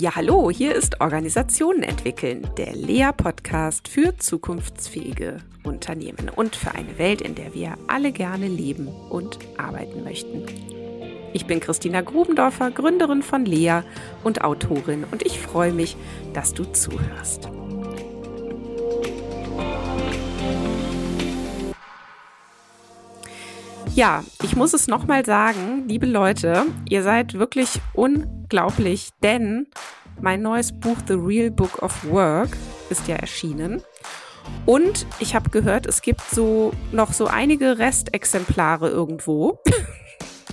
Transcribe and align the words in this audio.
Ja, 0.00 0.16
hallo, 0.16 0.50
hier 0.50 0.74
ist 0.74 1.02
Organisationen 1.02 1.82
entwickeln, 1.82 2.48
der 2.56 2.74
Lea-Podcast 2.74 3.86
für 3.86 4.16
zukunftsfähige 4.16 5.42
Unternehmen 5.62 6.30
und 6.34 6.56
für 6.56 6.70
eine 6.70 6.96
Welt, 6.96 7.20
in 7.20 7.34
der 7.34 7.52
wir 7.52 7.74
alle 7.86 8.10
gerne 8.10 8.48
leben 8.48 8.88
und 8.88 9.38
arbeiten 9.58 10.02
möchten. 10.02 10.46
Ich 11.34 11.44
bin 11.44 11.60
Christina 11.60 12.00
Grubendorfer, 12.00 12.70
Gründerin 12.70 13.22
von 13.22 13.44
Lea 13.44 13.82
und 14.24 14.42
Autorin 14.42 15.04
und 15.12 15.20
ich 15.20 15.38
freue 15.38 15.74
mich, 15.74 15.98
dass 16.32 16.54
du 16.54 16.64
zuhörst. 16.64 17.50
Ja, 23.94 24.24
ich 24.44 24.54
muss 24.54 24.72
es 24.72 24.86
nochmal 24.86 25.26
sagen, 25.26 25.88
liebe 25.88 26.06
Leute, 26.06 26.66
ihr 26.88 27.02
seid 27.02 27.34
wirklich 27.34 27.80
unglaublich, 27.92 29.10
denn 29.22 29.66
mein 30.20 30.42
neues 30.42 30.72
Buch 30.72 30.96
The 31.08 31.14
Real 31.14 31.50
Book 31.50 31.82
of 31.82 32.04
Work 32.08 32.56
ist 32.88 33.08
ja 33.08 33.16
erschienen. 33.16 33.82
Und 34.64 35.06
ich 35.18 35.34
habe 35.34 35.50
gehört, 35.50 35.86
es 35.86 36.02
gibt 36.02 36.22
so 36.22 36.72
noch 36.92 37.12
so 37.12 37.26
einige 37.26 37.78
Restexemplare 37.78 38.88
irgendwo. 38.88 39.58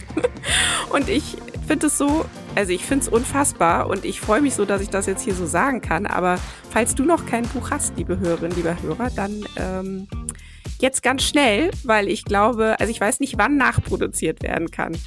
und 0.90 1.08
ich 1.08 1.38
finde 1.68 1.88
es 1.88 1.98
so, 1.98 2.26
also 2.56 2.72
ich 2.72 2.86
finde 2.86 3.06
es 3.06 3.10
unfassbar 3.10 3.88
und 3.88 4.04
ich 4.04 4.20
freue 4.20 4.42
mich 4.42 4.56
so, 4.56 4.66
dass 4.66 4.82
ich 4.82 4.90
das 4.90 5.06
jetzt 5.06 5.24
hier 5.24 5.36
so 5.36 5.46
sagen 5.46 5.82
kann. 5.82 6.08
Aber 6.08 6.40
falls 6.72 6.96
du 6.96 7.04
noch 7.04 7.26
kein 7.28 7.44
Buch 7.44 7.70
hast, 7.70 7.98
liebe 7.98 8.20
Hörerinnen, 8.20 8.58
lieber 8.58 8.82
Hörer, 8.82 9.10
dann 9.16 9.46
ähm, 9.58 10.08
jetzt 10.80 11.04
ganz 11.04 11.24
schnell, 11.24 11.72
weil 11.84 12.08
ich 12.08 12.26
glaube, 12.26 12.80
also 12.80 12.92
ich 12.92 13.00
weiß 13.00 13.20
nicht, 13.20 13.38
wann 13.38 13.58
nachproduziert 13.58 14.44
werden 14.44 14.72
kann. 14.72 14.98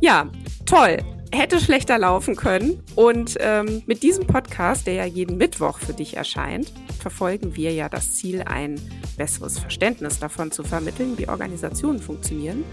Ja, 0.00 0.30
toll. 0.66 0.98
Hätte 1.34 1.60
schlechter 1.60 1.98
laufen 1.98 2.36
können. 2.36 2.82
Und 2.94 3.38
ähm, 3.40 3.82
mit 3.86 4.02
diesem 4.02 4.26
Podcast, 4.26 4.86
der 4.86 4.94
ja 4.94 5.04
jeden 5.06 5.38
Mittwoch 5.38 5.78
für 5.78 5.94
dich 5.94 6.16
erscheint, 6.16 6.70
verfolgen 7.00 7.56
wir 7.56 7.72
ja 7.72 7.88
das 7.88 8.14
Ziel, 8.14 8.42
ein 8.42 8.78
besseres 9.16 9.58
Verständnis 9.58 10.18
davon 10.18 10.50
zu 10.50 10.62
vermitteln, 10.62 11.16
wie 11.16 11.28
Organisationen 11.28 12.00
funktionieren. 12.00 12.64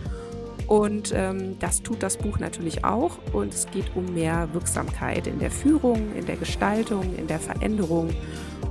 Und 0.69 1.11
ähm, 1.15 1.57
das 1.57 1.81
tut 1.81 2.03
das 2.03 2.17
Buch 2.17 2.37
natürlich 2.37 2.85
auch. 2.85 3.17
Und 3.33 3.53
es 3.53 3.65
geht 3.71 3.95
um 3.95 4.13
mehr 4.13 4.49
Wirksamkeit 4.53 5.25
in 5.25 5.39
der 5.39 5.49
Führung, 5.49 6.15
in 6.15 6.27
der 6.27 6.35
Gestaltung, 6.35 7.15
in 7.17 7.25
der 7.25 7.39
Veränderung 7.39 8.11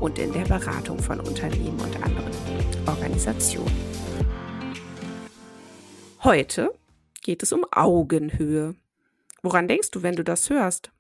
und 0.01 0.19
in 0.19 0.33
der 0.33 0.45
Beratung 0.45 0.99
von 1.01 1.21
Unternehmen 1.21 1.81
und 1.81 2.03
anderen 2.03 2.33
Organisationen. 2.87 3.77
Heute 6.23 6.73
geht 7.23 7.43
es 7.43 7.53
um 7.53 7.65
Augenhöhe. 7.71 8.75
Woran 9.43 9.69
denkst 9.69 9.91
du, 9.91 10.03
wenn 10.03 10.17
du 10.17 10.25
das 10.25 10.51
hörst? 10.51 10.91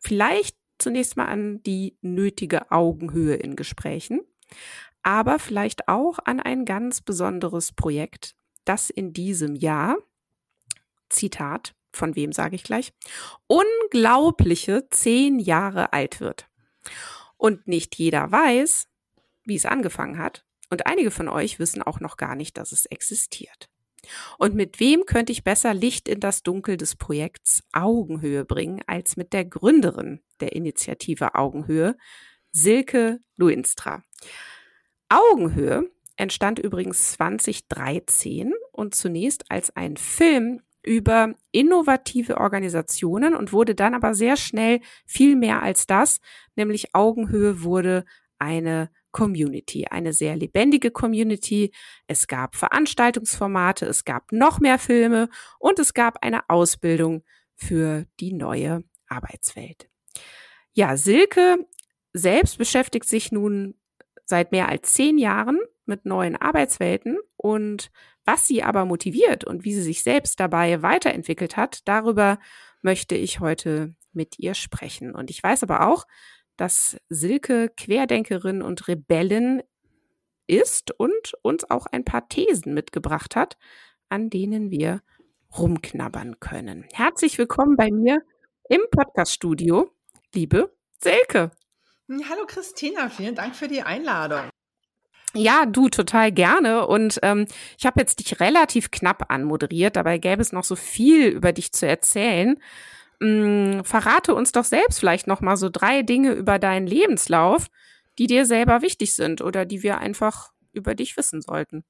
Vielleicht 0.00 0.56
zunächst 0.78 1.16
mal 1.16 1.26
an 1.26 1.62
die 1.62 1.96
nötige 2.02 2.70
Augenhöhe 2.70 3.34
in 3.34 3.56
Gesprächen, 3.56 4.20
aber 5.02 5.38
vielleicht 5.38 5.88
auch 5.88 6.18
an 6.24 6.40
ein 6.40 6.64
ganz 6.64 7.00
besonderes 7.00 7.72
Projekt, 7.72 8.34
das 8.64 8.90
in 8.90 9.12
diesem 9.12 9.54
Jahr, 9.54 9.96
Zitat, 11.08 11.74
von 11.92 12.16
wem 12.16 12.32
sage 12.32 12.56
ich 12.56 12.64
gleich, 12.64 12.92
unglaubliche 13.46 14.88
zehn 14.90 15.38
Jahre 15.38 15.92
alt 15.92 16.20
wird. 16.20 16.48
Und 17.44 17.68
nicht 17.68 17.96
jeder 17.96 18.32
weiß, 18.32 18.88
wie 19.44 19.56
es 19.56 19.66
angefangen 19.66 20.16
hat. 20.16 20.46
Und 20.70 20.86
einige 20.86 21.10
von 21.10 21.28
euch 21.28 21.58
wissen 21.58 21.82
auch 21.82 22.00
noch 22.00 22.16
gar 22.16 22.36
nicht, 22.36 22.56
dass 22.56 22.72
es 22.72 22.86
existiert. 22.86 23.68
Und 24.38 24.54
mit 24.54 24.80
wem 24.80 25.04
könnte 25.04 25.30
ich 25.30 25.44
besser 25.44 25.74
Licht 25.74 26.08
in 26.08 26.20
das 26.20 26.42
Dunkel 26.42 26.78
des 26.78 26.96
Projekts 26.96 27.62
Augenhöhe 27.70 28.46
bringen, 28.46 28.80
als 28.86 29.18
mit 29.18 29.34
der 29.34 29.44
Gründerin 29.44 30.22
der 30.40 30.52
Initiative 30.54 31.34
Augenhöhe, 31.34 31.98
Silke 32.50 33.20
Luinstra. 33.36 34.02
Augenhöhe 35.10 35.90
entstand 36.16 36.58
übrigens 36.58 37.12
2013 37.12 38.54
und 38.72 38.94
zunächst 38.94 39.50
als 39.50 39.68
ein 39.76 39.98
Film 39.98 40.62
über 40.84 41.34
innovative 41.50 42.38
Organisationen 42.38 43.34
und 43.34 43.52
wurde 43.52 43.74
dann 43.74 43.94
aber 43.94 44.14
sehr 44.14 44.36
schnell 44.36 44.80
viel 45.06 45.36
mehr 45.36 45.62
als 45.62 45.86
das, 45.86 46.20
nämlich 46.56 46.94
Augenhöhe 46.94 47.62
wurde 47.62 48.04
eine 48.38 48.90
Community, 49.12 49.86
eine 49.86 50.12
sehr 50.12 50.36
lebendige 50.36 50.90
Community. 50.90 51.72
Es 52.06 52.26
gab 52.26 52.56
Veranstaltungsformate, 52.56 53.86
es 53.86 54.04
gab 54.04 54.32
noch 54.32 54.60
mehr 54.60 54.78
Filme 54.78 55.28
und 55.58 55.78
es 55.78 55.94
gab 55.94 56.22
eine 56.22 56.50
Ausbildung 56.50 57.22
für 57.54 58.06
die 58.20 58.32
neue 58.32 58.82
Arbeitswelt. 59.06 59.88
Ja, 60.72 60.96
Silke 60.96 61.66
selbst 62.12 62.58
beschäftigt 62.58 63.08
sich 63.08 63.30
nun 63.30 63.74
seit 64.24 64.52
mehr 64.52 64.68
als 64.68 64.94
zehn 64.94 65.18
Jahren 65.18 65.60
mit 65.86 66.04
neuen 66.06 66.36
Arbeitswelten 66.36 67.18
und 67.36 67.90
was 68.24 68.46
sie 68.46 68.62
aber 68.62 68.84
motiviert 68.84 69.44
und 69.44 69.64
wie 69.64 69.74
sie 69.74 69.82
sich 69.82 70.02
selbst 70.02 70.40
dabei 70.40 70.82
weiterentwickelt 70.82 71.56
hat, 71.56 71.80
darüber 71.86 72.38
möchte 72.82 73.14
ich 73.14 73.40
heute 73.40 73.94
mit 74.12 74.38
ihr 74.38 74.54
sprechen. 74.54 75.14
Und 75.14 75.30
ich 75.30 75.42
weiß 75.42 75.62
aber 75.62 75.88
auch, 75.88 76.06
dass 76.56 76.96
Silke 77.08 77.70
Querdenkerin 77.76 78.62
und 78.62 78.88
Rebellin 78.88 79.62
ist 80.46 80.92
und 80.98 81.34
uns 81.42 81.68
auch 81.70 81.86
ein 81.86 82.04
paar 82.04 82.28
Thesen 82.28 82.74
mitgebracht 82.74 83.34
hat, 83.36 83.56
an 84.08 84.30
denen 84.30 84.70
wir 84.70 85.02
rumknabbern 85.56 86.40
können. 86.40 86.86
Herzlich 86.92 87.38
willkommen 87.38 87.76
bei 87.76 87.90
mir 87.90 88.22
im 88.68 88.80
Podcaststudio, 88.90 89.90
liebe 90.34 90.74
Silke. 91.00 91.50
Hallo 92.08 92.44
Christina, 92.46 93.08
vielen 93.08 93.34
Dank 93.34 93.56
für 93.56 93.68
die 93.68 93.82
Einladung. 93.82 94.50
Ja, 95.34 95.66
du 95.66 95.88
total 95.88 96.30
gerne. 96.32 96.86
Und 96.86 97.18
ähm, 97.22 97.46
ich 97.76 97.86
habe 97.86 98.00
jetzt 98.00 98.20
dich 98.20 98.40
relativ 98.40 98.90
knapp 98.90 99.30
anmoderiert. 99.30 99.96
Dabei 99.96 100.18
gäbe 100.18 100.40
es 100.40 100.52
noch 100.52 100.64
so 100.64 100.76
viel 100.76 101.26
über 101.28 101.52
dich 101.52 101.72
zu 101.72 101.86
erzählen. 101.86 102.56
Hm, 103.20 103.84
verrate 103.84 104.34
uns 104.34 104.52
doch 104.52 104.64
selbst 104.64 105.00
vielleicht 105.00 105.26
noch 105.26 105.40
mal 105.40 105.56
so 105.56 105.68
drei 105.70 106.02
Dinge 106.02 106.32
über 106.32 106.58
deinen 106.58 106.86
Lebenslauf, 106.86 107.66
die 108.18 108.26
dir 108.26 108.46
selber 108.46 108.82
wichtig 108.82 109.14
sind 109.14 109.40
oder 109.40 109.64
die 109.64 109.82
wir 109.82 109.98
einfach 109.98 110.52
über 110.72 110.94
dich 110.94 111.16
wissen 111.16 111.42
sollten. 111.42 111.84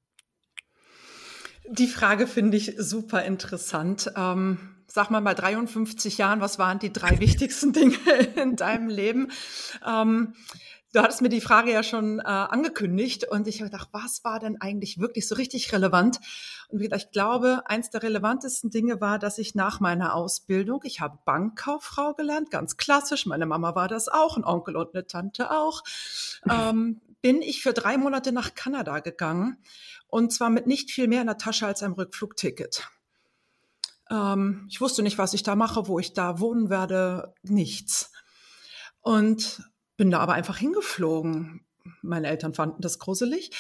Die 1.67 1.87
Frage 1.87 2.27
finde 2.27 2.57
ich 2.57 2.75
super 2.79 3.25
interessant. 3.25 4.13
Ähm, 4.17 4.59
sag 4.87 5.11
mal, 5.11 5.21
bei 5.21 5.35
53 5.35 6.19
Jahren, 6.19 6.41
was 6.41 6.59
waren 6.59 6.79
die 6.79 6.93
drei 6.93 7.19
wichtigsten 7.21 7.73
Dinge 7.75 7.97
in 8.37 8.57
deinem 8.57 8.89
Leben? 8.89 9.31
Ähm, 9.87 10.35
Du 10.95 11.03
hattest 11.03 11.23
mir 11.23 11.29
die 11.29 11.41
Frage 11.41 11.73
ja 11.73 11.83
schon 11.83 12.21
äh, 12.21 12.23
angekündigt 12.23 13.27
und 13.29 13.49
ich 13.49 13.61
habe 13.61 13.69
gedacht, 13.69 13.89
was 13.91 14.23
war 14.23 14.39
denn 14.39 14.61
eigentlich 14.61 15.01
wirklich 15.01 15.27
so 15.27 15.35
richtig 15.35 15.73
relevant? 15.73 16.21
Und 16.69 16.81
ich 16.81 17.11
glaube, 17.11 17.65
eins 17.67 17.91
der 17.91 18.05
relevantesten 18.05 18.71
Dinge 18.71 19.01
war, 19.01 19.19
dass 19.19 19.39
ich 19.39 19.57
nach 19.57 19.81
meiner 19.81 20.15
Ausbildung, 20.15 20.83
ich 20.85 21.01
habe 21.01 21.19
Bankkauffrau 21.25 22.15
gelernt, 22.15 22.53
ganz 22.53 22.77
klassisch, 22.77 23.27
meine 23.27 23.45
Mama 23.45 23.75
war 23.75 23.89
das 23.89 24.07
auch, 24.07 24.37
ein 24.37 24.45
Onkel 24.45 24.77
und 24.77 24.95
eine 24.95 25.05
Tante 25.05 25.51
auch, 25.51 25.83
ähm, 26.49 27.01
bin 27.21 27.43
ich 27.43 27.61
für 27.61 27.73
drei 27.73 27.99
Monate 27.99 28.31
nach 28.31 28.55
Kanada 28.55 29.01
gegangen 29.01 29.57
und 30.07 30.33
zwar 30.33 30.49
mit 30.49 30.69
nicht 30.69 30.93
viel 30.93 31.09
mehr 31.09 31.23
in 31.23 31.27
der 31.27 31.39
Tasche 31.39 31.67
als 31.67 31.83
einem 31.83 31.95
Rückflugticket. 31.95 32.89
Ähm, 34.13 34.69
ich 34.71 34.81
wusste 34.81 35.03
nicht, 35.03 35.19
was 35.19 35.35
ich 35.35 35.43
da 35.43 35.57
mache, 35.57 35.89
wo 35.89 35.99
ich 35.99 36.13
da 36.13 36.39
wohnen 36.39 36.71
werde, 36.71 37.35
nichts. 37.43 38.13
Und 39.01 39.74
bin 39.97 40.11
da 40.11 40.21
aber 40.21 40.35
einfach 40.35 40.59
hingeflogen. 40.59 41.65
Meine 42.01 42.29
Eltern 42.29 42.55
fanden 42.55 42.81
das 42.81 42.99
gruselig. 42.99 43.51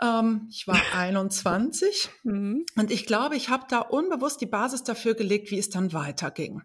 Ähm, 0.00 0.48
ich 0.50 0.66
war 0.66 0.76
21 0.96 2.10
mhm. 2.22 2.64
und 2.76 2.90
ich 2.90 3.06
glaube, 3.06 3.36
ich 3.36 3.48
habe 3.48 3.64
da 3.68 3.80
unbewusst 3.80 4.40
die 4.40 4.46
Basis 4.46 4.84
dafür 4.84 5.14
gelegt, 5.14 5.50
wie 5.50 5.58
es 5.58 5.70
dann 5.70 5.92
weiterging. 5.92 6.62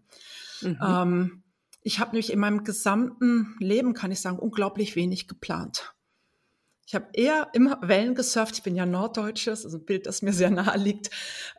Mhm. 0.62 0.78
Ähm, 0.82 1.44
ich 1.84 2.00
habe 2.00 2.12
nämlich 2.12 2.32
in 2.32 2.40
meinem 2.40 2.64
gesamten 2.64 3.56
Leben, 3.60 3.94
kann 3.94 4.12
ich 4.12 4.20
sagen, 4.20 4.40
unglaublich 4.40 4.96
wenig 4.96 5.28
geplant. 5.28 5.94
Ich 6.88 6.96
habe 6.96 7.08
eher 7.12 7.50
immer 7.52 7.80
Wellen 7.82 8.16
gesurft. 8.16 8.56
Ich 8.56 8.64
bin 8.64 8.74
ja 8.74 8.86
Norddeutsches, 8.86 9.66
also 9.66 9.78
ein 9.78 9.84
Bild, 9.84 10.06
das 10.08 10.22
mir 10.22 10.32
sehr 10.32 10.50
nahe 10.50 10.78
liegt. 10.78 11.10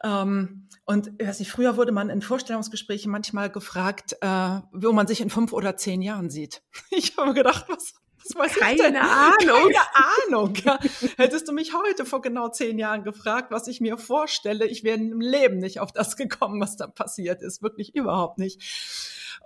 Ähm, 0.03 0.67
und 0.87 1.23
weiß 1.23 1.41
nicht, 1.41 1.53
früher 1.53 1.77
wurde 1.77 1.93
man 1.93 2.09
in 2.09 2.23
Vorstellungsgesprächen 2.23 3.13
manchmal 3.13 3.51
gefragt, 3.51 4.17
äh, 4.23 4.61
wo 4.73 4.93
man 4.93 5.07
sich 5.07 5.21
in 5.21 5.29
fünf 5.29 5.53
oder 5.53 5.77
zehn 5.77 6.01
Jahren 6.01 6.31
sieht. 6.31 6.63
Ich 6.91 7.19
habe 7.19 7.35
gedacht, 7.35 7.67
was, 7.69 7.93
was 8.25 8.37
weiß 8.37 8.55
Keine 8.55 8.75
ich 8.75 8.81
denn? 8.81 8.97
Ahnung. 8.97 9.71
Keine 9.71 10.25
Ahnung. 10.29 10.55
Ja. 10.65 10.79
Hättest 11.19 11.47
du 11.47 11.53
mich 11.53 11.75
heute 11.75 12.07
vor 12.07 12.23
genau 12.23 12.49
zehn 12.49 12.79
Jahren 12.79 13.05
gefragt, 13.05 13.51
was 13.51 13.69
ich 13.69 13.83
mir 13.83 13.99
vorstelle, 13.99 14.67
ich 14.67 14.83
wäre 14.83 14.97
im 14.97 15.21
Leben 15.21 15.59
nicht 15.59 15.81
auf 15.81 15.93
das 15.93 16.17
gekommen, 16.17 16.59
was 16.59 16.79
da 16.79 16.87
passiert 16.87 17.43
ist. 17.43 17.63
Wirklich 17.63 17.95
überhaupt 17.95 18.39
nicht. 18.39 18.63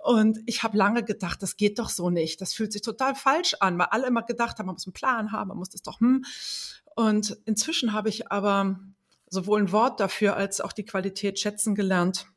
Und 0.03 0.39
ich 0.45 0.63
habe 0.63 0.77
lange 0.77 1.03
gedacht, 1.03 1.41
das 1.41 1.55
geht 1.55 1.79
doch 1.79 1.89
so 1.89 2.09
nicht. 2.09 2.41
Das 2.41 2.53
fühlt 2.53 2.73
sich 2.73 2.81
total 2.81 3.15
falsch 3.15 3.55
an, 3.61 3.77
weil 3.77 3.87
alle 3.91 4.07
immer 4.07 4.23
gedacht 4.23 4.59
haben, 4.59 4.65
man 4.65 4.75
muss 4.75 4.85
einen 4.85 4.93
Plan 4.93 5.31
haben, 5.31 5.47
man 5.47 5.57
muss 5.57 5.69
das 5.69 5.81
doch 5.81 6.01
hm. 6.01 6.25
Und 6.95 7.37
inzwischen 7.45 7.93
habe 7.93 8.09
ich 8.09 8.29
aber 8.31 8.79
sowohl 9.29 9.61
ein 9.61 9.71
Wort 9.71 9.99
dafür 9.99 10.35
als 10.35 10.61
auch 10.61 10.73
die 10.73 10.85
Qualität 10.85 11.39
schätzen 11.39 11.73
gelernt. 11.73 12.27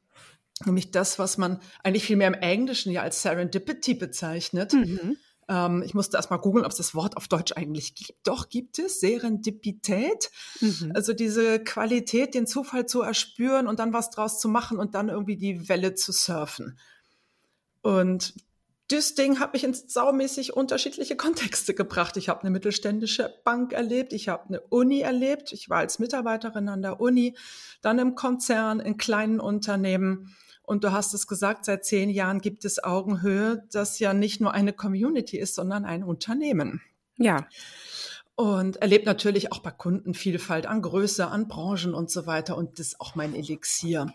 nämlich 0.64 0.90
das, 0.90 1.18
was 1.18 1.36
man 1.36 1.60
eigentlich 1.82 2.04
viel 2.04 2.16
mehr 2.16 2.28
im 2.28 2.34
Englischen 2.34 2.90
ja 2.90 3.02
als 3.02 3.20
Serendipity 3.20 3.94
bezeichnet. 3.94 4.72
Mhm. 4.72 5.16
Ähm, 5.48 5.82
ich 5.84 5.92
musste 5.92 6.16
erst 6.16 6.30
mal 6.30 6.38
googeln, 6.38 6.64
ob 6.64 6.70
es 6.70 6.78
das 6.78 6.94
Wort 6.94 7.16
auf 7.16 7.28
Deutsch 7.28 7.52
eigentlich 7.54 7.94
gibt. 7.94 8.26
Doch, 8.26 8.48
gibt 8.48 8.78
es. 8.78 9.00
Serendipität. 9.00 10.30
Mhm. 10.60 10.92
Also 10.94 11.12
diese 11.12 11.62
Qualität, 11.62 12.34
den 12.34 12.46
Zufall 12.46 12.86
zu 12.86 13.02
erspüren 13.02 13.66
und 13.66 13.78
dann 13.78 13.92
was 13.92 14.10
draus 14.10 14.40
zu 14.40 14.48
machen 14.48 14.78
und 14.78 14.94
dann 14.94 15.08
irgendwie 15.08 15.36
die 15.36 15.68
Welle 15.68 15.94
zu 15.94 16.12
surfen. 16.12 16.78
Und 17.86 18.34
das 18.88 19.14
Ding 19.14 19.38
hat 19.38 19.52
mich 19.52 19.62
in 19.62 19.72
saumäßig 19.72 20.54
unterschiedliche 20.54 21.14
Kontexte 21.14 21.72
gebracht. 21.72 22.16
Ich 22.16 22.28
habe 22.28 22.40
eine 22.40 22.50
mittelständische 22.50 23.32
Bank 23.44 23.72
erlebt, 23.72 24.12
ich 24.12 24.28
habe 24.28 24.48
eine 24.48 24.60
Uni 24.60 25.02
erlebt, 25.02 25.52
ich 25.52 25.70
war 25.70 25.78
als 25.78 26.00
Mitarbeiterin 26.00 26.68
an 26.68 26.82
der 26.82 27.00
Uni, 27.00 27.36
dann 27.82 28.00
im 28.00 28.16
Konzern, 28.16 28.80
in 28.80 28.96
kleinen 28.96 29.38
Unternehmen. 29.38 30.34
Und 30.64 30.82
du 30.82 30.90
hast 30.90 31.14
es 31.14 31.28
gesagt, 31.28 31.64
seit 31.64 31.84
zehn 31.84 32.10
Jahren 32.10 32.40
gibt 32.40 32.64
es 32.64 32.82
Augenhöhe, 32.82 33.62
das 33.70 34.00
ja 34.00 34.12
nicht 34.14 34.40
nur 34.40 34.52
eine 34.52 34.72
Community 34.72 35.38
ist, 35.38 35.54
sondern 35.54 35.84
ein 35.84 36.02
Unternehmen. 36.02 36.82
Ja. 37.18 37.46
Und 38.34 38.78
erlebt 38.78 39.06
natürlich 39.06 39.52
auch 39.52 39.60
bei 39.60 39.70
Kundenvielfalt 39.70 40.66
an 40.66 40.82
Größe, 40.82 41.28
an 41.28 41.46
Branchen 41.46 41.94
und 41.94 42.10
so 42.10 42.26
weiter. 42.26 42.56
Und 42.56 42.80
das 42.80 42.88
ist 42.88 43.00
auch 43.00 43.14
mein 43.14 43.32
Elixier. 43.36 44.12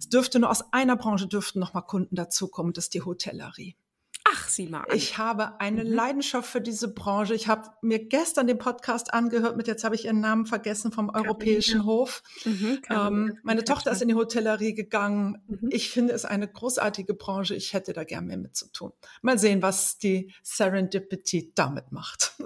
Es 0.00 0.08
dürfte 0.08 0.40
nur 0.40 0.50
aus 0.50 0.72
einer 0.72 0.96
Branche 0.96 1.28
dürften 1.28 1.60
noch 1.60 1.74
mal 1.74 1.82
Kunden 1.82 2.16
dazukommen, 2.16 2.72
das 2.72 2.84
ist 2.84 2.94
die 2.94 3.02
Hotellerie. 3.02 3.76
Ach, 4.24 4.48
sieh 4.48 4.66
mal 4.66 4.80
an. 4.80 4.96
Ich 4.96 5.18
habe 5.18 5.60
eine 5.60 5.84
mhm. 5.84 5.92
Leidenschaft 5.92 6.48
für 6.48 6.60
diese 6.60 6.92
Branche. 6.92 7.34
Ich 7.34 7.48
habe 7.48 7.68
mir 7.82 7.98
gestern 7.98 8.46
den 8.46 8.58
Podcast 8.58 9.12
angehört 9.12 9.56
mit, 9.56 9.66
jetzt 9.66 9.84
habe 9.84 9.94
ich 9.94 10.06
ihren 10.06 10.20
Namen 10.20 10.46
vergessen, 10.46 10.90
vom 10.90 11.08
Carolina. 11.08 11.28
Europäischen 11.28 11.84
Hof. 11.84 12.22
Mhm, 12.44 12.80
ähm, 12.88 13.38
meine 13.42 13.64
Tochter 13.64 13.90
ist 13.90 14.00
in 14.00 14.08
die 14.08 14.14
Hotellerie 14.14 14.74
gegangen. 14.74 15.42
Mhm. 15.46 15.68
Ich 15.70 15.90
finde 15.90 16.14
es 16.14 16.24
eine 16.24 16.48
großartige 16.48 17.12
Branche. 17.12 17.54
Ich 17.54 17.74
hätte 17.74 17.92
da 17.92 18.04
gern 18.04 18.26
mehr 18.26 18.38
mit 18.38 18.56
zu 18.56 18.72
tun. 18.72 18.92
Mal 19.20 19.38
sehen, 19.38 19.60
was 19.62 19.98
die 19.98 20.32
Serendipity 20.42 21.52
damit 21.54 21.92
macht. 21.92 22.34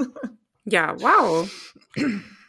Ja, 0.67 0.99
wow. 0.99 1.47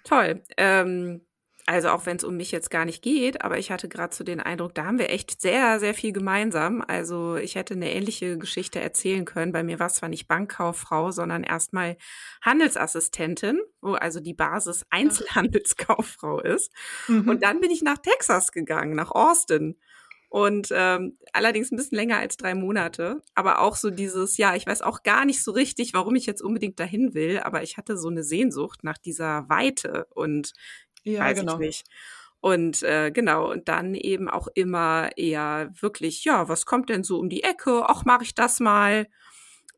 Toll. 0.06 0.42
Ähm, 0.56 1.20
also 1.68 1.90
auch 1.90 2.06
wenn 2.06 2.18
es 2.18 2.24
um 2.24 2.38
mich 2.38 2.52
jetzt 2.52 2.70
gar 2.70 2.86
nicht 2.86 3.02
geht, 3.02 3.42
aber 3.42 3.58
ich 3.58 3.72
hatte 3.72 3.90
gerade 3.90 4.16
so 4.16 4.24
den 4.24 4.40
Eindruck, 4.40 4.76
da 4.76 4.86
haben 4.86 5.00
wir 5.00 5.10
echt 5.10 5.42
sehr, 5.42 5.80
sehr 5.80 5.96
viel 5.96 6.12
gemeinsam. 6.12 6.84
Also 6.88 7.38
ich 7.38 7.56
hätte 7.56 7.74
eine 7.74 7.92
ähnliche 7.92 8.38
Geschichte 8.38 8.80
erzählen 8.80 9.26
können. 9.26 9.52
Bei 9.52 9.64
mir 9.64 9.80
war 9.80 9.88
es 9.88 9.96
zwar 9.96 10.10
nicht 10.10 10.28
Bankkauffrau, 10.28 11.10
sondern 11.10 11.44
erstmal 11.44 11.98
Handelsassistentin, 12.44 13.60
wo 13.82 13.94
also 13.94 14.20
die 14.20 14.36
Basis 14.36 14.86
Einzelhandelskauffrau 14.92 16.40
ist. 16.40 16.72
Mhm. 17.08 17.30
Und 17.30 17.42
dann 17.42 17.60
bin 17.62 17.72
ich 17.72 17.82
nach 17.82 17.98
Texas 17.98 18.52
gegangen, 18.52 18.96
nach 18.96 19.10
Austin. 19.12 19.80
Und 20.30 20.68
ähm, 20.72 21.18
allerdings 21.34 21.72
ein 21.72 21.78
bisschen 21.78 21.96
länger 21.96 22.18
als 22.18 22.38
drei 22.38 22.54
Monate. 22.54 23.24
Aber 23.34 23.62
auch 23.62 23.76
so 23.76 23.90
dieses, 23.90 24.38
ja, 24.38 24.56
ich 24.56 24.68
weiß 24.68 24.84
auch 24.84 25.02
gar 25.02 25.26
nicht 25.26 25.42
so 25.42 25.52
richtig, 25.52 25.94
warum 25.94 26.16
ich 26.16 26.26
jetzt 26.28 26.42
unbedingt 26.42 26.80
dahin 26.80 27.14
will, 27.16 27.40
aber 27.40 27.64
ich 27.64 27.78
hatte 27.78 27.98
so 27.98 28.10
eine 28.10 28.24
Sehnsucht 28.24 28.84
nach 28.84 28.98
dieser 28.98 29.50
Weite 29.50 30.08
und 30.14 30.52
ja, 31.06 31.22
weiß 31.22 31.40
genau. 31.40 31.54
ich 31.54 31.60
nicht. 31.60 31.88
Und 32.42 32.84
äh, 32.84 33.12
genau, 33.12 33.52
und 33.52 33.68
dann 33.68 33.96
eben 33.96 34.30
auch 34.30 34.48
immer 34.54 35.10
eher 35.18 35.72
wirklich, 35.80 36.24
ja, 36.26 36.48
was 36.48 36.66
kommt 36.66 36.90
denn 36.90 37.04
so 37.04 37.18
um 37.18 37.28
die 37.30 37.44
Ecke? 37.44 37.86
Ach, 37.88 38.06
mache 38.06 38.24
ich 38.24 38.36
das 38.36 38.60
mal. 38.60 39.08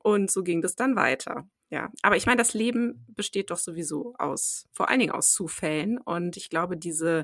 Und 0.04 0.30
so 0.32 0.44
ging 0.44 0.62
das 0.62 0.76
dann 0.76 0.96
weiter. 0.96 1.48
Ja, 1.70 1.92
aber 2.02 2.16
ich 2.16 2.26
meine, 2.26 2.38
das 2.38 2.54
Leben 2.54 3.06
besteht 3.10 3.52
doch 3.52 3.58
sowieso 3.58 4.16
aus, 4.18 4.68
vor 4.72 4.90
allen 4.90 5.00
Dingen 5.00 5.12
aus 5.12 5.32
Zufällen. 5.34 5.98
Und 5.98 6.38
ich 6.38 6.50
glaube, 6.50 6.78
diese 6.78 7.24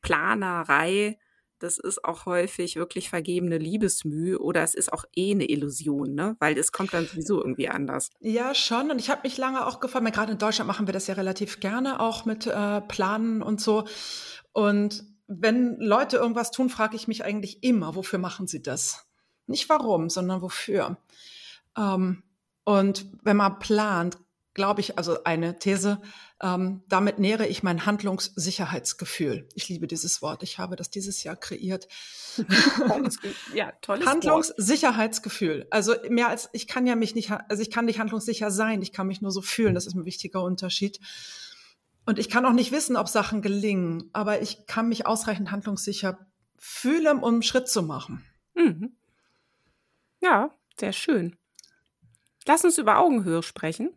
Planerei, 0.00 1.18
das 1.58 1.78
ist 1.78 2.04
auch 2.04 2.26
häufig 2.26 2.76
wirklich 2.76 3.08
vergebene 3.08 3.58
Liebesmüh 3.58 4.36
oder 4.36 4.62
es 4.62 4.74
ist 4.74 4.92
auch 4.92 5.04
eh 5.14 5.32
eine 5.32 5.48
Illusion, 5.48 6.14
ne? 6.14 6.36
Weil 6.38 6.56
es 6.58 6.72
kommt 6.72 6.94
dann 6.94 7.06
sowieso 7.06 7.38
irgendwie 7.38 7.68
anders. 7.68 8.10
Ja, 8.20 8.54
schon. 8.54 8.90
Und 8.90 9.00
ich 9.00 9.10
habe 9.10 9.22
mich 9.24 9.36
lange 9.36 9.66
auch 9.66 9.80
gefragt, 9.80 10.12
gerade 10.14 10.32
in 10.32 10.38
Deutschland 10.38 10.68
machen 10.68 10.86
wir 10.86 10.92
das 10.92 11.06
ja 11.06 11.14
relativ 11.14 11.60
gerne 11.60 12.00
auch 12.00 12.24
mit 12.24 12.46
äh, 12.46 12.80
Planen 12.82 13.42
und 13.42 13.60
so. 13.60 13.86
Und 14.52 15.04
wenn 15.26 15.76
Leute 15.78 16.16
irgendwas 16.16 16.50
tun, 16.50 16.70
frage 16.70 16.96
ich 16.96 17.08
mich 17.08 17.24
eigentlich 17.24 17.62
immer, 17.62 17.94
wofür 17.94 18.18
machen 18.18 18.46
sie 18.46 18.62
das? 18.62 19.06
Nicht 19.46 19.68
warum, 19.68 20.08
sondern 20.08 20.42
wofür. 20.42 20.96
Ähm, 21.76 22.22
und 22.64 23.06
wenn 23.22 23.36
man 23.36 23.58
plant, 23.58 24.18
glaube 24.58 24.80
ich, 24.80 24.98
also 24.98 25.22
eine 25.22 25.60
These, 25.60 26.02
ähm, 26.42 26.82
damit 26.88 27.20
nähere 27.20 27.46
ich 27.46 27.62
mein 27.62 27.86
Handlungssicherheitsgefühl. 27.86 29.48
Ich 29.54 29.68
liebe 29.68 29.86
dieses 29.86 30.20
Wort. 30.20 30.42
Ich 30.42 30.58
habe 30.58 30.74
das 30.74 30.90
dieses 30.90 31.22
Jahr 31.22 31.36
kreiert. 31.36 31.86
ja, 33.54 33.70
tolles 33.80 34.04
Handlungssicherheitsgefühl. 34.04 35.68
Also 35.70 35.94
mehr 36.10 36.28
als 36.28 36.48
ich 36.52 36.66
kann 36.66 36.88
ja 36.88 36.96
mich 36.96 37.14
nicht, 37.14 37.30
also 37.30 37.62
ich 37.62 37.70
kann 37.70 37.84
nicht 37.84 38.00
handlungssicher 38.00 38.50
sein. 38.50 38.82
Ich 38.82 38.92
kann 38.92 39.06
mich 39.06 39.22
nur 39.22 39.30
so 39.30 39.42
fühlen. 39.42 39.74
Das 39.74 39.86
ist 39.86 39.94
ein 39.94 40.04
wichtiger 40.04 40.42
Unterschied. 40.42 40.98
Und 42.04 42.18
ich 42.18 42.28
kann 42.28 42.44
auch 42.44 42.52
nicht 42.52 42.72
wissen, 42.72 42.96
ob 42.96 43.06
Sachen 43.06 43.42
gelingen, 43.42 44.10
aber 44.12 44.42
ich 44.42 44.66
kann 44.66 44.88
mich 44.88 45.06
ausreichend 45.06 45.52
handlungssicher 45.52 46.26
fühlen, 46.58 47.18
um 47.20 47.34
einen 47.34 47.42
Schritt 47.44 47.68
zu 47.68 47.82
machen. 47.84 48.24
Mhm. 48.56 48.96
Ja, 50.20 50.50
sehr 50.80 50.92
schön. 50.92 51.36
Lass 52.44 52.64
uns 52.64 52.76
über 52.76 52.98
Augenhöhe 52.98 53.44
sprechen. 53.44 53.90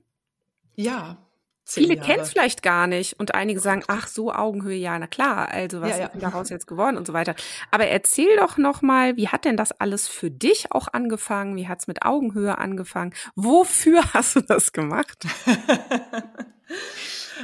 Ja. 0.76 1.18
Viele 1.64 1.96
kennen 1.96 2.22
es 2.22 2.32
vielleicht 2.32 2.64
gar 2.64 2.88
nicht 2.88 3.18
und 3.20 3.34
einige 3.34 3.60
sagen, 3.60 3.84
ach 3.88 4.08
so 4.08 4.34
Augenhöhe, 4.34 4.76
ja, 4.76 4.98
na 5.00 5.08
klar, 5.08 5.50
also 5.50 5.80
was 5.80 5.92
ja, 5.92 6.00
ja. 6.00 6.06
ist 6.08 6.22
daraus 6.22 6.50
jetzt 6.50 6.68
geworden 6.68 6.98
und 6.98 7.08
so 7.08 7.14
weiter. 7.14 7.36
Aber 7.70 7.88
erzähl 7.88 8.36
doch 8.36 8.58
noch 8.58 8.82
mal, 8.82 9.16
wie 9.16 9.30
hat 9.30 9.46
denn 9.46 9.56
das 9.56 9.72
alles 9.72 10.08
für 10.08 10.30
dich 10.30 10.72
auch 10.72 10.90
angefangen? 10.92 11.56
Wie 11.56 11.68
hat 11.68 11.80
es 11.80 11.88
mit 11.88 12.04
Augenhöhe 12.04 12.58
angefangen? 12.58 13.14
Wofür 13.36 14.04
hast 14.14 14.36
du 14.36 14.42
das 14.42 14.74
gemacht? 14.74 15.26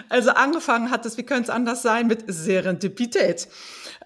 also 0.10 0.32
angefangen 0.32 0.92
hat 0.92 1.06
es, 1.06 1.18
wie 1.18 1.24
könnte 1.24 1.44
es 1.44 1.50
anders 1.50 1.82
sein, 1.82 2.08
mit 2.08 2.26
Serendipität. 2.28 3.48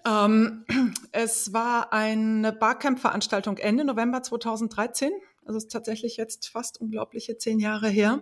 Ähm, 0.06 0.64
es 1.12 1.52
war 1.52 1.92
eine 1.92 2.52
Barcamp-Veranstaltung 2.52 3.58
Ende 3.58 3.84
November 3.84 4.22
2013. 4.22 5.10
Also 5.44 5.58
es 5.58 5.64
ist 5.64 5.72
tatsächlich 5.72 6.16
jetzt 6.16 6.48
fast 6.48 6.80
unglaubliche 6.80 7.38
zehn 7.38 7.58
Jahre 7.58 7.88
her. 7.88 8.20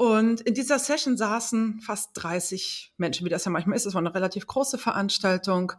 Und 0.00 0.40
in 0.40 0.54
dieser 0.54 0.78
Session 0.78 1.18
saßen 1.18 1.82
fast 1.82 2.12
30 2.14 2.94
Menschen, 2.96 3.26
wie 3.26 3.28
das 3.28 3.44
ja 3.44 3.50
manchmal 3.50 3.76
ist. 3.76 3.84
Es 3.84 3.92
war 3.92 4.00
eine 4.00 4.14
relativ 4.14 4.46
große 4.46 4.78
Veranstaltung. 4.78 5.74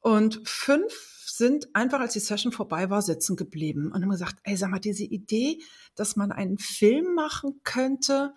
Und 0.00 0.40
fünf 0.48 0.90
sind 1.26 1.68
einfach, 1.74 2.00
als 2.00 2.14
die 2.14 2.20
Session 2.20 2.50
vorbei 2.50 2.88
war, 2.88 3.02
sitzen 3.02 3.36
geblieben 3.36 3.92
und 3.92 4.00
haben 4.00 4.08
gesagt, 4.08 4.36
ey, 4.44 4.56
sag 4.56 4.70
mal, 4.70 4.78
diese 4.78 5.04
Idee, 5.04 5.58
dass 5.96 6.16
man 6.16 6.32
einen 6.32 6.56
Film 6.56 7.12
machen 7.14 7.60
könnte 7.62 8.32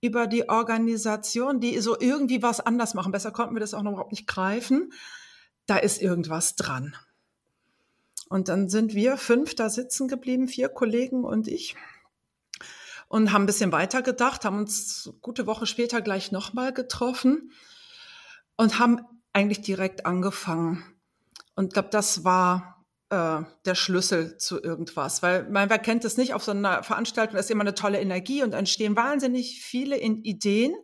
über 0.00 0.28
die 0.28 0.48
Organisation, 0.48 1.58
die 1.58 1.80
so 1.80 1.98
irgendwie 1.98 2.40
was 2.40 2.60
anders 2.60 2.94
machen. 2.94 3.10
Besser 3.10 3.32
konnten 3.32 3.56
wir 3.56 3.60
das 3.60 3.74
auch 3.74 3.82
noch 3.82 3.90
überhaupt 3.90 4.12
nicht 4.12 4.28
greifen. 4.28 4.92
Da 5.66 5.78
ist 5.78 6.00
irgendwas 6.00 6.54
dran. 6.54 6.94
Und 8.28 8.46
dann 8.46 8.68
sind 8.68 8.94
wir 8.94 9.16
fünf 9.16 9.56
da 9.56 9.68
sitzen 9.68 10.06
geblieben, 10.06 10.46
vier 10.46 10.68
Kollegen 10.68 11.24
und 11.24 11.48
ich 11.48 11.74
und 13.14 13.30
haben 13.30 13.44
ein 13.44 13.46
bisschen 13.46 13.70
weiter 13.70 14.02
gedacht, 14.02 14.44
haben 14.44 14.58
uns 14.58 15.08
gute 15.22 15.46
Woche 15.46 15.66
später 15.66 16.02
gleich 16.02 16.32
nochmal 16.32 16.72
getroffen 16.72 17.52
und 18.56 18.80
haben 18.80 19.02
eigentlich 19.32 19.60
direkt 19.60 20.04
angefangen. 20.04 20.82
Und 21.54 21.66
ich 21.66 21.72
glaube, 21.74 21.90
das 21.92 22.24
war 22.24 22.84
äh, 23.10 23.42
der 23.66 23.74
Schlüssel 23.76 24.36
zu 24.38 24.60
irgendwas, 24.60 25.22
weil 25.22 25.48
man 25.48 25.70
wer 25.70 25.78
kennt 25.78 26.04
es 26.04 26.16
nicht, 26.16 26.34
auf 26.34 26.42
so 26.42 26.50
einer 26.50 26.82
Veranstaltung 26.82 27.38
ist 27.38 27.52
immer 27.52 27.60
eine 27.60 27.76
tolle 27.76 28.00
Energie 28.00 28.42
und 28.42 28.52
entstehen 28.52 28.96
wahnsinnig 28.96 29.62
viele 29.62 29.96
Ideen. 29.96 30.74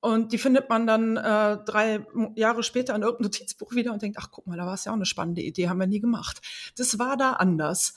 Und 0.00 0.32
die 0.32 0.38
findet 0.38 0.68
man 0.68 0.86
dann 0.86 1.16
äh, 1.16 1.56
drei 1.64 2.04
Jahre 2.36 2.62
später 2.62 2.94
in 2.94 3.00
irgendeinem 3.00 3.30
Notizbuch 3.32 3.72
wieder 3.72 3.94
und 3.94 4.02
denkt, 4.02 4.18
ach 4.20 4.28
guck 4.30 4.46
mal, 4.46 4.58
da 4.58 4.66
war 4.66 4.74
es 4.74 4.84
ja 4.84 4.92
auch 4.92 4.96
eine 4.96 5.06
spannende 5.06 5.40
Idee, 5.40 5.70
haben 5.70 5.80
wir 5.80 5.86
nie 5.86 6.00
gemacht. 6.00 6.42
Das 6.76 6.98
war 6.98 7.16
da 7.16 7.32
anders. 7.32 7.94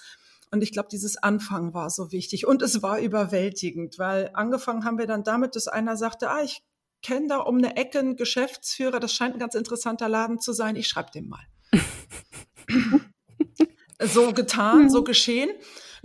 Und 0.51 0.61
ich 0.61 0.71
glaube, 0.71 0.89
dieses 0.91 1.17
Anfangen 1.17 1.73
war 1.73 1.89
so 1.89 2.11
wichtig. 2.11 2.45
Und 2.47 2.61
es 2.61 2.81
war 2.81 2.99
überwältigend, 2.99 3.99
weil 3.99 4.29
angefangen 4.33 4.85
haben 4.85 4.97
wir 4.97 5.07
dann 5.07 5.23
damit, 5.23 5.55
dass 5.55 5.67
einer 5.67 5.97
sagte, 5.97 6.29
ah, 6.29 6.41
ich 6.43 6.61
kenne 7.01 7.27
da 7.27 7.37
um 7.37 7.57
eine 7.57 7.75
Ecke 7.75 7.99
einen 7.99 8.15
Geschäftsführer, 8.15 8.99
das 8.99 9.13
scheint 9.13 9.35
ein 9.35 9.39
ganz 9.39 9.55
interessanter 9.55 10.09
Laden 10.09 10.39
zu 10.39 10.53
sein, 10.53 10.75
ich 10.75 10.87
schreibe 10.87 11.11
dem 11.11 11.27
mal. 11.27 11.45
so 14.01 14.33
getan, 14.33 14.89
so 14.89 15.01
mhm. 15.01 15.05
geschehen 15.05 15.49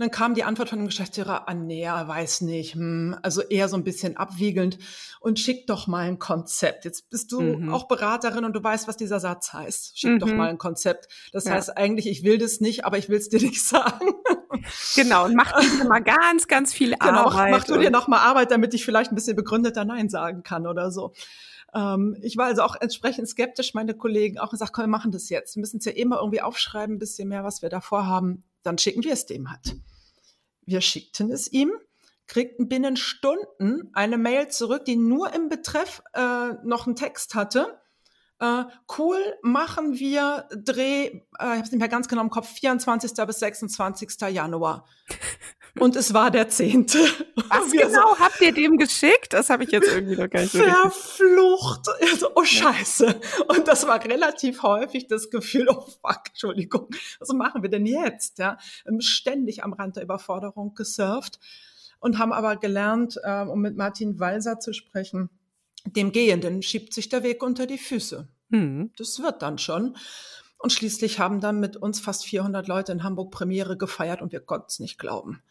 dann 0.01 0.11
kam 0.11 0.33
die 0.33 0.43
Antwort 0.43 0.69
von 0.69 0.79
dem 0.79 0.87
Geschäftsführer 0.87 1.47
ah, 1.47 1.53
nee, 1.53 1.83
er 1.83 2.07
weiß 2.07 2.41
nicht, 2.41 2.75
hm, 2.75 3.15
also 3.21 3.41
eher 3.41 3.69
so 3.69 3.77
ein 3.77 3.83
bisschen 3.83 4.17
abwiegelnd 4.17 4.79
und 5.19 5.39
schick 5.39 5.67
doch 5.67 5.87
mal 5.87 6.07
ein 6.07 6.19
Konzept. 6.19 6.85
Jetzt 6.85 7.09
bist 7.09 7.31
du 7.31 7.41
mhm. 7.41 7.73
auch 7.73 7.87
Beraterin 7.87 8.43
und 8.43 8.53
du 8.53 8.63
weißt, 8.63 8.87
was 8.87 8.97
dieser 8.97 9.19
Satz 9.19 9.53
heißt. 9.53 9.99
Schick 9.99 10.11
mhm. 10.11 10.19
doch 10.19 10.33
mal 10.33 10.49
ein 10.49 10.57
Konzept. 10.57 11.07
Das 11.31 11.45
ja. 11.45 11.51
heißt 11.51 11.77
eigentlich, 11.77 12.07
ich 12.07 12.23
will 12.23 12.37
das 12.37 12.61
nicht, 12.61 12.85
aber 12.85 12.97
ich 12.97 13.09
will 13.09 13.17
es 13.17 13.29
dir 13.29 13.39
nicht 13.41 13.63
sagen. 13.63 14.13
Genau, 14.95 15.25
und 15.25 15.35
mach 15.35 15.53
dir 15.59 15.85
mal 15.85 16.03
ganz, 16.03 16.47
ganz 16.47 16.73
viel 16.73 16.95
Arbeit. 16.99 17.33
Genau, 17.33 17.57
mach 17.57 17.63
du 17.63 17.77
dir 17.77 17.91
noch 17.91 18.07
mal 18.07 18.19
Arbeit, 18.19 18.51
damit 18.51 18.73
ich 18.73 18.83
vielleicht 18.83 19.11
ein 19.11 19.15
bisschen 19.15 19.35
begründeter 19.35 19.85
Nein 19.85 20.09
sagen 20.09 20.43
kann 20.43 20.67
oder 20.67 20.91
so. 20.91 21.13
Ähm, 21.73 22.17
ich 22.21 22.37
war 22.37 22.47
also 22.47 22.63
auch 22.63 22.75
entsprechend 22.79 23.27
skeptisch, 23.29 23.73
meine 23.73 23.93
Kollegen 23.93 24.39
auch 24.39 24.49
gesagt, 24.49 24.73
komm, 24.73 24.85
wir 24.85 24.89
machen 24.89 25.11
das 25.11 25.29
jetzt. 25.29 25.55
Wir 25.55 25.61
müssen 25.61 25.77
es 25.77 25.85
ja 25.85 25.91
immer 25.91 26.17
irgendwie 26.17 26.41
aufschreiben, 26.41 26.95
ein 26.95 26.99
bisschen 26.99 27.29
mehr, 27.29 27.43
was 27.43 27.61
wir 27.61 27.69
davor 27.69 28.07
haben. 28.07 28.43
Dann 28.63 28.77
schicken 28.77 29.03
wir 29.03 29.13
es 29.13 29.25
dem 29.25 29.49
halt. 29.49 29.75
Wir 30.65 30.81
schickten 30.81 31.31
es 31.31 31.51
ihm, 31.51 31.71
kriegten 32.27 32.69
binnen 32.69 32.95
Stunden 32.95 33.89
eine 33.93 34.17
Mail 34.17 34.47
zurück, 34.47 34.85
die 34.85 34.95
nur 34.95 35.33
im 35.33 35.49
Betreff 35.49 36.01
äh, 36.13 36.53
noch 36.63 36.87
einen 36.87 36.95
Text 36.95 37.35
hatte. 37.35 37.79
Äh, 38.39 38.63
cool, 38.97 39.19
machen 39.43 39.99
wir 39.99 40.47
Dreh, 40.55 41.05
äh, 41.05 41.19
ich 41.37 41.39
habe 41.39 41.61
es 41.61 41.71
nicht 41.71 41.79
mehr 41.79 41.89
ganz 41.89 42.07
genau 42.07 42.21
im 42.21 42.29
Kopf, 42.29 42.49
24. 42.53 43.13
bis 43.27 43.39
26. 43.39 44.19
Januar. 44.29 44.85
Und 45.79 45.95
es 45.95 46.13
war 46.13 46.31
der 46.31 46.49
zehnte. 46.49 46.99
Was 47.49 47.71
genau 47.71 48.13
so, 48.13 48.19
habt 48.19 48.41
ihr 48.41 48.53
dem 48.53 48.77
geschickt? 48.77 49.31
Das 49.31 49.49
habe 49.49 49.63
ich 49.63 49.71
jetzt 49.71 49.87
irgendwie 49.87 50.15
noch 50.15 50.29
gar 50.29 50.41
nicht 50.41 50.51
Verflucht. 50.51 51.87
Also, 52.11 52.31
oh 52.35 52.43
Scheiße. 52.43 53.19
Und 53.47 53.67
das 53.67 53.87
war 53.87 54.03
relativ 54.03 54.63
häufig 54.63 55.07
das 55.07 55.29
Gefühl, 55.29 55.67
oh 55.69 55.81
fuck, 55.81 56.23
Entschuldigung, 56.29 56.89
was 57.19 57.29
machen 57.29 57.61
wir 57.61 57.69
denn 57.69 57.85
jetzt? 57.85 58.39
Ja, 58.39 58.57
ähm, 58.85 59.01
ständig 59.01 59.63
am 59.63 59.73
Rand 59.73 59.95
der 59.95 60.03
Überforderung 60.03 60.73
gesurft 60.73 61.39
und 61.99 62.17
haben 62.17 62.33
aber 62.33 62.57
gelernt, 62.57 63.17
äh, 63.23 63.41
um 63.41 63.61
mit 63.61 63.77
Martin 63.77 64.19
Walser 64.19 64.59
zu 64.59 64.73
sprechen, 64.73 65.29
dem 65.85 66.11
Gehenden 66.11 66.61
schiebt 66.61 66.93
sich 66.93 67.09
der 67.09 67.23
Weg 67.23 67.41
unter 67.41 67.65
die 67.65 67.77
Füße. 67.77 68.27
Mhm. 68.49 68.91
Das 68.97 69.19
wird 69.19 69.41
dann 69.41 69.57
schon. 69.57 69.95
Und 70.57 70.71
schließlich 70.71 71.19
haben 71.19 71.39
dann 71.41 71.59
mit 71.59 71.77
uns 71.77 71.99
fast 71.99 72.25
400 72.25 72.67
Leute 72.67 72.91
in 72.91 73.03
Hamburg 73.03 73.31
Premiere 73.31 73.77
gefeiert 73.77 74.21
und 74.21 74.31
wir 74.31 74.41
konnten 74.41 74.67
es 74.67 74.79
nicht 74.79 74.99
glauben. 74.99 75.41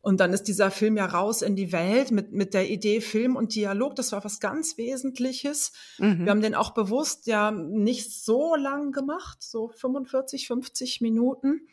Und 0.00 0.20
dann 0.20 0.32
ist 0.32 0.44
dieser 0.44 0.70
Film 0.70 0.96
ja 0.96 1.06
raus 1.06 1.42
in 1.42 1.56
die 1.56 1.72
Welt 1.72 2.12
mit, 2.12 2.32
mit 2.32 2.54
der 2.54 2.70
Idee 2.70 3.00
Film 3.00 3.34
und 3.34 3.54
Dialog. 3.54 3.96
Das 3.96 4.12
war 4.12 4.24
was 4.24 4.38
ganz 4.38 4.78
Wesentliches. 4.78 5.72
Mhm. 5.98 6.24
Wir 6.24 6.30
haben 6.30 6.42
den 6.42 6.54
auch 6.54 6.70
bewusst 6.70 7.26
ja 7.26 7.50
nicht 7.50 8.12
so 8.12 8.54
lang 8.54 8.92
gemacht, 8.92 9.42
so 9.42 9.68
45, 9.68 10.46
50 10.46 11.00
Minuten, 11.00 11.66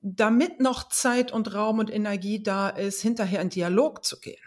damit 0.00 0.60
noch 0.60 0.88
Zeit 0.88 1.32
und 1.32 1.52
Raum 1.54 1.78
und 1.80 1.92
Energie 1.92 2.42
da 2.42 2.68
ist, 2.68 3.02
hinterher 3.02 3.42
in 3.42 3.50
Dialog 3.50 4.04
zu 4.04 4.20
gehen 4.20 4.38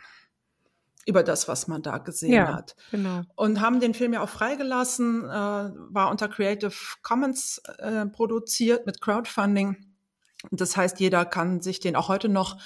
über 1.06 1.24
das, 1.24 1.48
was 1.48 1.68
man 1.68 1.82
da 1.82 1.98
gesehen 1.98 2.34
ja, 2.34 2.54
hat. 2.54 2.76
Genau. 2.92 3.24
Und 3.36 3.62
haben 3.62 3.80
den 3.80 3.94
Film 3.94 4.14
ja 4.14 4.22
auch 4.22 4.30
freigelassen, 4.30 5.26
äh, 5.26 5.30
war 5.30 6.10
unter 6.10 6.28
Creative 6.28 6.74
Commons 7.02 7.62
äh, 7.80 8.06
produziert 8.06 8.86
mit 8.86 9.02
Crowdfunding. 9.02 9.93
Das 10.52 10.78
heißt, 10.78 11.00
jeder 11.00 11.26
kann 11.26 11.62
sich 11.62 11.80
den 11.80 11.96
auch 11.96 12.10
heute 12.10 12.30
noch 12.30 12.58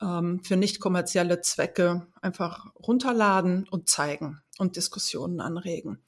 ähm, 0.00 0.40
für 0.42 0.56
nicht 0.56 0.80
kommerzielle 0.80 1.40
Zwecke 1.40 2.06
einfach 2.20 2.66
runterladen 2.76 3.68
und 3.68 3.88
zeigen 3.88 4.40
und 4.58 4.76
Diskussionen 4.76 5.40
anregen. 5.40 6.02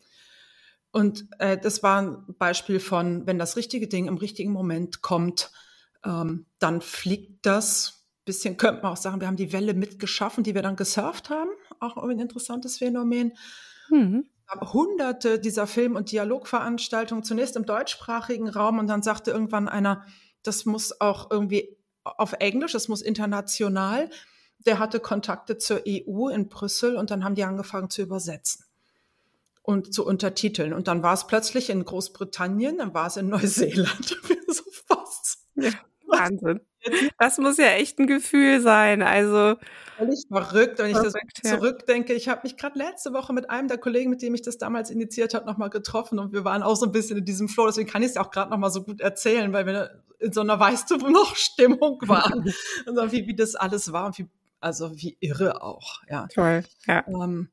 Und 0.92 1.28
äh, 1.38 1.56
das 1.56 1.82
war 1.82 2.02
ein 2.02 2.34
Beispiel 2.38 2.80
von, 2.80 3.26
wenn 3.26 3.38
das 3.38 3.56
richtige 3.56 3.86
Ding 3.86 4.08
im 4.08 4.16
richtigen 4.16 4.52
Moment 4.52 5.02
kommt, 5.02 5.52
ähm, 6.04 6.46
dann 6.58 6.80
fliegt 6.80 7.46
das. 7.46 7.96
Bisschen 8.24 8.56
könnte 8.56 8.82
man 8.82 8.92
auch 8.92 8.96
sagen, 8.96 9.20
wir 9.20 9.28
haben 9.28 9.36
die 9.36 9.52
Welle 9.52 9.72
mitgeschaffen, 9.74 10.44
die 10.44 10.54
wir 10.54 10.62
dann 10.62 10.76
gesurft 10.76 11.30
haben. 11.30 11.50
Auch 11.78 11.96
ein 11.96 12.18
interessantes 12.18 12.78
Phänomen. 12.78 13.32
Mhm. 13.88 14.26
Hunderte 14.72 15.38
dieser 15.38 15.66
Film- 15.66 15.94
und 15.94 16.10
Dialogveranstaltungen, 16.10 17.22
zunächst 17.22 17.56
im 17.56 17.66
deutschsprachigen 17.66 18.48
Raum 18.48 18.78
und 18.78 18.88
dann 18.88 19.02
sagte 19.02 19.30
irgendwann 19.30 19.68
einer, 19.68 20.04
das 20.42 20.64
muss 20.64 21.00
auch 21.00 21.30
irgendwie 21.30 21.76
auf 22.04 22.32
Englisch, 22.34 22.74
es 22.74 22.88
muss 22.88 23.02
international. 23.02 24.10
Der 24.66 24.78
hatte 24.78 25.00
Kontakte 25.00 25.58
zur 25.58 25.82
EU 25.86 26.28
in 26.28 26.48
Brüssel 26.48 26.96
und 26.96 27.10
dann 27.10 27.24
haben 27.24 27.34
die 27.34 27.44
angefangen 27.44 27.90
zu 27.90 28.02
übersetzen 28.02 28.64
und 29.62 29.94
zu 29.94 30.06
untertiteln. 30.06 30.72
Und 30.72 30.88
dann 30.88 31.02
war 31.02 31.14
es 31.14 31.26
plötzlich 31.26 31.70
in 31.70 31.84
Großbritannien, 31.84 32.78
dann 32.78 32.94
war 32.94 33.06
es 33.06 33.16
in 33.16 33.28
Neuseeland. 33.30 34.16
so 34.48 34.64
fast. 34.86 35.46
Ja, 35.54 35.70
Wahnsinn. 36.06 36.60
Das 37.18 37.38
muss 37.38 37.58
ja 37.58 37.68
echt 37.72 37.98
ein 37.98 38.06
Gefühl 38.06 38.60
sein. 38.60 39.02
Also 39.02 39.56
völlig 40.00 40.26
verrückt, 40.28 40.78
wenn 40.78 40.90
ich 40.90 40.96
verrückt, 40.96 41.40
das 41.42 41.52
zurückdenke. 41.52 42.14
Ich 42.14 42.28
habe 42.28 42.40
mich 42.44 42.56
gerade 42.56 42.78
letzte 42.78 43.12
Woche 43.12 43.32
mit 43.32 43.50
einem 43.50 43.68
der 43.68 43.78
Kollegen, 43.78 44.10
mit 44.10 44.22
dem 44.22 44.34
ich 44.34 44.42
das 44.42 44.58
damals 44.58 44.90
initiiert 44.90 45.34
habe, 45.34 45.46
nochmal 45.46 45.70
getroffen 45.70 46.18
und 46.18 46.32
wir 46.32 46.44
waren 46.44 46.62
auch 46.62 46.76
so 46.76 46.86
ein 46.86 46.92
bisschen 46.92 47.18
in 47.18 47.24
diesem 47.24 47.48
Flow. 47.48 47.66
Deswegen 47.66 47.88
kann 47.88 48.02
ich 48.02 48.10
es 48.10 48.16
auch 48.16 48.30
gerade 48.30 48.50
nochmal 48.50 48.70
so 48.70 48.82
gut 48.82 49.00
erzählen, 49.00 49.52
weil 49.52 49.66
wir 49.66 50.02
in 50.18 50.32
so 50.32 50.40
einer 50.40 50.58
Weißt 50.58 50.90
du 50.90 50.96
noch 50.96 51.36
Stimmung 51.36 51.98
waren. 52.06 52.52
also 52.86 53.12
wie, 53.12 53.26
wie 53.26 53.34
das 53.34 53.54
alles 53.54 53.92
war 53.92 54.06
und 54.06 54.18
wie, 54.18 54.26
also 54.60 54.92
wie 54.96 55.16
irre 55.20 55.62
auch. 55.62 56.02
Ja. 56.08 56.26
Toll. 56.28 56.64
Ja. 56.86 57.04
Ähm, 57.08 57.48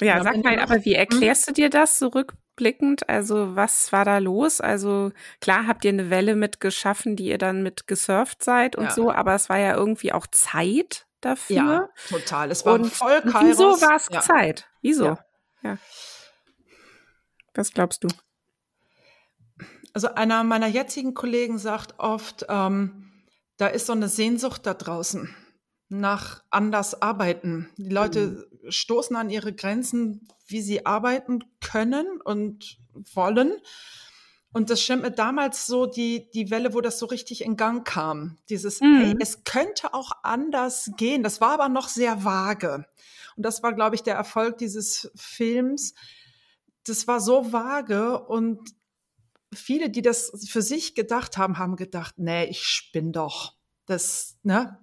ja, 0.00 0.22
sag 0.22 0.42
mal, 0.44 0.58
aber 0.60 0.84
wie 0.84 0.94
hm? 0.94 1.00
erklärst 1.00 1.48
du 1.48 1.52
dir 1.52 1.70
das 1.70 1.98
zurückblickend? 1.98 3.08
Also 3.08 3.56
was 3.56 3.92
war 3.92 4.04
da 4.04 4.18
los? 4.18 4.60
Also 4.60 5.10
klar 5.40 5.66
habt 5.66 5.84
ihr 5.84 5.90
eine 5.92 6.10
Welle 6.10 6.36
mit 6.36 6.60
geschaffen, 6.60 7.16
die 7.16 7.26
ihr 7.26 7.38
dann 7.38 7.62
mit 7.62 7.86
gesurft 7.86 8.44
seid 8.44 8.76
und 8.76 8.84
ja. 8.84 8.90
so, 8.92 9.10
aber 9.10 9.34
es 9.34 9.48
war 9.48 9.58
ja 9.58 9.74
irgendwie 9.74 10.12
auch 10.12 10.26
Zeit 10.28 11.07
dafür. 11.20 11.56
Ja, 11.56 11.88
total. 12.08 12.50
Es 12.50 12.64
war 12.64 12.74
und 12.74 12.86
voll 12.86 13.20
Kairos. 13.22 13.58
Wieso 13.58 13.80
war 13.80 13.96
es 13.96 14.08
ja. 14.10 14.20
Zeit? 14.20 14.66
Wieso? 14.82 15.04
Ja. 15.04 15.24
ja. 15.62 15.78
Was 17.54 17.72
glaubst 17.72 18.04
du? 18.04 18.08
Also 19.92 20.14
einer 20.14 20.44
meiner 20.44 20.68
jetzigen 20.68 21.14
Kollegen 21.14 21.58
sagt 21.58 21.98
oft, 21.98 22.46
ähm, 22.48 23.10
da 23.56 23.66
ist 23.66 23.86
so 23.86 23.92
eine 23.92 24.08
Sehnsucht 24.08 24.64
da 24.66 24.74
draußen 24.74 25.34
nach 25.88 26.44
anders 26.50 27.00
arbeiten. 27.00 27.70
Die 27.76 27.88
Leute 27.88 28.48
mhm. 28.62 28.70
stoßen 28.70 29.16
an 29.16 29.30
ihre 29.30 29.52
Grenzen, 29.52 30.28
wie 30.46 30.60
sie 30.60 30.86
arbeiten 30.86 31.40
können 31.60 32.20
und 32.20 32.78
wollen. 33.14 33.56
Und 34.52 34.70
das 34.70 34.82
stimmt 34.82 35.02
mir 35.02 35.10
damals 35.10 35.66
so 35.66 35.86
die, 35.86 36.30
die 36.30 36.50
Welle, 36.50 36.72
wo 36.72 36.80
das 36.80 36.98
so 36.98 37.06
richtig 37.06 37.44
in 37.44 37.56
Gang 37.56 37.86
kam. 37.86 38.38
Dieses, 38.48 38.80
mhm. 38.80 39.00
hey, 39.00 39.14
es 39.20 39.44
könnte 39.44 39.92
auch 39.92 40.12
anders 40.22 40.90
gehen. 40.96 41.22
Das 41.22 41.40
war 41.40 41.52
aber 41.52 41.68
noch 41.68 41.88
sehr 41.88 42.24
vage. 42.24 42.86
Und 43.36 43.42
das 43.44 43.62
war, 43.62 43.74
glaube 43.74 43.94
ich, 43.94 44.02
der 44.02 44.14
Erfolg 44.14 44.58
dieses 44.58 45.10
Films. 45.14 45.94
Das 46.84 47.06
war 47.06 47.20
so 47.20 47.52
vage 47.52 48.18
und 48.18 48.74
viele, 49.52 49.90
die 49.90 50.02
das 50.02 50.32
für 50.48 50.62
sich 50.62 50.94
gedacht 50.94 51.36
haben, 51.36 51.58
haben 51.58 51.76
gedacht, 51.76 52.14
nee, 52.16 52.44
ich 52.44 52.64
spinn 52.64 53.12
doch. 53.12 53.54
Das, 53.86 54.38
ne? 54.42 54.78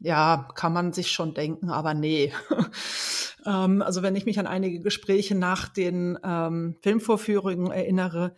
Ja, 0.00 0.48
kann 0.54 0.72
man 0.72 0.92
sich 0.92 1.10
schon 1.10 1.34
denken, 1.34 1.70
aber 1.70 1.92
nee. 1.94 2.32
ähm, 3.46 3.82
also 3.82 4.02
wenn 4.02 4.14
ich 4.14 4.26
mich 4.26 4.38
an 4.38 4.46
einige 4.46 4.80
Gespräche 4.80 5.34
nach 5.34 5.68
den 5.68 6.18
ähm, 6.22 6.76
Filmvorführungen 6.82 7.72
erinnere, 7.72 8.36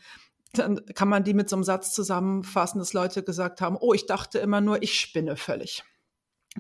dann 0.52 0.85
kann 0.95 1.09
man 1.09 1.25
die 1.25 1.35
mit 1.35 1.49
so 1.49 1.57
einem 1.57 1.64
Satz 1.64 1.92
zusammenfassen, 1.92 2.78
dass 2.78 2.92
Leute 2.92 3.23
gesagt 3.23 3.61
haben, 3.61 3.76
oh, 3.78 3.95
ich 3.95 4.07
dachte 4.07 4.38
immer 4.38 4.61
nur, 4.61 4.83
ich 4.83 4.99
spinne 4.99 5.37
völlig. 5.37 5.85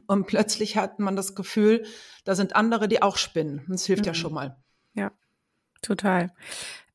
Und 0.06 0.26
plötzlich 0.26 0.76
hat 0.76 1.00
man 1.00 1.16
das 1.16 1.34
Gefühl, 1.34 1.84
da 2.24 2.34
sind 2.34 2.54
andere, 2.54 2.86
die 2.86 3.02
auch 3.02 3.16
spinnen. 3.16 3.64
Das 3.68 3.86
hilft 3.86 4.02
mhm. 4.02 4.06
ja 4.06 4.14
schon 4.14 4.32
mal. 4.32 4.56
Ja, 4.94 5.10
total. 5.82 6.32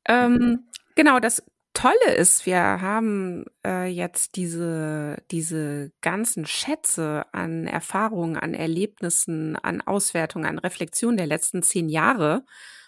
Ähm, 0.08 0.66
genau, 0.96 1.20
das 1.20 1.44
Tolle 1.74 2.16
ist, 2.16 2.46
wir 2.46 2.58
haben 2.58 3.44
äh, 3.66 3.88
jetzt 3.88 4.38
diese, 4.38 5.18
diese 5.30 5.92
ganzen 6.00 6.46
Schätze 6.46 7.26
an 7.34 7.68
Erfahrungen, 7.68 8.38
an 8.38 8.54
Erlebnissen, 8.54 9.58
an 9.58 9.82
Auswertungen, 9.82 10.46
an 10.46 10.58
Reflexionen 10.58 11.18
der 11.18 11.28
letzten 11.28 11.64
zehn 11.64 11.90
Jahre 11.90 12.46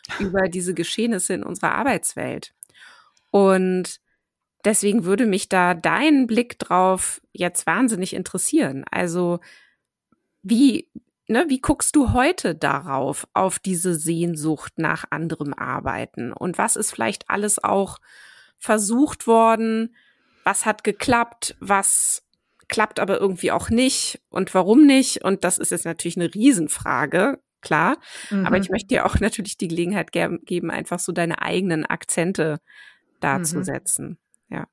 über 0.20 0.48
diese 0.48 0.74
Geschehnisse 0.74 1.34
in 1.34 1.44
unserer 1.44 1.76
Arbeitswelt. 1.76 2.54
Und 3.32 4.00
deswegen 4.66 5.06
würde 5.06 5.26
mich 5.26 5.50
da 5.50 5.74
dein 5.74 6.28
Blick 6.28 6.60
drauf 6.60 7.22
jetzt 7.32 7.66
wahnsinnig 7.66 8.14
interessieren. 8.14 8.84
Also 8.92 9.40
wie, 10.44 10.90
ne, 11.28 11.46
wie 11.48 11.60
guckst 11.60 11.96
du 11.96 12.14
heute 12.14 12.56
darauf, 12.56 13.28
auf 13.34 13.60
diese 13.60 13.96
Sehnsucht 13.96 14.74
nach 14.78 15.06
anderem 15.10 15.54
Arbeiten? 15.54 16.34
Und 16.34 16.58
was 16.58 16.76
ist 16.76 16.92
vielleicht 16.92 17.30
alles 17.30 17.64
auch 17.64 18.00
versucht 18.58 19.28
worden? 19.28 19.96
Was 20.44 20.66
hat 20.66 20.84
geklappt? 20.84 21.56
Was 21.60 22.24
klappt 22.68 23.00
aber 23.00 23.20
irgendwie 23.20 23.52
auch 23.52 23.70
nicht? 23.70 24.22
Und 24.30 24.54
warum 24.54 24.86
nicht? 24.86 25.24
Und 25.24 25.44
das 25.44 25.58
ist 25.58 25.72
jetzt 25.72 25.86
natürlich 25.86 26.18
eine 26.18 26.34
Riesenfrage, 26.34 27.40
klar. 27.62 27.98
Mhm. 28.30 28.46
Aber 28.46 28.58
ich 28.58 28.70
möchte 28.70 28.88
dir 28.88 29.06
auch 29.06 29.16
natürlich 29.20 29.58
die 29.58 29.68
Gelegenheit 29.68 30.12
ge 30.12 30.40
geben, 30.44 30.72
einfach 30.72 31.00
so 31.00 31.12
deine 31.12 31.42
eigenen 31.42 31.86
Akzente 31.86 32.60
dazu 33.20 33.58
Mhm. 33.58 33.64
Ja. 34.50 34.68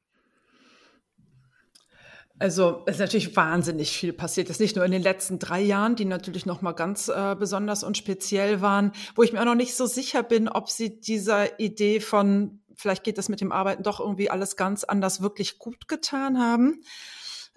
Also 2.39 2.83
es 2.87 2.95
ist 2.95 3.01
natürlich 3.01 3.37
wahnsinnig 3.37 3.97
viel 3.97 4.13
passiert. 4.13 4.49
Das 4.49 4.57
ist 4.57 4.61
nicht 4.61 4.77
nur 4.77 4.85
in 4.85 4.93
den 4.93 5.03
letzten 5.03 5.39
drei 5.39 5.61
Jahren, 5.61 5.97
die 5.97 6.05
natürlich 6.05 6.47
noch 6.47 6.63
mal 6.63 6.73
ganz 6.73 7.09
äh, 7.09 7.37
besonders 7.39 7.85
und 7.85 7.97
speziell 7.97 8.61
waren, 8.61 8.93
wo 9.15 9.23
ich 9.23 9.33
mir 9.33 9.41
auch 9.41 9.47
noch 9.47 9.55
nicht 9.55 9.75
so 9.75 9.87
sicher 9.87 10.23
bin, 10.23 10.49
ob 10.49 10.69
sie 10.69 11.01
dieser 11.01 11.59
Idee 11.61 12.01
von 12.01 12.61
vielleicht 12.77 13.05
geht 13.05 13.19
das 13.19 13.29
mit 13.29 13.41
dem 13.41 13.53
Arbeiten 13.53 13.83
doch 13.83 14.01
irgendwie 14.01 14.31
alles 14.31 14.57
ganz 14.57 14.85
anders 14.85 15.23
wirklich 15.23 15.59
gut 15.59 15.89
getan 15.89 16.39
haben. 16.39 16.83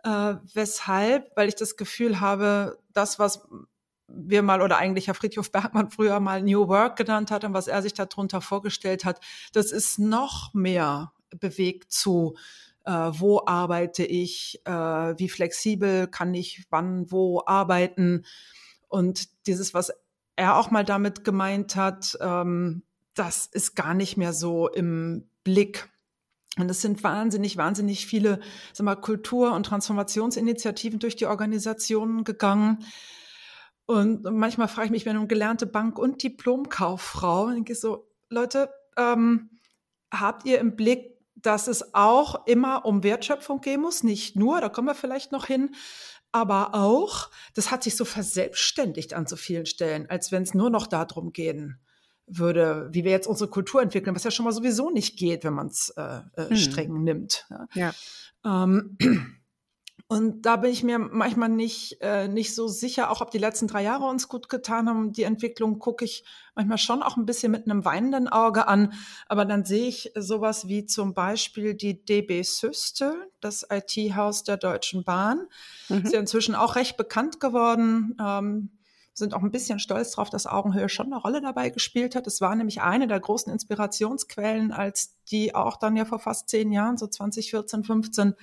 Äh, 0.03 0.35
weshalb? 0.53 1.31
Weil 1.35 1.49
ich 1.49 1.55
das 1.55 1.75
Gefühl 1.75 2.19
habe, 2.19 2.77
das, 2.93 3.19
was 3.19 3.47
wir 4.07 4.41
mal 4.41 4.61
oder 4.61 4.77
eigentlich 4.77 5.07
Herr 5.07 5.13
Friedhof 5.13 5.51
Bergmann 5.51 5.89
früher 5.89 6.19
mal 6.19 6.41
New 6.41 6.67
Work 6.67 6.97
genannt 6.97 7.31
hat 7.31 7.43
und 7.43 7.53
was 7.53 7.67
er 7.67 7.81
sich 7.81 7.93
darunter 7.93 8.41
vorgestellt 8.41 9.05
hat, 9.05 9.19
das 9.53 9.71
ist 9.71 9.99
noch 9.99 10.53
mehr 10.53 11.11
bewegt 11.29 11.91
zu, 11.91 12.35
äh, 12.85 12.91
wo 12.91 13.41
arbeite 13.45 14.05
ich, 14.05 14.61
äh, 14.65 14.71
wie 14.71 15.29
flexibel 15.29 16.07
kann 16.07 16.33
ich 16.33 16.65
wann 16.69 17.11
wo 17.11 17.43
arbeiten 17.45 18.25
und 18.87 19.27
dieses, 19.47 19.73
was 19.73 19.91
er 20.37 20.55
auch 20.55 20.71
mal 20.71 20.85
damit 20.85 21.23
gemeint 21.23 21.75
hat, 21.75 22.17
ähm, 22.21 22.83
das 23.13 23.47
ist 23.47 23.75
gar 23.75 23.93
nicht 23.93 24.15
mehr 24.17 24.31
so 24.31 24.69
im 24.69 25.29
Blick. 25.43 25.89
Und 26.57 26.69
es 26.69 26.81
sind 26.81 27.03
wahnsinnig, 27.03 27.57
wahnsinnig 27.57 28.05
viele 28.05 28.39
sag 28.73 28.85
mal, 28.85 28.95
Kultur- 28.95 29.53
und 29.53 29.65
Transformationsinitiativen 29.65 30.99
durch 30.99 31.15
die 31.15 31.25
Organisationen 31.25 32.23
gegangen. 32.23 32.85
Und 33.87 34.23
manchmal 34.23 34.67
frage 34.67 34.87
ich 34.87 34.91
mich, 34.91 35.05
wenn 35.05 35.15
du 35.15 35.27
gelernte 35.27 35.65
Bank- 35.65 35.97
und 35.97 36.21
Diplomkauffrau, 36.21 37.49
denke 37.51 37.71
ich 37.71 37.79
so, 37.79 38.11
Leute, 38.29 38.69
ähm, 38.97 39.49
habt 40.11 40.45
ihr 40.45 40.59
im 40.59 40.75
Blick, 40.75 41.17
dass 41.35 41.67
es 41.67 41.93
auch 41.93 42.45
immer 42.47 42.85
um 42.85 43.01
Wertschöpfung 43.03 43.61
gehen 43.61 43.79
muss? 43.79 44.03
Nicht 44.03 44.35
nur, 44.35 44.59
da 44.59 44.67
kommen 44.67 44.89
wir 44.89 44.93
vielleicht 44.93 45.31
noch 45.31 45.45
hin, 45.45 45.73
aber 46.33 46.75
auch, 46.75 47.31
das 47.53 47.71
hat 47.71 47.83
sich 47.83 47.95
so 47.95 48.03
verselbstständigt 48.03 49.13
an 49.13 49.25
so 49.25 49.37
vielen 49.37 49.65
Stellen, 49.65 50.09
als 50.09 50.33
wenn 50.33 50.43
es 50.43 50.53
nur 50.53 50.69
noch 50.69 50.87
darum 50.87 51.31
gehen 51.31 51.79
würde, 52.25 52.89
wie 52.91 53.05
wir 53.05 53.11
jetzt 53.11 53.27
unsere 53.27 53.49
Kultur 53.49 53.81
entwickeln, 53.81 54.13
was 54.17 54.25
ja 54.25 54.31
schon 54.31 54.43
mal 54.43 54.51
sowieso 54.51 54.89
nicht 54.89 55.17
geht, 55.17 55.45
wenn 55.45 55.53
man 55.53 55.67
es 55.67 55.93
äh, 55.95 56.19
äh, 56.33 56.49
hm. 56.49 56.57
streng 56.57 57.03
nimmt. 57.03 57.47
Ja. 57.49 57.93
ja. 58.43 58.63
Ähm, 58.63 58.97
und 60.09 60.43
da 60.43 60.55
bin 60.55 60.71
ich 60.71 60.83
mir 60.83 60.99
manchmal 60.99 61.49
nicht, 61.49 61.97
äh, 61.99 62.29
nicht 62.29 62.55
so 62.55 62.69
sicher, 62.69 63.11
auch 63.11 63.19
ob 63.19 63.29
die 63.29 63.37
letzten 63.37 63.67
drei 63.67 63.83
Jahre 63.83 64.05
uns 64.05 64.29
gut 64.29 64.47
getan 64.47 64.87
haben. 64.87 65.11
Die 65.11 65.23
Entwicklung 65.23 65.79
gucke 65.79 66.05
ich 66.05 66.23
manchmal 66.55 66.77
schon 66.77 67.03
auch 67.03 67.17
ein 67.17 67.25
bisschen 67.25 67.51
mit 67.51 67.65
einem 67.65 67.83
weinenden 67.83 68.29
Auge 68.29 68.69
an. 68.69 68.93
Aber 69.27 69.43
dann 69.43 69.65
sehe 69.65 69.89
ich 69.89 70.13
sowas 70.15 70.69
wie 70.69 70.85
zum 70.85 71.13
Beispiel 71.13 71.73
die 71.73 72.05
DB 72.05 72.41
Systel, 72.43 73.15
das 73.41 73.67
IT-Haus 73.69 74.43
der 74.43 74.55
Deutschen 74.55 75.03
Bahn. 75.03 75.47
Mhm. 75.89 76.03
Ist 76.03 76.13
ja 76.13 76.21
inzwischen 76.21 76.55
auch 76.55 76.77
recht 76.77 76.95
bekannt 76.95 77.41
geworden. 77.41 78.15
Ähm, 78.17 78.76
sind 79.17 79.33
auch 79.33 79.41
ein 79.41 79.51
bisschen 79.51 79.79
stolz 79.79 80.11
darauf, 80.11 80.29
dass 80.29 80.45
Augenhöhe 80.45 80.89
schon 80.89 81.07
eine 81.07 81.19
Rolle 81.19 81.41
dabei 81.41 81.71
gespielt 81.71 82.15
hat. 82.15 82.27
Es 82.27 82.39
war 82.39 82.55
nämlich 82.55 82.81
eine 82.81 83.07
der 83.07 83.19
großen 83.19 83.51
Inspirationsquellen, 83.51 84.71
als 84.71 85.15
die 85.31 85.55
auch 85.55 85.77
dann 85.77 85.95
ja 85.95 86.05
vor 86.05 86.19
fast 86.19 86.49
zehn 86.49 86.71
Jahren, 86.71 86.97
so 86.97 87.07
2014, 87.07 87.83
15, 87.83 88.35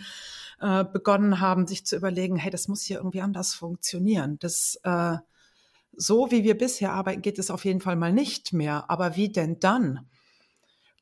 äh, 0.60 0.84
begonnen 0.84 1.38
haben, 1.38 1.68
sich 1.68 1.86
zu 1.86 1.94
überlegen, 1.94 2.36
hey, 2.36 2.50
das 2.50 2.66
muss 2.66 2.82
hier 2.82 2.96
irgendwie 2.96 3.20
anders 3.20 3.54
funktionieren. 3.54 4.36
Das 4.40 4.80
äh, 4.82 5.18
so 5.96 6.32
wie 6.32 6.42
wir 6.42 6.58
bisher 6.58 6.92
arbeiten, 6.92 7.22
geht 7.22 7.38
es 7.38 7.52
auf 7.52 7.64
jeden 7.64 7.80
Fall 7.80 7.94
mal 7.94 8.12
nicht 8.12 8.52
mehr. 8.52 8.90
Aber 8.90 9.14
wie 9.14 9.28
denn 9.28 9.60
dann? 9.60 10.08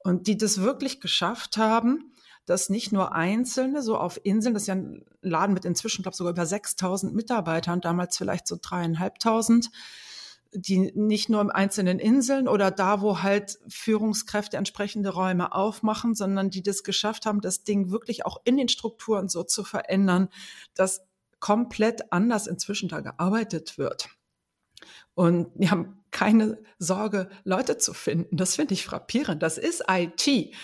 Und 0.04 0.26
die 0.26 0.36
das 0.36 0.60
wirklich 0.60 1.00
geschafft 1.00 1.56
haben, 1.56 2.11
dass 2.46 2.68
nicht 2.68 2.92
nur 2.92 3.12
Einzelne 3.12 3.82
so 3.82 3.96
auf 3.96 4.20
Inseln, 4.24 4.54
das 4.54 4.64
ist 4.64 4.68
ja 4.68 4.74
ein 4.74 5.04
Laden 5.20 5.54
mit 5.54 5.64
inzwischen, 5.64 6.02
glaube 6.02 6.16
sogar 6.16 6.32
über 6.32 6.46
6000 6.46 7.14
Mitarbeitern, 7.14 7.80
damals 7.80 8.16
vielleicht 8.16 8.48
so 8.48 8.58
dreieinhalbtausend, 8.60 9.70
die 10.54 10.92
nicht 10.94 11.28
nur 11.28 11.40
im 11.40 11.50
einzelnen 11.50 11.98
Inseln 11.98 12.46
oder 12.46 12.70
da, 12.70 13.00
wo 13.00 13.22
halt 13.22 13.58
Führungskräfte 13.68 14.58
entsprechende 14.58 15.10
Räume 15.10 15.52
aufmachen, 15.52 16.14
sondern 16.14 16.50
die 16.50 16.62
das 16.62 16.82
geschafft 16.82 17.24
haben, 17.24 17.40
das 17.40 17.64
Ding 17.64 17.90
wirklich 17.90 18.26
auch 18.26 18.38
in 18.44 18.56
den 18.56 18.68
Strukturen 18.68 19.28
so 19.28 19.44
zu 19.44 19.64
verändern, 19.64 20.28
dass 20.74 21.06
komplett 21.40 22.12
anders 22.12 22.46
inzwischen 22.46 22.88
da 22.88 23.00
gearbeitet 23.00 23.78
wird. 23.78 24.10
Und 25.14 25.50
wir 25.54 25.70
haben 25.70 26.04
keine 26.10 26.58
Sorge, 26.78 27.30
Leute 27.44 27.78
zu 27.78 27.94
finden. 27.94 28.36
Das 28.36 28.56
finde 28.56 28.74
ich 28.74 28.84
frappierend. 28.84 29.42
Das 29.42 29.58
ist 29.58 29.84
IT. 29.88 30.54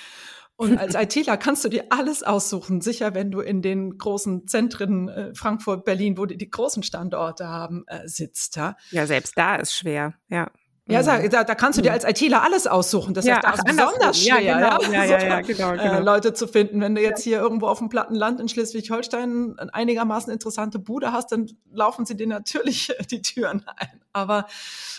Und 0.58 0.76
als 0.76 0.96
ITler 0.96 1.36
kannst 1.36 1.64
du 1.64 1.68
dir 1.68 1.84
alles 1.90 2.24
aussuchen. 2.24 2.80
Sicher, 2.80 3.14
wenn 3.14 3.30
du 3.30 3.38
in 3.38 3.62
den 3.62 3.96
großen 3.96 4.48
Zentren 4.48 5.08
äh, 5.08 5.32
Frankfurt, 5.32 5.84
Berlin, 5.84 6.18
wo 6.18 6.26
die 6.26 6.36
die 6.36 6.50
großen 6.50 6.82
Standorte 6.82 7.46
haben, 7.46 7.84
äh, 7.86 8.08
sitzt. 8.08 8.56
Ja? 8.56 8.76
ja, 8.90 9.06
selbst 9.06 9.38
da 9.38 9.54
ist 9.54 9.72
schwer. 9.72 10.14
Ja. 10.28 10.50
Ja, 10.90 11.02
mhm. 11.02 11.30
da, 11.30 11.44
da 11.44 11.54
kannst 11.54 11.78
du 11.78 11.82
dir 11.82 11.90
mhm. 11.90 11.94
als 11.94 12.04
ITler 12.04 12.42
alles 12.42 12.66
aussuchen. 12.66 13.14
Das 13.14 13.24
ja, 13.24 13.36
heißt, 13.36 13.44
da 13.44 13.52
ist 13.52 13.64
besonders 13.64 14.20
schwer, 14.20 14.40
ja, 14.40 14.78
genau. 14.78 14.92
Ja, 14.92 15.04
ja, 15.04 15.22
ja, 15.22 15.40
genau, 15.42 15.70
genau. 15.76 15.82
Äh, 15.82 16.00
Leute 16.00 16.32
zu 16.32 16.48
finden. 16.48 16.80
Wenn 16.80 16.96
du 16.96 17.02
jetzt 17.02 17.22
hier 17.22 17.38
irgendwo 17.38 17.68
auf 17.68 17.78
dem 17.78 17.88
platten 17.88 18.16
Land 18.16 18.40
in 18.40 18.48
Schleswig-Holstein 18.48 19.58
einigermaßen 19.72 20.32
interessante 20.32 20.80
Bude 20.80 21.12
hast, 21.12 21.30
dann 21.30 21.46
laufen 21.70 22.04
sie 22.04 22.16
dir 22.16 22.26
natürlich 22.26 22.92
die 23.10 23.22
Türen 23.22 23.64
ein. 23.76 24.00
Aber 24.12 24.46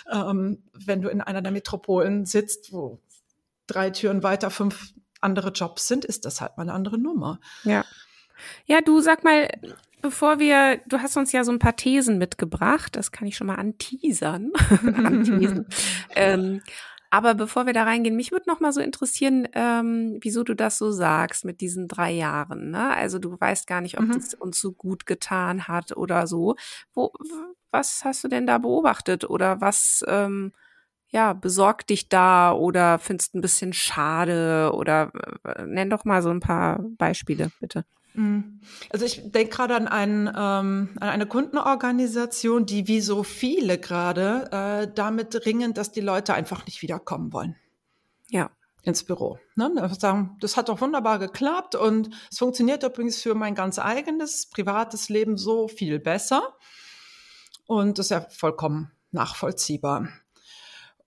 ähm, 0.09 0.63
wenn 0.73 1.01
du 1.01 1.09
in 1.09 1.19
einer 1.19 1.41
der 1.41 1.51
Metropolen 1.51 2.25
sitzt, 2.25 2.71
wo 2.71 2.99
drei 3.67 3.89
Türen 3.89 4.23
weiter 4.23 4.51
fünf 4.51 4.93
andere 5.21 5.49
Jobs 5.49 5.87
sind, 5.87 6.05
ist 6.05 6.25
das 6.25 6.41
halt 6.41 6.57
mal 6.57 6.63
eine 6.63 6.73
andere 6.73 6.97
Nummer. 6.97 7.39
Ja. 7.63 7.85
Ja, 8.65 8.81
du 8.81 9.01
sag 9.01 9.23
mal, 9.23 9.49
bevor 10.01 10.39
wir, 10.39 10.79
du 10.87 10.99
hast 10.99 11.17
uns 11.17 11.31
ja 11.31 11.43
so 11.43 11.51
ein 11.51 11.59
paar 11.59 11.75
Thesen 11.75 12.17
mitgebracht, 12.17 12.95
das 12.95 13.11
kann 13.11 13.27
ich 13.27 13.35
schon 13.35 13.47
mal 13.47 13.55
anteasern. 13.55 14.51
anteasern. 14.95 15.65
ähm, 16.15 16.61
aber 17.11 17.33
bevor 17.33 17.65
wir 17.65 17.73
da 17.73 17.83
reingehen, 17.83 18.15
mich 18.15 18.31
würde 18.31 18.47
noch 18.47 18.59
mal 18.59 18.71
so 18.71 18.81
interessieren, 18.81 19.47
ähm, 19.53 20.19
wieso 20.21 20.43
du 20.43 20.53
das 20.53 20.77
so 20.77 20.91
sagst 20.91 21.43
mit 21.43 21.59
diesen 21.59 21.87
drei 21.87 22.11
Jahren. 22.11 22.69
Ne? 22.69 22.95
Also 22.95 23.17
du 23.17 23.39
weißt 23.39 23.65
gar 23.65 23.81
nicht, 23.81 23.97
ob 23.97 24.05
mhm. 24.05 24.13
das 24.13 24.35
uns 24.35 24.61
so 24.61 24.71
gut 24.71 25.07
getan 25.07 25.67
hat 25.67 25.97
oder 25.97 26.27
so. 26.27 26.55
Wo, 26.93 27.11
was 27.71 28.05
hast 28.05 28.23
du 28.23 28.27
denn 28.27 28.45
da 28.45 28.59
beobachtet 28.59 29.27
oder 29.27 29.59
was 29.59 30.05
ähm, 30.07 30.53
ja, 31.11 31.33
besorgt 31.33 31.89
dich 31.89 32.09
da 32.09 32.51
oder 32.51 32.99
findest 32.99 33.35
ein 33.35 33.41
bisschen 33.41 33.73
schade 33.73 34.71
oder 34.73 35.11
äh, 35.43 35.65
nenn 35.65 35.89
doch 35.89 36.05
mal 36.05 36.21
so 36.21 36.29
ein 36.29 36.39
paar 36.39 36.79
Beispiele, 36.97 37.51
bitte. 37.59 37.83
Mhm. 38.13 38.61
Also 38.89 39.05
ich 39.05 39.31
denke 39.31 39.55
gerade 39.55 39.75
an, 39.75 39.87
einen, 39.87 40.27
ähm, 40.27 40.89
an 40.99 41.09
eine 41.09 41.25
Kundenorganisation, 41.25 42.65
die 42.65 42.87
wie 42.87 43.01
so 43.01 43.23
viele 43.23 43.79
gerade 43.79 44.49
äh, 44.51 44.93
damit 44.93 45.45
ringen, 45.45 45.73
dass 45.73 45.91
die 45.91 46.01
Leute 46.01 46.33
einfach 46.33 46.65
nicht 46.65 46.81
wiederkommen 46.81 47.33
wollen. 47.33 47.55
Ja. 48.27 48.51
Ins 48.83 49.03
Büro. 49.03 49.37
Ne? 49.55 49.71
Sagen, 49.99 50.37
das 50.39 50.57
hat 50.57 50.69
doch 50.69 50.79
wunderbar 50.79 51.19
geklappt 51.19 51.75
und 51.75 52.09
es 52.31 52.37
funktioniert 52.37 52.83
übrigens 52.83 53.21
für 53.21 53.35
mein 53.35 53.53
ganz 53.53 53.77
eigenes 53.77 54.47
privates 54.47 55.09
Leben 55.09 55.37
so 55.37 55.67
viel 55.67 55.99
besser. 55.99 56.55
Und 57.65 57.99
das 57.99 58.07
ist 58.07 58.11
ja 58.11 58.21
vollkommen 58.21 58.91
nachvollziehbar. 59.11 60.07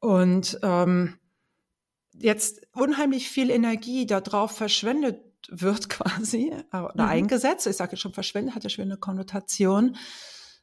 Und 0.02 0.58
ähm, 0.64 1.14
jetzt 2.12 2.66
unheimlich 2.74 3.28
viel 3.28 3.50
Energie 3.50 4.04
darauf 4.04 4.50
verschwendet 4.50 5.20
wird 5.48 5.88
quasi 5.88 6.52
äh, 6.72 6.76
oder 6.76 7.04
mhm. 7.04 7.10
eingesetzt. 7.10 7.68
Ich 7.68 7.76
sage 7.76 7.96
schon 7.96 8.12
verschwendet, 8.12 8.56
hat 8.56 8.64
ja 8.64 8.70
schon 8.70 8.86
eine 8.86 8.96
Konnotation. 8.96 9.96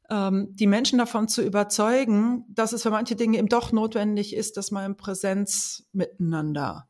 Ähm, 0.10 0.50
die 0.52 0.68
Menschen 0.68 1.00
davon 1.00 1.30
zu 1.30 1.42
überzeugen, 1.42 2.44
dass 2.50 2.74
es 2.74 2.84
für 2.84 2.90
manche 2.90 3.16
Dinge 3.16 3.38
eben 3.38 3.48
doch 3.48 3.72
notwendig 3.72 4.36
ist, 4.36 4.58
dass 4.58 4.72
man 4.72 4.92
in 4.92 4.98
Präsenz 4.98 5.88
miteinander 5.94 6.90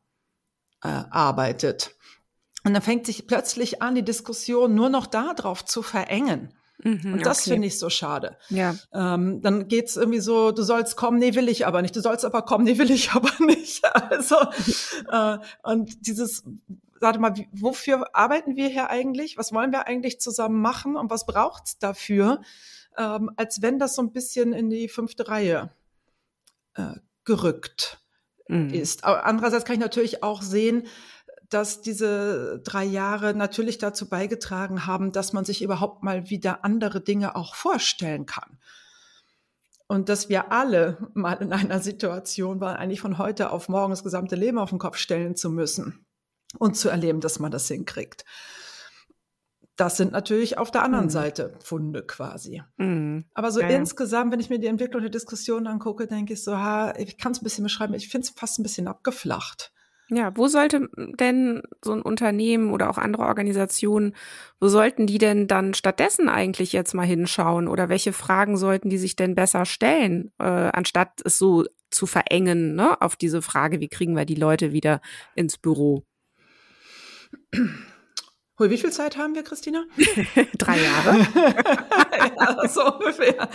äh, 0.82 0.88
arbeitet. 0.88 1.94
Und 2.64 2.74
dann 2.74 2.82
fängt 2.82 3.06
sich 3.06 3.28
plötzlich 3.28 3.80
an, 3.80 3.94
die 3.94 4.04
Diskussion 4.04 4.74
nur 4.74 4.88
noch 4.88 5.06
darauf 5.06 5.64
zu 5.64 5.82
verengen. 5.82 6.52
Mhm, 6.82 7.14
und 7.14 7.26
das 7.26 7.42
okay. 7.42 7.50
finde 7.50 7.66
ich 7.68 7.78
so 7.78 7.90
schade. 7.90 8.36
Ja. 8.48 8.74
Ähm, 8.92 9.40
dann 9.42 9.68
geht's 9.68 9.96
irgendwie 9.96 10.20
so, 10.20 10.50
du 10.50 10.62
sollst 10.62 10.96
kommen, 10.96 11.18
nee, 11.18 11.34
will 11.34 11.48
ich 11.48 11.66
aber 11.66 11.82
nicht. 11.82 11.94
Du 11.94 12.00
sollst 12.00 12.24
aber 12.24 12.42
kommen, 12.42 12.64
nee, 12.64 12.78
will 12.78 12.90
ich 12.90 13.10
aber 13.12 13.32
nicht. 13.40 13.82
Also, 14.10 14.36
äh, 15.10 15.38
und 15.62 16.06
dieses, 16.06 16.44
sag 17.00 17.18
mal, 17.18 17.34
wofür 17.52 18.14
arbeiten 18.14 18.56
wir 18.56 18.68
hier 18.68 18.90
eigentlich? 18.90 19.38
Was 19.38 19.52
wollen 19.52 19.72
wir 19.72 19.86
eigentlich 19.86 20.20
zusammen 20.20 20.60
machen 20.60 20.96
und 20.96 21.10
was 21.10 21.26
braucht's 21.26 21.78
dafür? 21.78 22.40
Ähm, 22.98 23.30
als 23.36 23.62
wenn 23.62 23.78
das 23.78 23.94
so 23.94 24.02
ein 24.02 24.12
bisschen 24.12 24.52
in 24.52 24.68
die 24.68 24.88
fünfte 24.88 25.28
Reihe 25.28 25.70
äh, 26.74 26.94
gerückt 27.24 28.00
mhm. 28.48 28.70
ist. 28.70 29.04
Aber 29.04 29.24
andererseits 29.24 29.64
kann 29.64 29.74
ich 29.74 29.80
natürlich 29.80 30.22
auch 30.22 30.42
sehen, 30.42 30.86
dass 31.50 31.82
diese 31.82 32.60
drei 32.64 32.84
Jahre 32.84 33.34
natürlich 33.34 33.78
dazu 33.78 34.08
beigetragen 34.08 34.86
haben, 34.86 35.12
dass 35.12 35.32
man 35.32 35.44
sich 35.44 35.62
überhaupt 35.62 36.02
mal 36.02 36.30
wieder 36.30 36.64
andere 36.64 37.00
Dinge 37.00 37.36
auch 37.36 37.54
vorstellen 37.54 38.24
kann. 38.24 38.58
Und 39.88 40.08
dass 40.08 40.28
wir 40.28 40.52
alle 40.52 41.08
mal 41.14 41.42
in 41.42 41.52
einer 41.52 41.80
Situation 41.80 42.60
waren, 42.60 42.76
eigentlich 42.76 43.00
von 43.00 43.18
heute 43.18 43.50
auf 43.50 43.68
morgen 43.68 43.90
das 43.90 44.04
gesamte 44.04 44.36
Leben 44.36 44.58
auf 44.58 44.70
den 44.70 44.78
Kopf 44.78 44.96
stellen 44.96 45.34
zu 45.34 45.50
müssen 45.50 46.06
und 46.58 46.76
zu 46.76 46.88
erleben, 46.88 47.20
dass 47.20 47.40
man 47.40 47.50
das 47.50 47.66
hinkriegt. 47.66 48.24
Das 49.74 49.96
sind 49.96 50.12
natürlich 50.12 50.58
auf 50.58 50.70
der 50.70 50.84
anderen 50.84 51.06
mhm. 51.06 51.10
Seite 51.10 51.54
Funde 51.64 52.06
quasi. 52.06 52.62
Mhm. 52.76 53.24
Aber 53.34 53.50
so 53.50 53.60
ja, 53.60 53.68
insgesamt, 53.68 54.30
wenn 54.30 54.38
ich 54.38 54.50
mir 54.50 54.60
die 54.60 54.68
Entwicklung 54.68 55.02
der 55.02 55.10
Diskussion 55.10 55.66
angucke, 55.66 56.06
denke 56.06 56.34
ich 56.34 56.44
so, 56.44 56.56
ha, 56.56 56.94
ich 56.96 57.18
kann 57.18 57.32
es 57.32 57.40
ein 57.40 57.44
bisschen 57.44 57.64
beschreiben, 57.64 57.94
ich 57.94 58.08
finde 58.08 58.28
es 58.28 58.30
fast 58.30 58.60
ein 58.60 58.62
bisschen 58.62 58.86
abgeflacht. 58.86 59.72
Ja, 60.12 60.36
wo 60.36 60.48
sollte 60.48 60.88
denn 60.96 61.62
so 61.84 61.92
ein 61.92 62.02
Unternehmen 62.02 62.72
oder 62.72 62.90
auch 62.90 62.98
andere 62.98 63.22
Organisationen, 63.22 64.16
wo 64.58 64.66
sollten 64.66 65.06
die 65.06 65.18
denn 65.18 65.46
dann 65.46 65.72
stattdessen 65.72 66.28
eigentlich 66.28 66.72
jetzt 66.72 66.94
mal 66.94 67.06
hinschauen 67.06 67.68
oder 67.68 67.88
welche 67.88 68.12
Fragen 68.12 68.56
sollten 68.56 68.90
die 68.90 68.98
sich 68.98 69.14
denn 69.14 69.36
besser 69.36 69.64
stellen, 69.66 70.32
äh, 70.40 70.44
anstatt 70.44 71.20
es 71.24 71.38
so 71.38 71.64
zu 71.90 72.06
verengen, 72.06 72.74
ne, 72.74 73.00
auf 73.00 73.14
diese 73.14 73.40
Frage, 73.40 73.78
wie 73.78 73.88
kriegen 73.88 74.16
wir 74.16 74.24
die 74.24 74.34
Leute 74.34 74.72
wieder 74.72 75.00
ins 75.36 75.58
Büro? 75.58 76.04
Wie 78.68 78.76
viel 78.76 78.90
Zeit 78.90 79.16
haben 79.16 79.34
wir, 79.34 79.42
Christina? 79.42 79.84
Drei 80.58 80.82
Jahre. 80.82 81.18
ja, 82.38 82.68
so 82.68 82.94
ungefähr. 82.94 83.48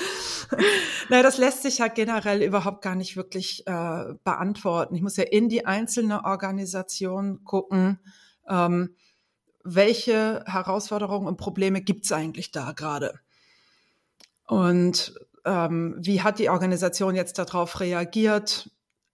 Naja, 1.10 1.22
das 1.22 1.38
lässt 1.38 1.62
sich 1.62 1.78
ja 1.78 1.88
generell 1.89 2.41
überhaupt 2.41 2.82
gar 2.82 2.96
nicht 2.96 3.15
wirklich 3.15 3.68
äh, 3.68 4.13
beantworten. 4.24 4.96
Ich 4.96 5.02
muss 5.02 5.18
ja 5.18 5.26
in 5.26 5.50
die 5.50 5.65
einzelne 5.65 6.24
Organisation 6.24 7.44
gucken, 7.44 8.00
ähm, 8.48 8.96
welche 9.63 10.44
Herausforderungen 10.46 11.28
und 11.28 11.38
Probleme 11.38 11.82
gibt 11.82 12.06
es 12.06 12.12
eigentlich 12.12 12.52
da 12.52 12.72
gerade? 12.72 13.20
Und 14.48 15.15
ähm, 15.44 15.96
wie 16.00 16.22
hat 16.22 16.39
die 16.39 16.50
Organisation 16.50 17.15
jetzt 17.15 17.38
darauf 17.38 17.80
reagiert? 17.80 18.70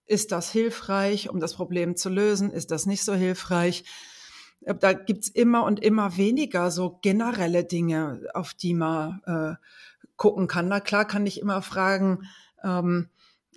Ist 0.06 0.32
das 0.32 0.52
hilfreich, 0.52 1.30
um 1.30 1.40
das 1.40 1.54
Problem 1.54 1.96
zu 1.96 2.10
lösen? 2.10 2.52
Ist 2.52 2.72
das 2.72 2.86
nicht 2.86 3.04
so 3.04 3.14
hilfreich? 3.14 3.86
Da 4.62 4.94
gibt's 4.94 5.28
immer 5.28 5.64
und 5.64 5.80
immer 5.80 6.18
weniger 6.18 6.72
so 6.72 7.00
generelle 7.02 7.64
Dinge, 7.64 8.28
auf 8.34 8.54
die 8.54 8.74
man 8.74 9.22
äh, 9.26 9.56
gucken 10.18 10.48
kann. 10.48 10.68
Na 10.68 10.80
klar 10.80 11.06
kann 11.06 11.26
ich 11.26 11.40
immer 11.40 11.62
fragen, 11.62 12.28
ähm, 12.64 13.10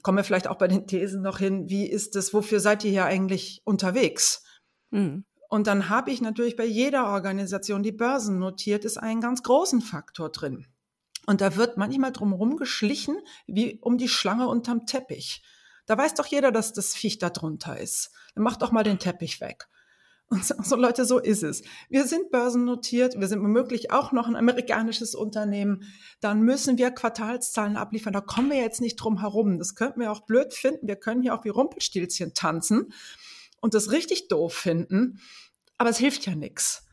kommen 0.03 0.19
wir 0.19 0.25
vielleicht 0.25 0.49
auch 0.49 0.59
bei 0.59 0.69
den 0.69 0.87
Thesen 0.87 1.23
noch 1.23 1.39
hin, 1.39 1.69
wie 1.69 1.87
ist 1.87 2.17
es, 2.17 2.33
wofür 2.33 2.61
seid 2.61 2.85
ihr 2.85 2.91
hier 2.91 3.05
eigentlich 3.05 3.63
unterwegs? 3.65 4.45
Mhm. 4.91 5.25
Und 5.49 5.67
dann 5.67 5.89
habe 5.89 6.11
ich 6.11 6.21
natürlich 6.21 6.57
bei 6.57 6.65
jeder 6.65 7.07
Organisation, 7.09 7.83
die 7.83 7.93
Börsen 7.93 8.39
notiert, 8.39 8.85
ist 8.85 8.97
einen 8.97 9.21
ganz 9.21 9.43
großen 9.43 9.83
Faktor 9.83 10.31
drin. 10.31 10.67
Und 11.27 11.41
da 11.41 11.57
wird 11.57 11.77
manchmal 11.77 12.13
drumherum 12.13 12.57
geschlichen, 12.57 13.17
wie 13.47 13.79
um 13.81 13.97
die 13.97 14.09
Schlange 14.09 14.49
unterm 14.49 14.87
Teppich. 14.87 15.43
Da 15.87 15.97
weiß 15.97 16.15
doch 16.15 16.27
jeder, 16.27 16.51
dass 16.51 16.73
das 16.73 16.95
Viech 16.95 17.19
da 17.19 17.31
drunter 17.31 17.79
ist. 17.79 18.11
Dann 18.35 18.45
mach 18.45 18.57
doch 18.57 18.73
mal 18.73 18.85
den 18.85 18.99
Teppich 18.99 19.41
weg. 19.41 19.69
Und 20.35 20.45
so, 20.45 20.55
so, 20.65 20.75
Leute, 20.75 21.05
so 21.05 21.21
ist 21.21 21.45
es. 21.45 21.63
Wir 21.89 22.09
sind 22.09 22.33
börsennotiert, 22.33 23.21
wir 23.21 23.29
sind 23.29 23.41
womöglich 23.41 23.93
auch 23.93 24.11
noch 24.11 24.27
ein 24.27 24.35
amerikanisches 24.35 25.15
Unternehmen. 25.15 25.85
Dann 26.21 26.43
müssen 26.43 26.77
wir 26.77 26.91
Quartalszahlen 26.91 27.77
abliefern. 27.77 28.13
Da 28.13 28.21
kommen 28.21 28.51
wir 28.51 28.59
jetzt 28.59 28.81
nicht 28.81 28.97
drum 28.97 29.21
herum. 29.21 29.59
Das 29.59 29.77
könnten 29.77 30.01
wir 30.01 30.11
auch 30.11 30.23
blöd 30.23 30.53
finden. 30.53 30.89
Wir 30.89 30.97
können 30.97 31.23
hier 31.23 31.37
auch 31.37 31.45
wie 31.45 31.51
Rumpelstilzchen 31.51 32.35
tanzen 32.35 32.93
und 33.61 33.75
das 33.75 33.93
richtig 33.93 34.27
doof 34.27 34.53
finden. 34.53 35.21
Aber 35.79 35.91
es 35.91 35.99
hilft 35.99 36.27
ja 36.27 36.35
nichts. 36.35 36.85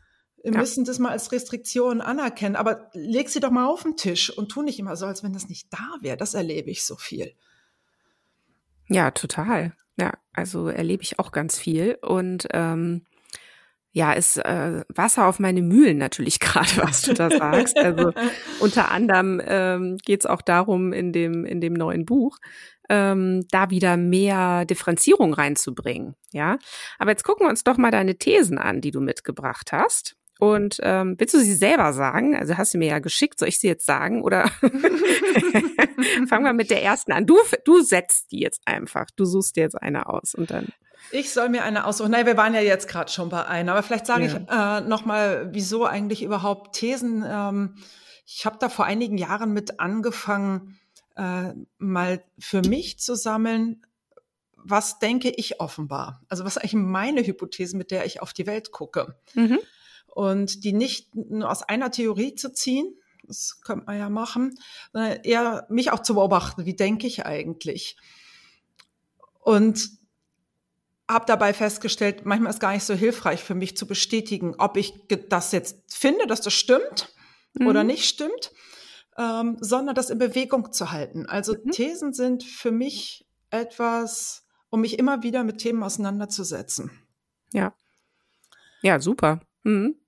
Wir 0.44 0.54
ja. 0.54 0.60
müssen 0.60 0.86
das 0.86 1.00
mal 1.00 1.10
als 1.10 1.32
Restriktion 1.32 2.00
anerkennen. 2.00 2.56
Aber 2.56 2.92
leg 2.94 3.28
sie 3.30 3.40
doch 3.40 3.50
mal 3.50 3.66
auf 3.66 3.82
den 3.82 3.98
Tisch 3.98 4.30
und 4.30 4.50
tu 4.50 4.62
nicht 4.62 4.78
immer 4.78 4.96
so, 4.96 5.08
als 5.08 5.24
wenn 5.24 5.34
das 5.34 5.50
nicht 5.50 5.74
da 5.74 5.98
wäre. 6.02 6.18
Das 6.18 6.36
erlebe 6.36 6.70
ich 6.70 6.84
so 6.86 6.96
viel. 6.96 7.34
Ja, 8.88 9.10
total. 9.10 9.74
Ja, 9.98 10.14
also 10.32 10.68
erlebe 10.68 11.02
ich 11.02 11.18
auch 11.18 11.32
ganz 11.32 11.58
viel. 11.58 11.98
Und 12.04 12.48
ähm, 12.52 13.08
ja, 13.94 14.14
ist 14.14 14.38
äh, 14.38 14.84
Wasser 14.90 15.28
auf 15.28 15.40
meine 15.40 15.62
Mühlen 15.62 15.98
natürlich 15.98 16.40
gerade, 16.40 16.78
was 16.78 17.02
du 17.02 17.14
da 17.14 17.30
sagst. 17.30 17.78
Also 17.78 18.14
unter 18.60 18.92
anderem 18.92 19.42
ähm, 19.46 19.98
geht 19.98 20.22
es 20.22 20.26
auch 20.26 20.42
darum, 20.42 20.94
in 20.94 21.12
dem, 21.12 21.46
in 21.46 21.62
dem 21.62 21.74
neuen 21.74 22.06
Buch, 22.06 22.38
ähm, 22.90 23.46
da 23.52 23.70
wieder 23.70 23.98
mehr 23.98 24.66
Differenzierung 24.66 25.34
reinzubringen. 25.34 26.16
Ja, 26.32 26.58
aber 27.00 27.12
jetzt 27.12 27.24
gucken 27.24 27.46
wir 27.46 27.50
uns 27.50 27.64
doch 27.64 27.78
mal 27.78 27.92
deine 27.92 28.16
Thesen 28.16 28.58
an, 28.58 28.82
die 28.82 28.92
du 28.92 29.02
mitgebracht 29.02 29.72
hast. 29.72 30.16
Und 30.40 30.80
ähm, 30.82 31.16
willst 31.20 31.36
du 31.36 31.40
sie 31.40 31.54
selber 31.54 31.94
sagen? 31.94 32.36
Also 32.36 32.58
hast 32.58 32.74
du 32.74 32.80
mir 32.80 32.88
ja 32.88 32.98
geschickt, 32.98 33.38
soll 33.38 33.50
ich 33.50 33.60
sie 33.60 33.68
jetzt 33.68 33.86
sagen? 33.86 34.24
Oder 34.24 34.48
fangen 36.28 36.46
wir 36.46 36.54
mit 36.54 36.72
der 36.72 36.82
ersten 36.82 37.12
an. 37.12 37.28
Du, 37.28 37.38
du 37.64 37.82
setzt 37.82 38.32
die 38.32 38.40
jetzt 38.40 38.62
einfach. 38.66 39.06
Du 39.16 39.26
suchst 39.26 39.56
dir 39.56 39.62
jetzt 39.62 39.80
eine 39.80 40.10
aus 40.10 40.34
und 40.34 40.50
dann. 40.50 40.70
Ich 41.12 41.32
soll 41.32 41.50
mir 41.50 41.64
eine 41.64 41.86
aussuchen. 41.86 42.12
Nein, 42.12 42.26
wir 42.26 42.38
waren 42.38 42.54
ja 42.54 42.62
jetzt 42.62 42.88
gerade 42.88 43.12
schon 43.12 43.30
bei 43.30 43.46
einer, 43.46 43.74
aber 43.74 43.84
vielleicht 43.84 44.06
sage 44.06 44.26
ja. 44.26 44.38
ich 44.38 44.50
äh, 44.50 44.88
noch 44.88 45.06
mal, 45.06 45.50
wieso 45.52 45.86
eigentlich 45.86 46.24
überhaupt 46.24 46.76
Thesen. 46.76 47.26
Ähm, 47.28 47.76
ich 48.26 48.46
habe 48.46 48.58
da 48.60 48.70
vor 48.70 48.86
einigen 48.86 49.18
Jahren 49.18 49.52
mit 49.52 49.80
angefangen, 49.80 50.80
äh, 51.16 51.54
mal 51.78 52.24
für 52.40 52.62
mich 52.62 53.00
zu 53.00 53.16
sammeln, 53.16 53.86
was 54.64 55.00
denke 55.00 55.30
ich 55.30 55.60
offenbar? 55.60 56.22
Also 56.30 56.46
was 56.46 56.56
ist 56.56 56.62
eigentlich 56.62 56.76
meine 56.76 57.26
Hypothese, 57.26 57.76
mit 57.76 57.92
der 57.92 58.06
ich 58.06 58.22
auf 58.22 58.34
die 58.34 58.46
Welt 58.46 58.72
gucke? 58.72 59.16
Mhm. 59.34 59.60
Und 60.08 60.64
die 60.64 60.74
nicht 60.74 61.16
nur 61.16 61.50
aus 61.50 61.64
einer 61.64 61.92
Theorie 61.92 62.36
zu 62.36 62.54
ziehen, 62.54 62.96
das 63.24 63.62
könnte 63.62 63.86
man 63.86 63.98
ja 63.98 64.10
machen, 64.10 64.58
sondern 64.92 65.22
eher 65.24 65.66
mich 65.70 65.92
auch 65.92 66.02
zu 66.02 66.16
beobachten, 66.16 66.66
wie 66.66 66.76
denke 66.76 67.08
ich 67.08 67.26
eigentlich? 67.26 67.98
Und 69.40 69.90
habe 71.12 71.26
dabei 71.26 71.54
festgestellt, 71.54 72.26
manchmal 72.26 72.52
ist 72.52 72.60
gar 72.60 72.74
nicht 72.74 72.84
so 72.84 72.94
hilfreich 72.94 73.44
für 73.44 73.56
mich 73.56 73.78
zu 73.78 73.88
bestätigen, 73.88 74.56
ob 74.58 74.78
ich 74.78 74.94
das 75.30 75.52
jetzt 75.52 75.78
finde, 75.94 76.28
dass 76.28 76.42
das 76.42 76.54
stimmt 76.54 77.14
mhm. 77.54 77.68
oder 77.68 77.84
nicht 77.84 78.06
stimmt, 78.06 78.52
ähm, 79.18 79.58
sondern 79.60 79.96
das 79.96 80.10
in 80.10 80.18
Bewegung 80.18 80.72
zu 80.72 80.92
halten. 80.92 81.26
Also 81.26 81.54
mhm. 81.54 81.72
Thesen 81.72 82.14
sind 82.14 82.44
für 82.44 82.72
mich 82.72 83.28
etwas, 83.50 84.46
um 84.70 84.82
mich 84.82 84.98
immer 85.00 85.24
wieder 85.24 85.44
mit 85.44 85.60
Themen 85.60 85.84
auseinanderzusetzen. 85.84 86.92
Ja. 87.54 87.74
Ja, 88.82 89.00
super. 89.00 89.42
Mhm. 89.64 90.01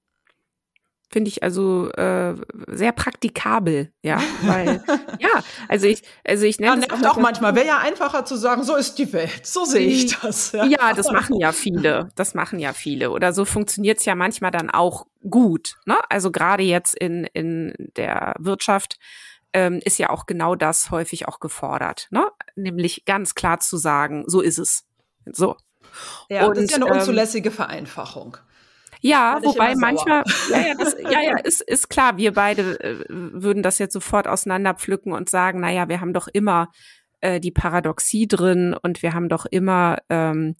Finde 1.13 1.29
ich 1.29 1.43
also 1.43 1.91
äh, 1.91 2.33
sehr 2.69 2.91
praktikabel, 2.91 3.93
ja, 4.01 4.19
weil 4.41 4.83
ja, 5.19 5.43
also 5.69 5.85
ich, 5.85 6.01
also 6.25 6.45
ich 6.45 6.59
nenne 6.59 6.81
ja, 6.81 6.87
das 6.87 7.03
auch, 7.03 7.17
auch 7.17 7.21
manchmal. 7.21 7.53
Wäre 7.53 7.67
ja 7.67 7.77
einfacher 7.77 8.25
zu 8.25 8.35
sagen, 8.35 8.63
so 8.63 8.75
ist 8.75 8.97
die 8.97 9.13
Welt, 9.13 9.45
so 9.45 9.63
sehe 9.63 9.85
ich 9.85 10.19
das. 10.19 10.53
Ja. 10.53 10.65
ja, 10.65 10.93
das 10.95 11.11
machen 11.11 11.39
ja 11.39 11.51
viele, 11.51 12.09
das 12.15 12.33
machen 12.33 12.57
ja 12.57 12.73
viele 12.73 13.11
oder 13.11 13.31
so 13.31 13.45
funktioniert 13.45 13.99
es 13.99 14.05
ja 14.05 14.15
manchmal 14.15 14.49
dann 14.49 14.71
auch 14.71 15.05
gut. 15.29 15.75
Ne? 15.85 15.99
Also 16.09 16.31
gerade 16.31 16.63
jetzt 16.63 16.95
in 16.95 17.25
in 17.25 17.75
der 17.95 18.33
Wirtschaft 18.39 18.97
ähm, 19.53 19.81
ist 19.85 19.99
ja 19.99 20.09
auch 20.09 20.25
genau 20.25 20.55
das 20.55 20.89
häufig 20.89 21.27
auch 21.27 21.39
gefordert, 21.39 22.07
ne? 22.09 22.25
Nämlich 22.55 23.05
ganz 23.05 23.35
klar 23.35 23.59
zu 23.59 23.77
sagen, 23.77 24.23
so 24.25 24.41
ist 24.41 24.57
es, 24.57 24.85
so. 25.31 25.57
Ja, 26.27 26.47
und, 26.47 26.57
das 26.57 26.63
ist 26.63 26.71
ja 26.71 26.77
eine 26.77 26.87
ähm, 26.87 26.93
unzulässige 26.93 27.49
ähm, 27.49 27.55
Vereinfachung. 27.55 28.37
Ja, 29.05 29.39
wobei 29.43 29.75
manchmal, 29.75 30.23
ja, 30.49 30.59
ja, 30.59 30.73
das, 30.75 30.95
ja, 30.97 31.21
ja, 31.21 31.37
ist, 31.37 31.61
ist 31.61 31.89
klar, 31.89 32.15
wir 32.15 32.33
beide 32.33 32.79
äh, 32.79 33.05
würden 33.09 33.61
das 33.61 33.77
jetzt 33.77 33.91
sofort 33.91 34.29
auseinanderpflücken 34.29 35.11
und 35.11 35.29
sagen, 35.29 35.59
na 35.59 35.69
ja, 35.69 35.89
wir 35.89 35.99
haben 35.99 36.13
doch 36.13 36.29
immer 36.29 36.71
äh, 37.19 37.41
die 37.41 37.51
Paradoxie 37.51 38.29
drin 38.29 38.73
und 38.81 39.03
wir 39.03 39.13
haben 39.13 39.27
doch 39.27 39.45
immer 39.45 39.97
ähm, 40.09 40.55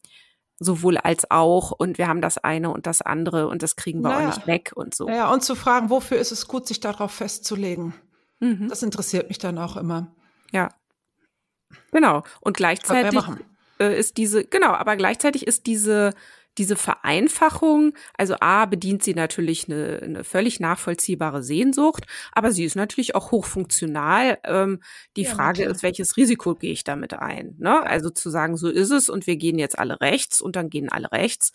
sowohl 0.60 0.98
als 0.98 1.32
auch 1.32 1.72
und 1.72 1.98
wir 1.98 2.10
haben 2.10 2.20
das 2.20 2.38
eine 2.38 2.70
und 2.70 2.86
das 2.86 3.02
andere 3.02 3.48
und 3.48 3.64
das 3.64 3.78
kriegen 3.78 4.02
wir 4.02 4.10
naja. 4.10 4.30
auch 4.30 4.36
nicht 4.36 4.48
weg 4.48 4.74
und 4.76 4.94
so. 4.94 5.08
Ja, 5.08 5.32
und 5.32 5.42
zu 5.42 5.56
fragen, 5.56 5.90
wofür 5.90 6.18
ist 6.18 6.34
es 6.34 6.46
gut, 6.46 6.68
sich 6.68 6.82
darauf 6.82 7.14
festzulegen? 7.14 7.94
Mhm. 8.42 8.68
Das 8.68 8.84
interessiert 8.84 9.30
mich 9.30 9.38
dann 9.38 9.58
auch 9.58 9.78
immer. 9.78 10.14
Ja. 10.52 10.68
Genau. 11.94 12.24
Und 12.42 12.58
gleichzeitig 12.58 13.22
äh, 13.80 13.98
ist 13.98 14.18
diese, 14.18 14.44
genau, 14.44 14.74
aber 14.74 14.98
gleichzeitig 14.98 15.48
ist 15.48 15.66
diese 15.66 16.14
diese 16.58 16.76
Vereinfachung, 16.76 17.94
also 18.18 18.36
A, 18.40 18.66
bedient 18.66 19.04
sie 19.04 19.14
natürlich 19.14 19.68
eine, 19.68 20.00
eine 20.04 20.24
völlig 20.24 20.60
nachvollziehbare 20.60 21.44
Sehnsucht, 21.44 22.06
aber 22.32 22.52
sie 22.52 22.64
ist 22.64 22.76
natürlich 22.76 23.16
auch 23.16 23.32
hochfunktional. 23.32 24.38
Ähm, 24.44 24.80
die 25.18 25.24
ja, 25.24 25.32
Frage 25.32 25.64
ist, 25.64 25.84
welches 25.84 26.18
Risiko 26.18 26.56
gehe 26.56 26.72
ich 26.72 26.84
damit 26.84 27.14
ein? 27.14 27.56
Ne? 27.60 27.84
Also 27.84 28.10
zu 28.10 28.30
sagen, 28.30 28.58
so 28.58 28.70
ist 28.70 28.92
es 28.92 29.10
und 29.10 29.28
wir 29.28 29.36
gehen 29.38 29.58
jetzt 29.58 29.80
alle 29.80 30.00
rechts 30.02 30.42
und 30.42 30.56
dann 30.56 30.70
gehen 30.70 30.90
alle 30.90 31.12
rechts. 31.12 31.52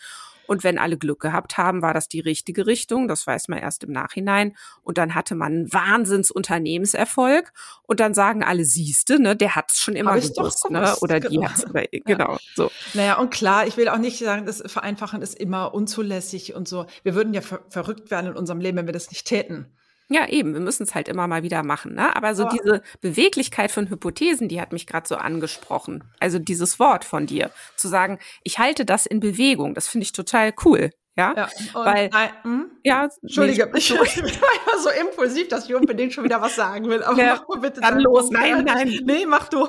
Und 0.48 0.64
wenn 0.64 0.78
alle 0.78 0.96
Glück 0.96 1.20
gehabt 1.20 1.58
haben, 1.58 1.82
war 1.82 1.92
das 1.92 2.08
die 2.08 2.20
richtige 2.20 2.66
Richtung. 2.66 3.06
Das 3.06 3.26
weiß 3.26 3.48
man 3.48 3.58
erst 3.58 3.84
im 3.84 3.92
Nachhinein. 3.92 4.56
Und 4.82 4.96
dann 4.98 5.14
hatte 5.14 5.34
man 5.34 5.52
einen 5.52 5.72
Wahnsinnsunternehmenserfolg. 5.72 7.52
Und 7.82 8.00
dann 8.00 8.14
sagen 8.14 8.42
alle, 8.42 8.64
siehste, 8.64 9.20
ne, 9.20 9.36
der 9.36 9.54
hat's 9.54 9.80
schon 9.80 9.94
immer 9.94 10.18
gewusst, 10.18 10.70
ne? 10.70 10.96
Oder 11.02 11.20
genau. 11.20 11.30
die 11.30 11.48
hat's, 11.48 11.64
genau, 12.04 12.32
ja. 12.32 12.38
so. 12.56 12.70
Naja, 12.94 13.18
und 13.18 13.30
klar, 13.30 13.66
ich 13.66 13.76
will 13.76 13.88
auch 13.88 13.98
nicht 13.98 14.18
sagen, 14.18 14.46
das 14.46 14.62
Vereinfachen 14.64 15.20
ist 15.20 15.34
immer 15.38 15.74
unzulässig 15.74 16.54
und 16.54 16.66
so. 16.66 16.86
Wir 17.02 17.14
würden 17.14 17.34
ja 17.34 17.42
ver 17.42 17.60
verrückt 17.68 18.10
werden 18.10 18.28
in 18.28 18.36
unserem 18.36 18.60
Leben, 18.60 18.78
wenn 18.78 18.86
wir 18.86 18.92
das 18.92 19.10
nicht 19.10 19.26
täten. 19.26 19.66
Ja, 20.10 20.26
eben, 20.26 20.54
wir 20.54 20.60
müssen 20.60 20.84
es 20.84 20.94
halt 20.94 21.06
immer 21.08 21.26
mal 21.26 21.42
wieder 21.42 21.62
machen. 21.62 21.94
Ne? 21.94 22.16
Aber 22.16 22.34
so 22.34 22.46
Aber 22.46 22.56
diese 22.56 22.82
Beweglichkeit 23.00 23.70
von 23.70 23.90
Hypothesen, 23.90 24.48
die 24.48 24.60
hat 24.60 24.72
mich 24.72 24.86
gerade 24.86 25.06
so 25.06 25.16
angesprochen. 25.16 26.04
Also 26.18 26.38
dieses 26.38 26.78
Wort 26.78 27.04
von 27.04 27.26
dir, 27.26 27.50
zu 27.76 27.88
sagen, 27.88 28.18
ich 28.42 28.58
halte 28.58 28.86
das 28.86 29.04
in 29.04 29.20
Bewegung, 29.20 29.74
das 29.74 29.86
finde 29.86 30.04
ich 30.04 30.12
total 30.12 30.54
cool. 30.64 30.90
Ja, 31.18 31.34
ja 31.36 31.48
weil, 31.74 32.08
nein, 32.10 32.30
hm? 32.42 32.70
ja, 32.84 33.08
Entschuldige, 33.22 33.68
nee, 33.72 33.78
ich, 33.78 33.90
ich 33.90 34.40
war 34.40 34.78
so 34.82 34.88
impulsiv, 34.88 35.48
dass 35.48 35.68
ich 35.68 35.74
unbedingt 35.74 36.14
schon 36.14 36.24
wieder 36.24 36.40
was 36.40 36.54
sagen 36.54 36.88
will. 36.88 37.02
Aber 37.02 37.20
ja, 37.20 37.34
mach 37.34 37.48
mal 37.48 37.60
bitte 37.60 37.80
dann 37.80 37.98
los. 37.98 38.30
Nein, 38.30 38.64
nein. 38.64 39.00
Nee, 39.04 39.26
mach 39.26 39.48
du. 39.48 39.68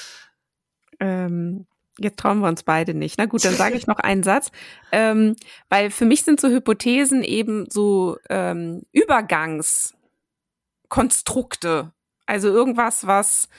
ähm, 1.00 1.66
Jetzt 2.02 2.18
trauen 2.18 2.40
wir 2.40 2.48
uns 2.48 2.62
beide 2.62 2.94
nicht. 2.94 3.18
Na 3.18 3.26
gut, 3.26 3.44
dann 3.44 3.54
sage 3.54 3.76
ich 3.76 3.86
noch 3.86 3.98
einen 3.98 4.22
Satz. 4.22 4.50
Ähm, 4.90 5.36
weil 5.68 5.90
für 5.90 6.06
mich 6.06 6.22
sind 6.22 6.40
so 6.40 6.48
Hypothesen 6.48 7.22
eben 7.22 7.66
so 7.68 8.16
ähm, 8.30 8.86
Übergangskonstrukte. 8.92 11.92
Also 12.24 12.48
irgendwas, 12.48 13.06
was 13.06 13.50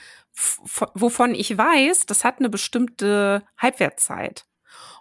wovon 0.94 1.34
ich 1.34 1.56
weiß, 1.56 2.06
das 2.06 2.24
hat 2.24 2.40
eine 2.40 2.48
bestimmte 2.48 3.44
Halbwertszeit. 3.58 4.44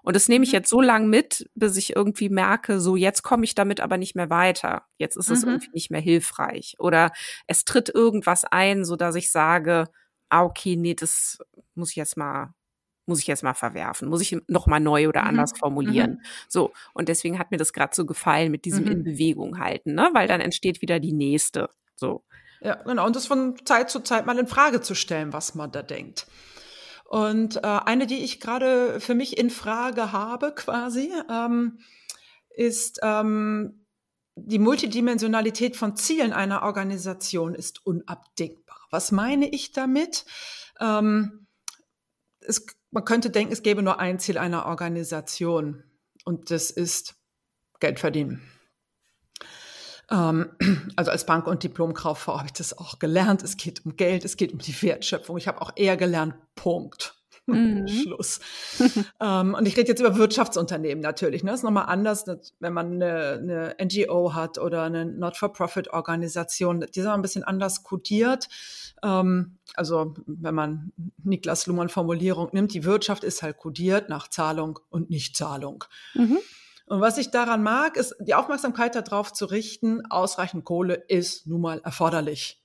Und 0.04 0.15
das 0.15 0.27
nehme 0.27 0.43
ich 0.43 0.51
mhm. 0.51 0.58
jetzt 0.58 0.69
so 0.69 0.82
lang 0.82 1.10
mit, 1.10 1.49
bis 1.56 1.77
ich 1.77 1.95
irgendwie 1.95 2.30
merke, 2.30 2.80
so 2.80 2.95
jetzt 2.95 3.23
komme 3.23 3.43
ich 3.43 3.56
damit 3.56 3.80
aber 3.80 3.97
nicht 3.97 4.15
mehr 4.15 4.30
weiter. 4.30 4.86
Jetzt 4.97 5.15
ist 5.15 5.32
es 5.32 5.43
mhm. 5.43 5.54
irgendwie 5.54 5.71
nicht 5.73 5.89
mehr 5.89 6.01
hilfreich. 6.01 6.75
Oder 6.77 7.12
es 7.47 7.65
tritt 7.65 7.89
irgendwas 7.89 8.45
ein, 8.45 8.86
so 8.86 8.95
dass 8.95 9.15
ich 9.15 9.32
sage, 9.32 9.86
ah, 10.30 10.43
okay, 10.43 10.75
nee, 10.75 10.93
das 10.93 11.39
muss 11.73 11.89
ich 11.91 11.95
jetzt 11.95 12.17
mal 12.17 12.54
muss 13.05 13.19
ich 13.19 13.27
jetzt 13.27 13.43
mal 13.43 13.53
verwerfen, 13.53 14.09
muss 14.09 14.21
ich 14.21 14.37
noch 14.47 14.67
mal 14.67 14.79
neu 14.79 15.07
oder 15.07 15.21
mhm. 15.23 15.29
anders 15.29 15.53
formulieren. 15.57 16.11
Mhm. 16.11 16.25
So 16.47 16.71
und 16.93 17.09
deswegen 17.09 17.39
hat 17.39 17.51
mir 17.51 17.57
das 17.57 17.73
gerade 17.73 17.95
so 17.95 18.05
gefallen 18.05 18.51
mit 18.51 18.65
diesem 18.65 18.85
mhm. 18.85 18.91
in 18.91 19.03
Bewegung 19.03 19.59
halten, 19.59 19.95
ne, 19.95 20.09
weil 20.13 20.27
dann 20.27 20.41
entsteht 20.41 20.81
wieder 20.81 20.99
die 20.99 21.13
nächste. 21.13 21.69
So. 21.95 22.23
Ja, 22.61 22.75
genau. 22.75 23.05
Und 23.05 23.15
das 23.15 23.25
von 23.25 23.55
Zeit 23.65 23.89
zu 23.89 24.01
Zeit 24.01 24.25
mal 24.25 24.37
in 24.37 24.47
Frage 24.47 24.81
zu 24.81 24.95
stellen, 24.95 25.33
was 25.33 25.55
man 25.55 25.71
da 25.71 25.81
denkt. 25.81 26.27
Und 27.05 27.57
äh, 27.57 27.59
eine, 27.67 28.07
die 28.07 28.23
ich 28.23 28.39
gerade 28.39 29.01
für 29.01 29.15
mich 29.15 29.37
in 29.37 29.49
Frage 29.49 30.13
habe, 30.13 30.53
quasi, 30.55 31.11
ähm, 31.29 31.79
ist 32.55 32.99
ähm, 33.03 33.85
die 34.35 34.59
Multidimensionalität 34.59 35.75
von 35.75 35.95
Zielen 35.95 36.33
einer 36.33 36.63
Organisation 36.63 37.53
ist 37.53 37.85
unabdingbar. 37.85 38.79
Was 38.91 39.11
meine 39.11 39.49
ich 39.49 39.73
damit? 39.73 40.25
Ähm, 40.79 41.47
es, 42.39 42.65
man 42.91 43.06
könnte 43.06 43.30
denken, 43.30 43.54
es 43.54 43.63
gäbe 43.63 43.82
nur 43.82 43.99
ein 43.99 44.19
Ziel 44.19 44.38
einer 44.38 44.65
Organisation 44.65 45.84
und 46.25 46.51
das 46.51 46.69
ist 46.71 47.15
Geld 47.80 47.99
verdienen. 47.99 48.41
Ähm, 50.12 50.51
also 50.95 51.10
als 51.10 51.25
Bank- 51.25 51.47
und 51.47 51.63
Diplomkauffrau 51.63 52.38
habe 52.38 52.47
ich 52.47 52.54
das 52.54 52.77
auch 52.77 52.99
gelernt. 52.99 53.43
Es 53.43 53.58
geht 53.58 53.86
um 53.86 53.95
Geld, 53.95 54.25
es 54.25 54.38
geht 54.38 54.51
um 54.51 54.60
die 54.60 54.80
Wertschöpfung. 54.82 55.38
Ich 55.38 55.47
habe 55.47 55.62
auch 55.62 55.71
eher 55.75 55.97
gelernt, 55.97 56.36
Punkt. 56.56 57.20
Mhm. 57.51 57.87
Schluss. 58.03 58.39
ähm, 59.19 59.53
und 59.53 59.67
ich 59.67 59.77
rede 59.77 59.89
jetzt 59.89 59.99
über 59.99 60.17
Wirtschaftsunternehmen 60.17 61.01
natürlich. 61.01 61.43
Ne? 61.43 61.51
Das 61.51 61.61
ist 61.61 61.63
nochmal 61.63 61.85
anders, 61.85 62.25
wenn 62.59 62.73
man 62.73 62.93
eine, 62.93 63.39
eine 63.41 63.75
NGO 63.83 64.33
hat 64.33 64.57
oder 64.57 64.83
eine 64.83 65.05
Not-for-Profit-Organisation. 65.05 66.85
Die 66.93 67.01
sind 67.01 67.11
ein 67.11 67.21
bisschen 67.21 67.43
anders 67.43 67.83
kodiert. 67.83 68.47
Ähm, 69.03 69.57
also 69.75 70.13
wenn 70.25 70.55
man 70.55 70.91
Niklas 71.23 71.67
Luhmann 71.67 71.89
Formulierung 71.89 72.49
nimmt, 72.53 72.73
die 72.73 72.83
Wirtschaft 72.83 73.23
ist 73.23 73.41
halt 73.41 73.57
kodiert 73.57 74.09
nach 74.09 74.27
Zahlung 74.27 74.79
und 74.89 75.09
Nichtzahlung. 75.09 75.83
Mhm. 76.13 76.39
Und 76.91 76.99
was 76.99 77.17
ich 77.17 77.31
daran 77.31 77.63
mag, 77.63 77.95
ist 77.95 78.15
die 78.19 78.35
Aufmerksamkeit 78.35 78.95
darauf 78.95 79.31
zu 79.31 79.45
richten, 79.45 80.05
ausreichend 80.09 80.65
Kohle 80.65 80.95
ist 81.07 81.47
nun 81.47 81.61
mal 81.61 81.79
erforderlich. 81.85 82.61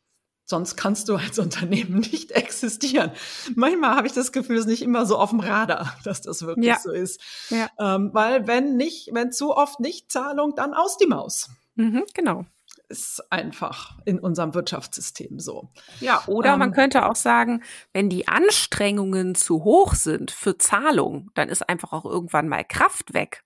Sonst 0.46 0.76
kannst 0.76 1.08
du 1.08 1.16
als 1.16 1.38
Unternehmen 1.40 2.00
nicht 2.00 2.32
existieren. 2.32 3.10
Manchmal 3.54 3.96
habe 3.96 4.06
ich 4.06 4.12
das 4.12 4.32
Gefühl, 4.32 4.56
es 4.56 4.62
ist 4.62 4.70
nicht 4.70 4.82
immer 4.82 5.04
so 5.04 5.18
auf 5.18 5.30
dem 5.30 5.40
Radar, 5.40 5.96
dass 6.04 6.22
das 6.22 6.46
wirklich 6.46 6.66
ja. 6.66 6.78
so 6.78 6.92
ist. 6.92 7.20
Ja. 7.50 7.68
Ähm, 7.78 8.10
weil 8.14 8.46
wenn 8.46 8.76
nicht, 8.76 9.10
wenn 9.12 9.32
zu 9.32 9.54
oft 9.54 9.80
nicht 9.80 10.10
Zahlung, 10.10 10.54
dann 10.56 10.72
aus 10.72 10.96
die 10.96 11.06
Maus. 11.06 11.50
Mhm, 11.74 12.04
genau 12.14 12.46
ist 12.88 13.32
einfach 13.32 13.98
in 14.04 14.20
unserem 14.20 14.54
Wirtschaftssystem 14.54 15.40
so. 15.40 15.70
Ja, 15.98 16.22
oder 16.28 16.52
ähm, 16.52 16.60
man 16.60 16.72
könnte 16.72 17.06
auch 17.06 17.16
sagen, 17.16 17.64
wenn 17.92 18.08
die 18.08 18.28
Anstrengungen 18.28 19.34
zu 19.34 19.64
hoch 19.64 19.94
sind 19.94 20.30
für 20.30 20.56
Zahlung, 20.58 21.30
dann 21.34 21.48
ist 21.48 21.68
einfach 21.68 21.92
auch 21.92 22.04
irgendwann 22.04 22.48
mal 22.48 22.64
Kraft 22.64 23.12
weg. 23.12 23.42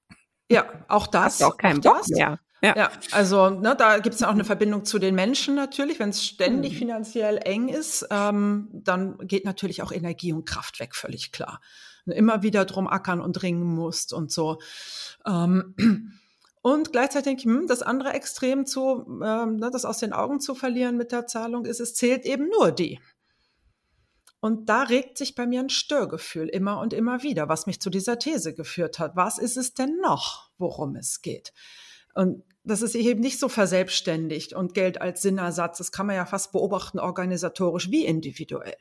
Ja, 0.51 0.67
auch 0.89 1.07
das. 1.07 1.41
Hast 1.41 1.45
auch 1.45 1.57
keinen 1.57 1.81
Bock 1.81 2.03
mehr. 2.09 2.39
Ja. 2.63 2.77
ja, 2.77 2.91
also 3.13 3.49
ne, 3.49 3.75
da 3.75 3.99
gibt 3.99 4.15
es 4.15 4.21
ja 4.21 4.29
auch 4.29 4.35
eine 4.35 4.45
Verbindung 4.45 4.85
zu 4.85 4.99
den 4.99 5.15
Menschen 5.15 5.55
natürlich. 5.55 5.99
Wenn 5.99 6.11
es 6.11 6.25
ständig 6.25 6.75
mhm. 6.75 6.79
finanziell 6.79 7.39
eng 7.39 7.69
ist, 7.69 8.07
ähm, 8.11 8.69
dann 8.73 9.17
geht 9.27 9.45
natürlich 9.45 9.83
auch 9.83 9.93
Energie 9.93 10.33
und 10.33 10.45
Kraft 10.45 10.79
weg, 10.79 10.95
völlig 10.95 11.33
klar. 11.33 11.61
Und 12.05 12.13
immer 12.13 12.43
wieder 12.43 12.65
drum 12.67 12.87
ackern 12.87 13.21
und 13.21 13.43
ringen 13.43 13.65
musst 13.65 14.13
und 14.13 14.31
so. 14.31 14.59
Ähm, 15.27 15.75
und 16.63 16.93
gleichzeitig 16.93 17.25
denke 17.25 17.41
ich, 17.41 17.47
hm, 17.47 17.67
das 17.67 17.83
andere 17.83 18.13
Extrem 18.13 18.67
zu, 18.67 19.07
ähm, 19.25 19.57
ne, 19.57 19.71
das 19.73 19.87
aus 19.87 19.99
den 19.99 20.13
Augen 20.13 20.41
zu 20.41 20.55
verlieren 20.55 20.97
mit 20.97 21.13
der 21.13 21.27
Zahlung 21.27 21.65
ist, 21.65 21.81
es 21.81 21.95
zählt 21.95 22.27
eben 22.27 22.49
nur 22.49 22.73
die. 22.73 23.01
Und 24.41 24.71
da 24.71 24.83
regt 24.83 25.19
sich 25.19 25.35
bei 25.35 25.47
mir 25.47 25.61
ein 25.61 25.69
Störgefühl 25.69 26.49
immer 26.49 26.81
und 26.81 26.93
immer 26.95 27.23
wieder, 27.23 27.49
was 27.49 27.67
mich 27.67 27.81
zu 27.81 27.91
dieser 27.91 28.19
These 28.19 28.55
geführt 28.55 28.99
hat. 28.99 29.15
Was 29.15 29.39
ist 29.39 29.57
es 29.57 29.75
denn 29.75 29.99
noch, 30.01 30.51
worum 30.57 30.97
es 30.97 31.21
geht? 31.21 31.53
Und 32.15 32.43
das 32.65 32.83
ist 32.83 32.95
eben 32.95 33.21
nicht 33.21 33.39
so 33.39 33.49
verselbstständigt 33.49 34.53
und 34.53 34.75
Geld 34.75 35.01
als 35.01 35.23
Sinnersatz. 35.23 35.79
Das 35.79 35.93
kann 35.93 36.07
man 36.07 36.17
ja 36.17 36.27
fast 36.27 36.53
beobachten, 36.53 36.99
organisatorisch 36.99 37.91
wie 37.91 38.05
individuell. 38.05 38.77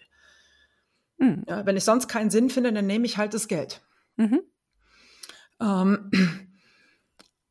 Mhm. 1.18 1.46
Ja, 1.48 1.66
wenn 1.66 1.78
ich 1.78 1.84
sonst 1.84 2.08
keinen 2.08 2.30
Sinn 2.30 2.50
finde, 2.50 2.74
dann 2.74 2.88
nehme 2.88 3.06
ich 3.06 3.18
halt 3.18 3.34
das 3.34 3.48
Geld. 3.48 3.82
Mhm. 4.18 4.42
Ähm, 5.62 6.12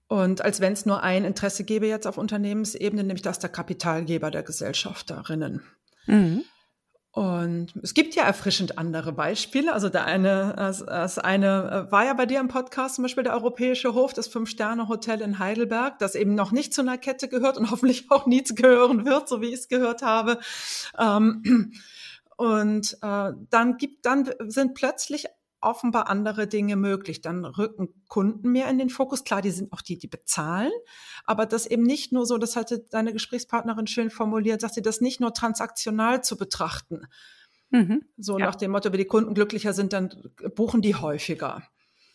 und 0.09 0.43
als 0.43 0.61
wenn 0.61 0.73
es 0.73 0.87
nur 0.87 1.03
ein 1.03 1.25
Interesse 1.25 1.65
gäbe 1.65 1.87
jetzt 1.87 2.07
auf 2.07 2.19
Unternehmensebene, 2.19 3.05
nämlich 3.05 3.23
das 3.23 3.39
der 3.39 3.51
Kapitalgeber 3.51 4.31
der 4.31 4.43
Gesellschafterinnen. 4.43 5.63
Mhm. 6.07 6.45
Und 7.13 7.73
es 7.83 7.95
gibt 7.95 8.15
ja 8.15 8.25
erfrischend 8.25 8.79
andere 8.79 9.13
Beispiele. 9.13 9.73
Also 9.73 9.89
der 9.89 10.05
eine, 10.05 10.55
das 10.57 11.19
eine 11.19 11.87
äh, 11.89 11.93
war 11.93 12.05
ja 12.05 12.13
bei 12.13 12.27
dir 12.27 12.39
im 12.39 12.49
Podcast 12.49 12.97
zum 12.97 13.03
Beispiel 13.03 13.25
der 13.25 13.33
Europäische 13.33 13.95
Hof, 13.95 14.13
das 14.13 14.29
Fünf-Sterne-Hotel 14.29 15.23
in 15.23 15.39
Heidelberg, 15.39 15.99
das 15.99 16.15
eben 16.15 16.35
noch 16.35 16.53
nicht 16.53 16.75
zu 16.75 16.83
einer 16.83 16.99
Kette 16.99 17.29
gehört 17.29 17.57
und 17.57 17.71
hoffentlich 17.71 18.11
auch 18.11 18.27
nie 18.27 18.43
zu 18.43 18.55
gehören 18.55 19.07
wird, 19.07 19.29
so 19.29 19.41
wie 19.41 19.49
ich 19.49 19.55
es 19.55 19.69
gehört 19.69 20.03
habe. 20.03 20.39
Ähm, 20.99 21.73
und 22.37 22.99
äh, 23.03 23.33
dann 23.51 23.79
gibt, 23.79 24.05
dann 24.05 24.31
sind 24.47 24.75
plötzlich 24.75 25.27
offenbar 25.61 26.09
andere 26.09 26.47
Dinge 26.47 26.77
möglich. 26.77 27.21
Dann 27.21 27.45
rücken 27.45 27.89
Kunden 28.09 28.51
mehr 28.51 28.69
in 28.69 28.79
den 28.79 28.91
Fokus. 28.91 29.25
Klar, 29.25 29.43
die 29.43 29.51
sind 29.51 29.73
auch 29.73 29.83
die, 29.83 29.99
die 29.99 30.07
bezahlen, 30.07 30.73
aber 31.25 31.47
das 31.47 31.67
eben 31.67 31.83
nicht 31.83 32.13
nur 32.13 32.27
so, 32.27 32.39
das 32.39 32.57
hatte 32.57 32.81
deine 32.91 33.13
Gesprächspartnerin 33.13 33.87
schön 33.87 34.11
formuliert, 34.11 34.61
sagt 34.61 34.75
sie, 34.75 34.83
das 34.83 35.01
nicht 35.01 35.21
nur 35.21 35.35
transaktional 35.35 36.23
zu 36.23 36.37
betrachten. 36.37 37.07
Mhm, 37.71 38.03
so 38.17 38.39
ja. 38.39 38.47
nach 38.47 38.55
dem 38.55 38.71
Motto, 38.71 38.91
wenn 38.93 38.99
die 38.99 39.05
Kunden 39.05 39.35
glücklicher 39.35 39.73
sind, 39.73 39.93
dann 39.93 40.11
buchen 40.55 40.81
die 40.81 40.95
häufiger. 40.95 41.63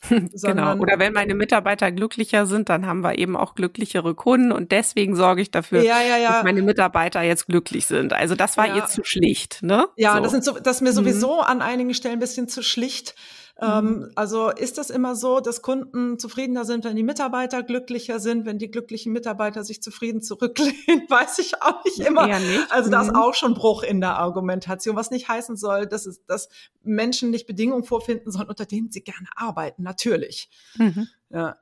genau. 0.42 0.76
Oder 0.78 1.00
wenn 1.00 1.13
meine 1.13 1.36
Mitarbeiter 1.36 1.92
glücklicher 1.92 2.46
sind, 2.46 2.70
dann 2.70 2.86
haben 2.86 3.02
wir 3.02 3.18
eben 3.18 3.36
auch 3.36 3.56
glücklichere 3.56 4.16
Kunden 4.16 4.52
und 4.52 4.72
deswegen 4.72 5.16
sorge 5.16 5.42
ich 5.42 5.52
dafür, 5.52 5.82
ja, 5.82 6.02
ja, 6.02 6.18
ja. 6.18 6.32
dass 6.34 6.44
meine 6.44 6.62
Mitarbeiter 6.62 7.22
jetzt 7.22 7.48
glücklich 7.48 7.86
sind. 7.86 8.13
Also 8.13 8.36
das 8.36 8.58
war 8.58 8.76
ihr 8.76 8.86
zu 8.86 9.04
schlicht, 9.04 9.63
ne? 9.63 9.88
Ja, 9.96 10.16
so. 10.16 10.24
das, 10.24 10.32
sind 10.32 10.44
so, 10.44 10.60
das 10.60 10.78
ist 10.78 10.82
mir 10.82 10.94
sowieso 10.94 11.36
mhm. 11.36 11.44
an 11.44 11.62
einigen 11.62 11.94
Stellen 11.94 12.16
ein 12.16 12.20
bisschen 12.20 12.48
zu 12.48 12.63
schlicht. 12.63 13.16
Ähm, 13.62 13.86
mhm. 13.86 14.12
also 14.16 14.50
ist 14.50 14.80
das 14.80 14.89
immer 14.89 15.16
so, 15.16 15.39
dass 15.39 15.62
Kunden 15.62 16.18
zufriedener 16.18 16.66
sind, 16.66 16.86
wenn 16.86 16.96
die 16.96 17.04
Mitarbeiter 17.04 17.62
glücklicher 17.62 18.20
sind, 18.20 18.48
wenn 18.48 18.58
die 18.58 18.72
glücklichen 18.72 19.13
Mitarbeiter 19.13 19.63
sich 19.63 19.84
zufrieden 19.84 20.24
zurücklehnen, 20.24 20.74
weiß 21.10 21.38
ich 21.38 21.62
auch 21.62 21.84
nicht 21.86 22.00
immer. 22.00 22.28
Nicht. 22.28 22.72
Also 22.72 22.89
da 22.89 23.02
ist 23.02 23.12
mhm. 23.12 23.16
auch 23.16 23.36
schon 23.36 23.54
Bruch 23.54 23.84
in 23.84 24.02
der 24.02 24.18
Argumentation, 24.18 24.96
was 24.96 25.12
nicht 25.12 25.30
heißen 25.30 25.56
soll, 25.56 25.86
dass, 25.86 26.08
es, 26.08 26.26
dass 26.26 26.50
Menschen 26.82 27.30
nicht 27.30 27.46
Bedingungen 27.46 27.84
vorfinden 27.84 28.32
sollen, 28.32 28.50
unter 28.50 28.66
denen 28.66 28.92
sie 28.92 29.02
gerne 29.02 29.28
arbeiten, 29.36 29.84
natürlich. 29.84 30.50
Mhm. 30.76 31.08
Ja. 31.30 31.58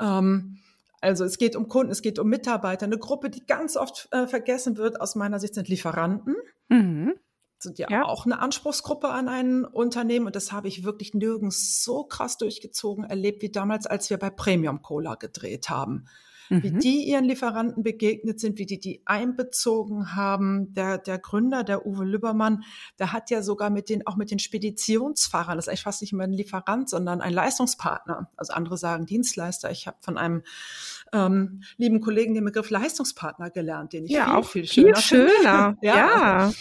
Ähm, 0.00 0.58
also 1.00 1.24
es 1.24 1.38
geht 1.38 1.54
um 1.54 1.68
Kunden, 1.68 1.92
es 1.92 2.02
geht 2.02 2.18
um 2.18 2.28
Mitarbeiter. 2.28 2.86
Eine 2.86 2.98
Gruppe, 2.98 3.30
die 3.30 3.46
ganz 3.46 3.76
oft 3.76 4.08
äh, 4.10 4.26
vergessen 4.26 4.76
wird, 4.78 5.00
aus 5.00 5.14
meiner 5.14 5.38
Sicht 5.38 5.54
sind 5.54 5.68
Lieferanten. 5.68 6.34
Mhm 6.68 7.14
sind 7.62 7.78
ja, 7.78 7.88
ja, 7.90 8.04
auch 8.04 8.26
eine 8.26 8.38
Anspruchsgruppe 8.38 9.08
an 9.08 9.28
ein 9.28 9.64
Unternehmen 9.64 10.26
und 10.26 10.36
das 10.36 10.52
habe 10.52 10.68
ich 10.68 10.84
wirklich 10.84 11.14
nirgends 11.14 11.82
so 11.84 12.04
krass 12.04 12.38
durchgezogen 12.38 13.04
erlebt 13.04 13.42
wie 13.42 13.50
damals, 13.50 13.86
als 13.86 14.10
wir 14.10 14.18
bei 14.18 14.30
Premium 14.30 14.82
Cola 14.82 15.14
gedreht 15.14 15.68
haben. 15.68 16.06
Mhm. 16.50 16.62
Wie 16.64 16.70
die 16.72 17.08
ihren 17.08 17.24
Lieferanten 17.24 17.82
begegnet 17.84 18.40
sind, 18.40 18.58
wie 18.58 18.66
die 18.66 18.80
die 18.80 19.02
einbezogen 19.04 20.16
haben. 20.16 20.74
Der, 20.74 20.98
der 20.98 21.18
Gründer, 21.18 21.62
der 21.62 21.86
Uwe 21.86 22.04
Lübbermann, 22.04 22.64
der 22.98 23.12
hat 23.12 23.30
ja 23.30 23.42
sogar 23.42 23.70
mit 23.70 23.88
den, 23.88 24.06
auch 24.06 24.16
mit 24.16 24.32
den 24.32 24.40
Speditionsfahrern, 24.40 25.56
das 25.56 25.66
ist 25.66 25.68
eigentlich 25.68 25.82
fast 25.82 26.02
nicht 26.02 26.12
mehr 26.12 26.26
ein 26.26 26.32
Lieferant, 26.32 26.90
sondern 26.90 27.20
ein 27.20 27.32
Leistungspartner. 27.32 28.30
Also 28.36 28.52
andere 28.52 28.76
sagen 28.76 29.06
Dienstleister. 29.06 29.70
Ich 29.70 29.86
habe 29.86 29.98
von 30.00 30.18
einem 30.18 30.42
ähm, 31.12 31.62
lieben 31.76 32.00
Kollegen 32.00 32.34
den 32.34 32.44
Begriff 32.44 32.70
Leistungspartner 32.70 33.50
gelernt, 33.50 33.92
den 33.92 34.06
ich 34.06 34.10
ja, 34.10 34.24
viel, 34.24 34.34
auch 34.34 34.44
viel 34.44 34.66
schöner, 34.66 34.96
viel 34.96 35.28
schöner. 35.28 35.76
ja. 35.82 35.96
ja 35.96 36.52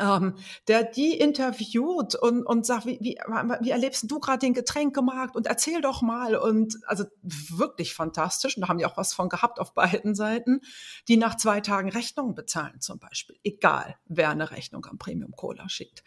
ähm, 0.00 0.34
der 0.68 0.84
die 0.84 1.18
interviewt 1.18 2.14
und, 2.14 2.44
und 2.44 2.66
sagt, 2.66 2.86
wie, 2.86 2.98
wie, 3.00 3.18
wie 3.60 3.70
erlebst 3.70 4.10
du 4.10 4.18
gerade 4.18 4.38
den 4.38 4.54
Getränkemarkt 4.54 5.36
und 5.36 5.46
erzähl 5.46 5.80
doch 5.80 6.02
mal 6.02 6.36
und 6.36 6.78
also 6.86 7.04
wirklich 7.22 7.94
fantastisch 7.94 8.56
und 8.56 8.62
da 8.62 8.68
haben 8.68 8.78
die 8.78 8.86
auch 8.86 8.96
was 8.96 9.14
von 9.14 9.28
gehabt 9.28 9.60
auf 9.60 9.74
beiden 9.74 10.14
Seiten, 10.14 10.60
die 11.08 11.16
nach 11.16 11.36
zwei 11.36 11.60
Tagen 11.60 11.90
Rechnungen 11.90 12.34
bezahlen 12.34 12.80
zum 12.80 12.98
Beispiel, 12.98 13.36
egal 13.44 13.96
wer 14.06 14.30
eine 14.30 14.50
Rechnung 14.50 14.86
am 14.86 14.98
Premium 14.98 15.32
Cola 15.32 15.68
schickt. 15.68 16.02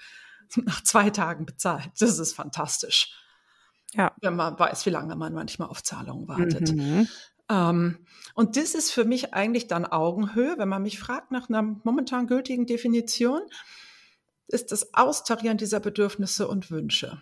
nach 0.65 0.83
zwei 0.83 1.09
Tagen 1.09 1.45
bezahlt. 1.45 1.91
Das 1.99 2.19
ist 2.19 2.33
fantastisch. 2.33 3.13
Ja. 3.93 4.13
Wenn 4.21 4.35
man 4.35 4.57
weiß, 4.57 4.85
wie 4.85 4.91
lange 4.91 5.15
man 5.15 5.33
manchmal 5.33 5.69
auf 5.69 5.81
Zahlungen 5.83 6.27
wartet. 6.27 6.75
Mhm. 6.75 7.07
Ähm, 7.49 8.05
und 8.35 8.57
das 8.57 8.75
ist 8.75 8.91
für 8.91 9.05
mich 9.05 9.33
eigentlich 9.33 9.67
dann 9.67 9.85
Augenhöhe, 9.85 10.57
wenn 10.57 10.69
man 10.69 10.83
mich 10.83 10.99
fragt 10.99 11.31
nach 11.31 11.49
einer 11.49 11.61
momentan 11.61 12.27
gültigen 12.27 12.65
Definition, 12.65 13.41
ist 14.47 14.71
das 14.71 14.93
Austarieren 14.93 15.57
dieser 15.57 15.79
Bedürfnisse 15.79 16.47
und 16.47 16.71
Wünsche. 16.71 17.21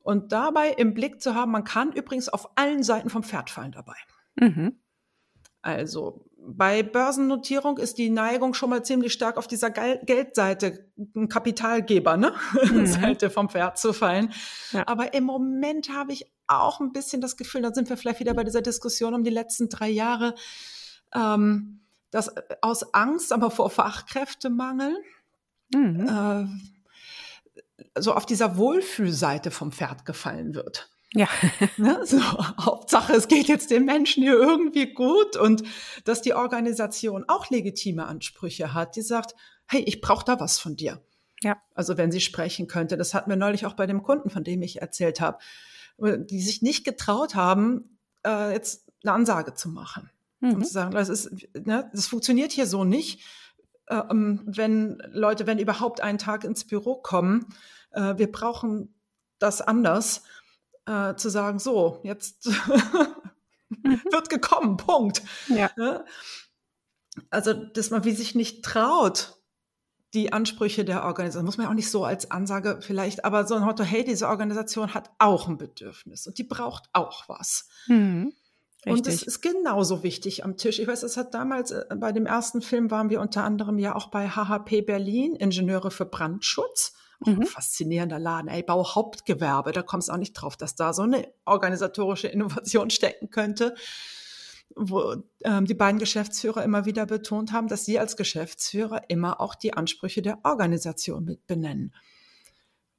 Und 0.00 0.32
dabei 0.32 0.70
im 0.70 0.94
Blick 0.94 1.20
zu 1.20 1.34
haben, 1.34 1.50
man 1.50 1.64
kann 1.64 1.92
übrigens 1.92 2.28
auf 2.28 2.56
allen 2.56 2.82
Seiten 2.82 3.10
vom 3.10 3.24
Pferd 3.24 3.50
fallen 3.50 3.72
dabei. 3.72 3.96
Mhm. 4.36 4.78
Also 5.62 6.24
bei 6.46 6.82
Börsennotierung 6.82 7.78
ist 7.78 7.98
die 7.98 8.10
Neigung 8.10 8.54
schon 8.54 8.70
mal 8.70 8.84
ziemlich 8.84 9.12
stark 9.12 9.36
auf 9.36 9.46
dieser 9.46 9.70
Geldseite, 9.70 10.86
ein 11.14 11.28
Kapitalgeber, 11.28 12.16
ne? 12.16 12.32
Mhm. 12.66 12.86
Seite 12.86 13.30
vom 13.30 13.48
Pferd 13.48 13.78
zu 13.78 13.92
fallen. 13.92 14.32
Ja. 14.72 14.84
Aber 14.86 15.14
im 15.14 15.24
Moment 15.24 15.90
habe 15.90 16.12
ich 16.12 16.30
auch 16.46 16.80
ein 16.80 16.92
bisschen 16.92 17.20
das 17.20 17.36
Gefühl, 17.36 17.62
da 17.62 17.72
sind 17.72 17.88
wir 17.88 17.96
vielleicht 17.96 18.20
wieder 18.20 18.34
bei 18.34 18.44
dieser 18.44 18.62
Diskussion 18.62 19.14
um 19.14 19.24
die 19.24 19.30
letzten 19.30 19.68
drei 19.68 19.88
Jahre, 19.88 20.34
ähm, 21.14 21.80
dass 22.10 22.32
aus 22.62 22.94
Angst, 22.94 23.32
aber 23.32 23.50
vor 23.50 23.70
Fachkräftemangel, 23.70 24.96
mhm. 25.74 26.06
äh, 26.08 28.00
so 28.00 28.14
auf 28.14 28.26
dieser 28.26 28.56
Wohlfühlseite 28.56 29.50
vom 29.50 29.72
Pferd 29.72 30.04
gefallen 30.04 30.54
wird. 30.54 30.90
Ja. 31.16 31.28
Ne? 31.78 32.00
So, 32.04 32.20
Hauptsache, 32.20 33.14
es 33.14 33.28
geht 33.28 33.48
jetzt 33.48 33.70
den 33.70 33.84
Menschen 33.84 34.22
hier 34.22 34.34
irgendwie 34.34 34.92
gut 34.92 35.36
und 35.36 35.62
dass 36.04 36.22
die 36.22 36.34
Organisation 36.34 37.24
auch 37.28 37.50
legitime 37.50 38.06
Ansprüche 38.06 38.74
hat, 38.74 38.96
die 38.96 39.02
sagt, 39.02 39.34
hey, 39.66 39.82
ich 39.82 40.00
brauche 40.00 40.24
da 40.24 40.38
was 40.38 40.58
von 40.58 40.76
dir. 40.76 41.02
Ja. 41.42 41.56
Also 41.74 41.96
wenn 41.98 42.12
sie 42.12 42.20
sprechen 42.20 42.66
könnte, 42.66 42.96
das 42.96 43.14
hatten 43.14 43.30
wir 43.30 43.36
neulich 43.36 43.66
auch 43.66 43.74
bei 43.74 43.86
dem 43.86 44.02
Kunden, 44.02 44.30
von 44.30 44.44
dem 44.44 44.62
ich 44.62 44.80
erzählt 44.80 45.20
habe, 45.20 45.38
die 45.98 46.40
sich 46.40 46.62
nicht 46.62 46.84
getraut 46.84 47.34
haben, 47.34 47.98
äh, 48.24 48.52
jetzt 48.52 48.86
eine 49.02 49.12
Ansage 49.12 49.54
zu 49.54 49.68
machen. 49.68 50.10
Mhm. 50.40 50.54
Und 50.54 50.66
zu 50.66 50.72
sagen, 50.72 50.92
das 50.92 51.08
ist, 51.08 51.30
ne, 51.54 51.90
das 51.92 52.06
funktioniert 52.06 52.52
hier 52.52 52.66
so 52.66 52.84
nicht. 52.84 53.24
Äh, 53.86 54.02
ähm, 54.10 54.42
wenn 54.46 55.02
Leute, 55.10 55.46
wenn 55.46 55.58
überhaupt 55.58 56.02
einen 56.02 56.18
Tag 56.18 56.44
ins 56.44 56.66
Büro 56.66 56.96
kommen, 56.96 57.46
äh, 57.92 58.14
wir 58.16 58.30
brauchen 58.30 58.94
das 59.38 59.60
anders 59.60 60.22
äh, 60.86 61.14
zu 61.16 61.28
sagen, 61.28 61.58
so, 61.58 62.00
jetzt 62.02 62.46
mhm. 62.46 64.02
wird 64.10 64.30
gekommen, 64.30 64.76
Punkt. 64.76 65.22
Ja. 65.48 66.04
Also, 67.30 67.52
dass 67.52 67.90
man 67.90 68.04
wie 68.04 68.12
sich 68.12 68.34
nicht 68.34 68.64
traut, 68.64 69.36
die 70.14 70.32
Ansprüche 70.32 70.84
der 70.84 71.04
Organisation, 71.04 71.44
muss 71.44 71.56
man 71.58 71.64
ja 71.66 71.70
auch 71.70 71.74
nicht 71.74 71.90
so 71.90 72.04
als 72.04 72.30
Ansage 72.30 72.78
vielleicht, 72.80 73.24
aber 73.24 73.46
so 73.46 73.54
ein 73.54 73.62
Motto, 73.62 73.84
hey, 73.84 74.04
diese 74.04 74.28
Organisation 74.28 74.94
hat 74.94 75.10
auch 75.18 75.48
ein 75.48 75.58
Bedürfnis 75.58 76.26
und 76.26 76.38
die 76.38 76.44
braucht 76.44 76.84
auch 76.92 77.28
was. 77.28 77.68
Mhm. 77.86 78.32
Und 78.86 79.06
es 79.08 79.24
ist 79.24 79.40
genauso 79.40 80.04
wichtig 80.04 80.44
am 80.44 80.56
Tisch. 80.56 80.78
Ich 80.78 80.86
weiß, 80.86 81.02
es 81.02 81.16
hat 81.16 81.34
damals, 81.34 81.72
äh, 81.72 81.84
bei 81.96 82.12
dem 82.12 82.24
ersten 82.24 82.62
Film 82.62 82.90
waren 82.90 83.10
wir 83.10 83.20
unter 83.20 83.42
anderem 83.42 83.78
ja 83.78 83.96
auch 83.96 84.08
bei 84.08 84.28
HHP 84.28 84.82
Berlin, 84.82 85.34
Ingenieure 85.34 85.90
für 85.90 86.06
Brandschutz. 86.06 86.94
Mhm. 87.24 87.44
faszinierender 87.44 88.18
Laden. 88.18 88.48
Ey, 88.48 88.62
Bauhauptgewerbe, 88.62 89.72
da 89.72 89.82
kommst 89.82 90.08
du 90.08 90.12
auch 90.12 90.18
nicht 90.18 90.34
drauf, 90.34 90.56
dass 90.56 90.74
da 90.74 90.92
so 90.92 91.02
eine 91.02 91.32
organisatorische 91.44 92.28
Innovation 92.28 92.90
stecken 92.90 93.30
könnte, 93.30 93.74
wo 94.74 95.16
ähm, 95.44 95.64
die 95.64 95.74
beiden 95.74 95.98
Geschäftsführer 95.98 96.62
immer 96.62 96.84
wieder 96.84 97.06
betont 97.06 97.52
haben, 97.52 97.68
dass 97.68 97.84
sie 97.84 97.98
als 97.98 98.16
Geschäftsführer 98.16 99.08
immer 99.08 99.40
auch 99.40 99.54
die 99.54 99.72
Ansprüche 99.72 100.22
der 100.22 100.38
Organisation 100.44 101.24
mit 101.24 101.46
benennen. 101.46 101.94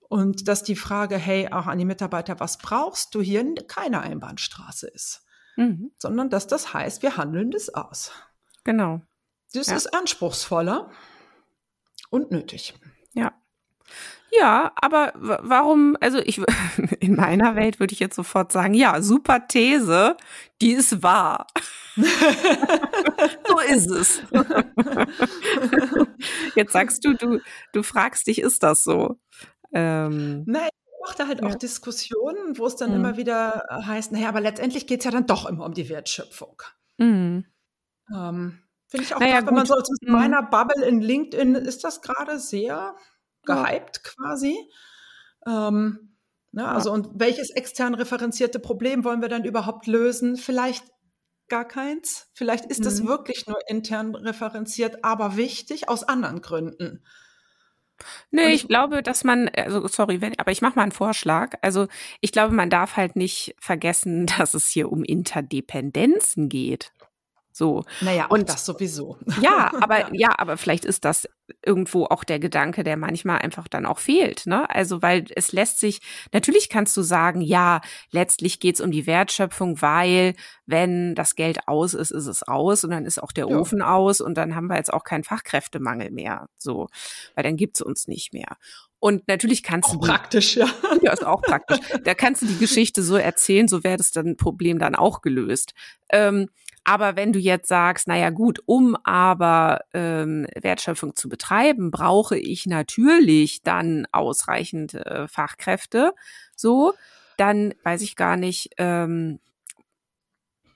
Und 0.10 0.48
dass 0.48 0.64
die 0.64 0.78
Frage, 0.78 1.18
hey, 1.18 1.52
auch 1.52 1.68
an 1.68 1.78
die 1.78 1.86
Mitarbeiter, 1.86 2.40
was 2.40 2.58
brauchst 2.58 3.14
du 3.14 3.22
hier, 3.22 3.54
keine 3.68 4.00
Einbahnstraße 4.02 4.88
ist. 4.88 5.26
Mhm. 5.58 5.92
Sondern 5.98 6.30
dass 6.30 6.48
das 6.48 6.74
heißt, 6.74 7.02
wir 7.02 7.18
handeln 7.18 7.52
das 7.52 7.74
aus. 7.74 8.12
Genau. 8.64 9.02
Das 9.54 9.68
ja. 9.68 9.76
ist 9.76 9.94
anspruchsvoller 9.94 10.90
und 12.10 12.32
nötig. 12.32 12.76
Ja. 13.14 13.34
Ja, 14.32 14.72
aber 14.76 15.14
warum, 15.16 15.96
also 16.02 16.20
ich, 16.20 16.42
in 17.00 17.16
meiner 17.16 17.56
Welt 17.56 17.80
würde 17.80 17.94
ich 17.94 18.00
jetzt 18.00 18.16
sofort 18.16 18.52
sagen, 18.52 18.74
ja, 18.74 19.02
super 19.02 19.48
These, 19.48 20.18
die 20.62 20.72
ist 20.72 21.02
wahr. 21.02 21.48
so 21.96 23.60
ist 23.60 23.90
es. 23.90 24.22
jetzt 26.56 26.74
sagst 26.74 27.06
du, 27.06 27.14
du, 27.14 27.40
du 27.74 27.84
fragst 27.84 28.28
dich, 28.28 28.40
ist 28.40 28.64
das 28.64 28.84
so? 28.84 29.18
Ähm, 29.72 30.44
Nein, 30.46 30.70
ich 30.70 31.08
mache 31.08 31.18
da 31.18 31.28
halt 31.28 31.42
ja. 31.42 31.48
auch 31.48 31.56
Diskussionen, 31.56 32.58
wo 32.58 32.68
es 32.68 32.76
dann 32.76 32.92
mhm. 32.92 32.96
immer 32.98 33.18
wieder 33.18 33.64
heißt, 33.70 34.12
naja, 34.12 34.30
aber 34.30 34.42
letztendlich 34.42 34.88
geht 34.88 35.00
es 35.00 35.06
ja 35.06 35.12
dann 35.12 35.26
doch 35.26 35.48
immer 35.48 35.66
um 35.66 35.74
die 35.74 35.90
Wertschöpfung. 35.90 36.62
Mhm. 36.98 37.46
Ähm, 38.14 38.60
Finde 38.90 39.06
ich 39.06 39.14
auch, 39.14 39.20
naja, 39.20 39.40
grad, 39.40 39.48
wenn 39.48 39.56
man 39.56 39.66
so 39.66 39.74
aus 39.74 39.90
mhm. 40.02 40.12
meiner 40.12 40.44
Bubble 40.44 40.86
in 40.86 41.02
LinkedIn 41.02 41.56
ist 41.56 41.84
das 41.84 42.02
gerade 42.02 42.40
sehr 42.40 42.96
gehypt 43.48 44.04
quasi. 44.04 44.56
Ähm, 45.48 46.14
ne, 46.52 46.68
also, 46.68 46.92
und 46.92 47.10
welches 47.16 47.50
extern 47.50 47.96
referenzierte 47.96 48.60
Problem 48.60 49.04
wollen 49.04 49.22
wir 49.22 49.30
dann 49.30 49.46
überhaupt 49.46 49.88
lösen? 49.88 50.38
Vielleicht 50.38 50.86
gar 51.48 51.66
keins. 51.66 52.30
Vielleicht 52.34 52.66
ist 52.66 52.86
es 52.86 53.02
mhm. 53.02 53.08
wirklich 53.08 53.48
nur 53.48 53.58
intern 53.68 54.14
referenziert, 54.16 55.04
aber 55.04 55.38
wichtig 55.38 55.90
aus 55.90 56.04
anderen 56.04 56.42
Gründen. 56.42 57.04
Nee, 58.30 58.50
ich, 58.50 58.64
ich, 58.64 58.68
glaube, 58.68 59.02
dass 59.02 59.24
man, 59.24 59.50
also 59.50 59.88
sorry, 59.88 60.22
wenn, 60.22 60.38
aber 60.38 60.52
ich 60.52 60.62
mache 60.62 60.76
mal 60.76 60.84
einen 60.84 60.92
Vorschlag. 60.92 61.56
Also 61.62 61.88
ich 62.22 62.32
glaube, 62.32 62.54
man 62.54 62.70
darf 62.70 62.96
halt 62.96 63.16
nicht 63.16 63.56
vergessen, 63.60 64.26
dass 64.38 64.54
es 64.54 64.68
hier 64.68 64.92
um 64.92 65.04
Interdependenzen 65.04 66.50
geht. 66.50 66.92
So. 67.58 67.86
Naja, 68.02 68.28
und 68.28 68.50
das 68.50 68.66
sowieso. 68.66 69.18
Ja, 69.42 69.72
aber 69.82 70.00
ja. 70.00 70.10
ja, 70.14 70.36
aber 70.38 70.58
vielleicht 70.58 70.86
ist 70.86 71.06
das 71.06 71.28
irgendwo 71.66 72.06
auch 72.06 72.24
der 72.24 72.38
Gedanke, 72.38 72.84
der 72.84 72.98
manchmal 72.98 73.40
einfach 73.40 73.68
dann 73.68 73.88
auch 73.88 73.98
fehlt. 73.98 74.46
Ne? 74.46 74.70
Also, 74.70 75.02
weil 75.02 75.26
es 75.36 75.54
lässt 75.54 75.80
sich, 75.80 76.02
natürlich 76.34 76.70
kannst 76.70 76.96
du 76.98 77.02
sagen, 77.02 77.42
ja, 77.42 77.82
letztlich 78.12 78.60
geht's 78.60 78.80
um 78.80 78.92
die 78.92 79.08
Wertschöpfung, 79.08 79.82
weil 79.82 80.36
wenn 80.68 81.16
das 81.16 81.34
Geld 81.34 81.68
aus 81.68 81.96
ist, 81.96 82.12
ist 82.12 82.28
es 82.28 82.44
aus 82.44 82.84
und 82.84 82.92
dann 82.92 83.06
ist 83.06 83.22
auch 83.22 83.32
der 83.32 83.48
ja. 83.50 83.58
Ofen 83.58 83.82
aus 83.82 84.22
und 84.22 84.36
dann 84.36 84.56
haben 84.56 84.68
wir 84.68 84.78
jetzt 84.78 84.94
auch 84.94 85.04
keinen 85.04 85.24
Fachkräftemangel 85.24 86.12
mehr. 86.12 86.50
So, 86.60 86.88
weil 87.34 87.44
dann 87.44 87.58
gibt's 87.58 87.82
uns 87.82 88.08
nicht 88.08 88.34
mehr. 88.34 88.58
Und 89.00 89.28
natürlich 89.28 89.64
kannst 89.64 89.90
auch 89.90 89.94
du. 89.94 90.00
praktisch, 90.00 90.58
ja. 90.58 90.68
Ja, 91.02 91.14
ist 91.14 91.26
auch 91.26 91.42
praktisch. 91.42 91.80
Da 92.04 92.14
kannst 92.14 92.44
du 92.44 92.46
die 92.46 92.58
Geschichte 92.58 93.02
so 93.02 93.16
erzählen, 93.16 93.68
so 93.68 93.84
wäre 93.84 93.98
das 93.98 94.12
dann 94.12 94.38
Problem 94.38 94.78
dann 94.78 94.94
auch 94.94 95.22
gelöst. 95.22 95.74
Ähm, 96.10 96.50
aber 96.88 97.18
wenn 97.18 97.34
du 97.34 97.40
jetzt 97.40 97.68
sagst, 97.68 98.08
naja 98.08 98.30
gut, 98.30 98.62
um 98.66 98.96
aber 99.04 99.82
ähm, 99.94 100.48
Wertschöpfung 100.56 101.18
zu 101.18 101.28
betreiben, 101.28 101.92
brauche 101.92 102.38
ich 102.38 102.66
natürlich 102.66 103.62
dann 103.62 104.08
ausreichend 104.14 104.94
äh, 104.94 105.28
Fachkräfte, 105.28 106.14
so, 106.56 106.94
dann 107.36 107.74
weiß 107.84 108.04
ich 108.04 108.16
gar 108.16 108.38
nicht, 108.38 108.70
ähm, 108.78 109.42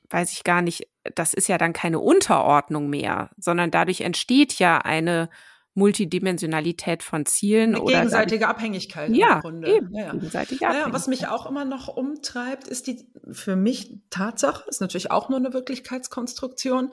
weiß 0.09 0.33
ich 0.33 0.43
gar 0.43 0.61
nicht, 0.61 0.89
das 1.15 1.33
ist 1.33 1.47
ja 1.47 1.57
dann 1.57 1.71
keine 1.71 1.99
Unterordnung 1.99 2.89
mehr, 2.89 3.29
sondern 3.37 3.71
dadurch 3.71 4.01
entsteht 4.01 4.59
ja 4.59 4.79
eine 4.79 5.29
Multidimensionalität 5.73 7.01
von 7.01 7.25
Zielen 7.25 7.75
Eine 7.75 7.83
oder 7.83 7.93
gegenseitige 7.93 8.47
Abhängigkeit 8.47 9.11
ja, 9.11 9.35
im 9.35 9.41
Grunde. 9.41 9.73
Eben, 9.73 9.93
ja, 9.93 10.05
ja. 10.05 10.11
gegenseitige 10.11 10.65
Abhängigkeit. 10.65 10.87
Ja, 10.87 10.93
was 10.93 11.07
mich 11.07 11.27
auch 11.27 11.45
immer 11.45 11.65
noch 11.65 11.87
umtreibt, 11.87 12.67
ist 12.67 12.87
die 12.87 13.07
für 13.31 13.55
mich 13.55 13.97
Tatsache, 14.09 14.69
ist 14.69 14.81
natürlich 14.81 15.11
auch 15.11 15.29
nur 15.29 15.39
eine 15.39 15.53
Wirklichkeitskonstruktion, 15.53 16.91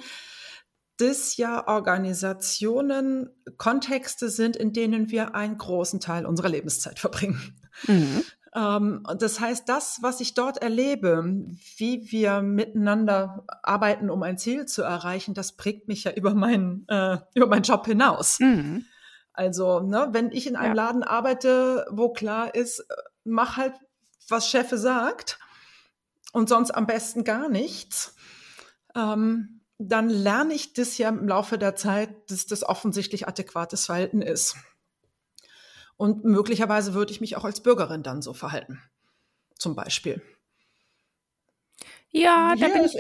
dass 0.99 1.37
ja 1.37 1.67
Organisationen 1.69 3.31
Kontexte 3.57 4.29
sind, 4.29 4.57
in 4.57 4.73
denen 4.73 5.11
wir 5.11 5.35
einen 5.35 5.57
großen 5.57 6.01
Teil 6.01 6.27
unserer 6.27 6.49
Lebenszeit 6.49 6.99
verbringen. 6.99 7.61
Mhm. 7.87 8.25
Ähm, 8.59 9.05
das 9.18 9.38
heißt, 9.38 9.68
das, 9.68 9.99
was 10.03 10.21
ich 10.21 10.35
dort 10.35 10.59
erlebe, 10.59 11.23
wie 11.77 12.11
wir 12.11 12.42
miteinander 12.42 13.44
arbeiten, 13.62 14.11
um 14.11 14.23
ein 14.25 14.37
Ziel 14.37 14.66
zu 14.66 14.83
erreichen, 14.83 15.35
das 15.35 15.53
prägt 15.57 15.87
mich 15.87 16.05
ja 16.05 16.12
über 16.12 16.35
meinen, 16.35 16.87
äh, 16.88 17.18
über 17.35 17.47
meinen 17.47 17.62
Job 17.62 17.87
hinaus. 17.87 18.40
Mhm. 18.40 18.85
Also, 19.33 19.81
ne, 19.81 20.09
wenn 20.11 20.33
ich 20.33 20.49
in 20.49 20.57
einem 20.57 20.74
ja. 20.74 20.87
Laden 20.87 21.05
arbeite, 21.05 21.87
wo 21.91 22.12
klar 22.12 22.55
ist, 22.57 22.80
äh, 22.80 22.95
mach 23.22 23.57
halt, 23.57 23.74
was 24.28 24.49
Chefe 24.49 24.76
sagt 24.76 25.39
und 26.33 26.49
sonst 26.49 26.72
am 26.72 26.87
besten 26.87 27.22
gar 27.22 27.49
nichts, 27.49 28.16
ähm, 28.97 29.61
dann 29.78 30.11
lerne 30.11 30.55
ich 30.55 30.72
das 30.72 30.99
ja 30.99 31.09
im 31.11 31.28
Laufe 31.28 31.57
der 31.57 31.76
Zeit, 31.76 32.11
dass 32.33 32.47
das 32.47 32.64
offensichtlich 32.64 33.28
adäquates 33.28 33.87
Verhalten 33.87 34.20
ist. 34.20 34.57
Und 35.99 36.24
möglicherweise 36.24 36.94
würde 36.94 37.12
ich 37.12 37.20
mich 37.20 37.36
auch 37.36 37.44
als 37.44 37.61
Bürgerin 37.61 38.03
dann 38.03 38.22
so 38.22 38.32
verhalten. 38.32 38.80
Zum 39.59 39.76
Beispiel. 39.76 40.22
Ja, 42.11 42.55
da 42.57 42.68
bin 42.68 42.84
ich. 42.84 42.94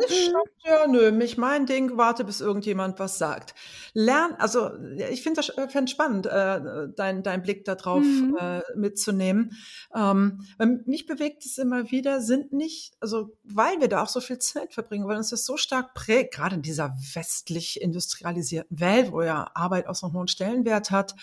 Nicht, 0.00 0.32
Mhm. 0.32 0.38
ja, 0.64 0.86
nö, 0.86 1.12
mich 1.12 1.36
mein 1.36 1.66
Ding, 1.66 1.98
warte, 1.98 2.24
bis 2.24 2.40
irgendjemand 2.40 2.98
was 2.98 3.18
sagt. 3.18 3.54
Lern, 3.92 4.32
also 4.38 4.70
ich 5.10 5.22
finde 5.22 5.42
das 5.42 5.50
äh, 5.50 5.68
find 5.68 5.90
spannend, 5.90 6.24
äh, 6.24 6.88
dein, 6.96 7.22
dein 7.22 7.42
Blick 7.42 7.66
darauf 7.66 8.02
Mhm. 8.02 8.34
äh, 8.40 8.62
mitzunehmen. 8.74 9.52
Ähm, 9.94 10.40
mich 10.86 11.04
bewegt 11.06 11.44
es 11.44 11.58
immer 11.58 11.90
wieder, 11.90 12.22
sind 12.22 12.54
nicht, 12.54 12.94
also 13.00 13.36
weil 13.44 13.78
wir 13.80 13.88
da 13.88 14.02
auch 14.02 14.08
so 14.08 14.20
viel 14.20 14.38
Zeit 14.38 14.72
verbringen, 14.72 15.06
weil 15.06 15.18
uns 15.18 15.28
das 15.30 15.44
so 15.44 15.58
stark 15.58 15.92
prägt, 15.92 16.32
gerade 16.34 16.56
in 16.56 16.62
dieser 16.62 16.96
westlich 17.12 17.80
industrialisierten 17.82 18.80
Welt, 18.80 19.12
wo 19.12 19.20
ja 19.22 19.50
Arbeit 19.54 19.86
auch 19.86 19.94
so 19.94 20.06
einen 20.06 20.14
hohen 20.16 20.28
Stellenwert 20.28 20.90
hat. 20.90 21.14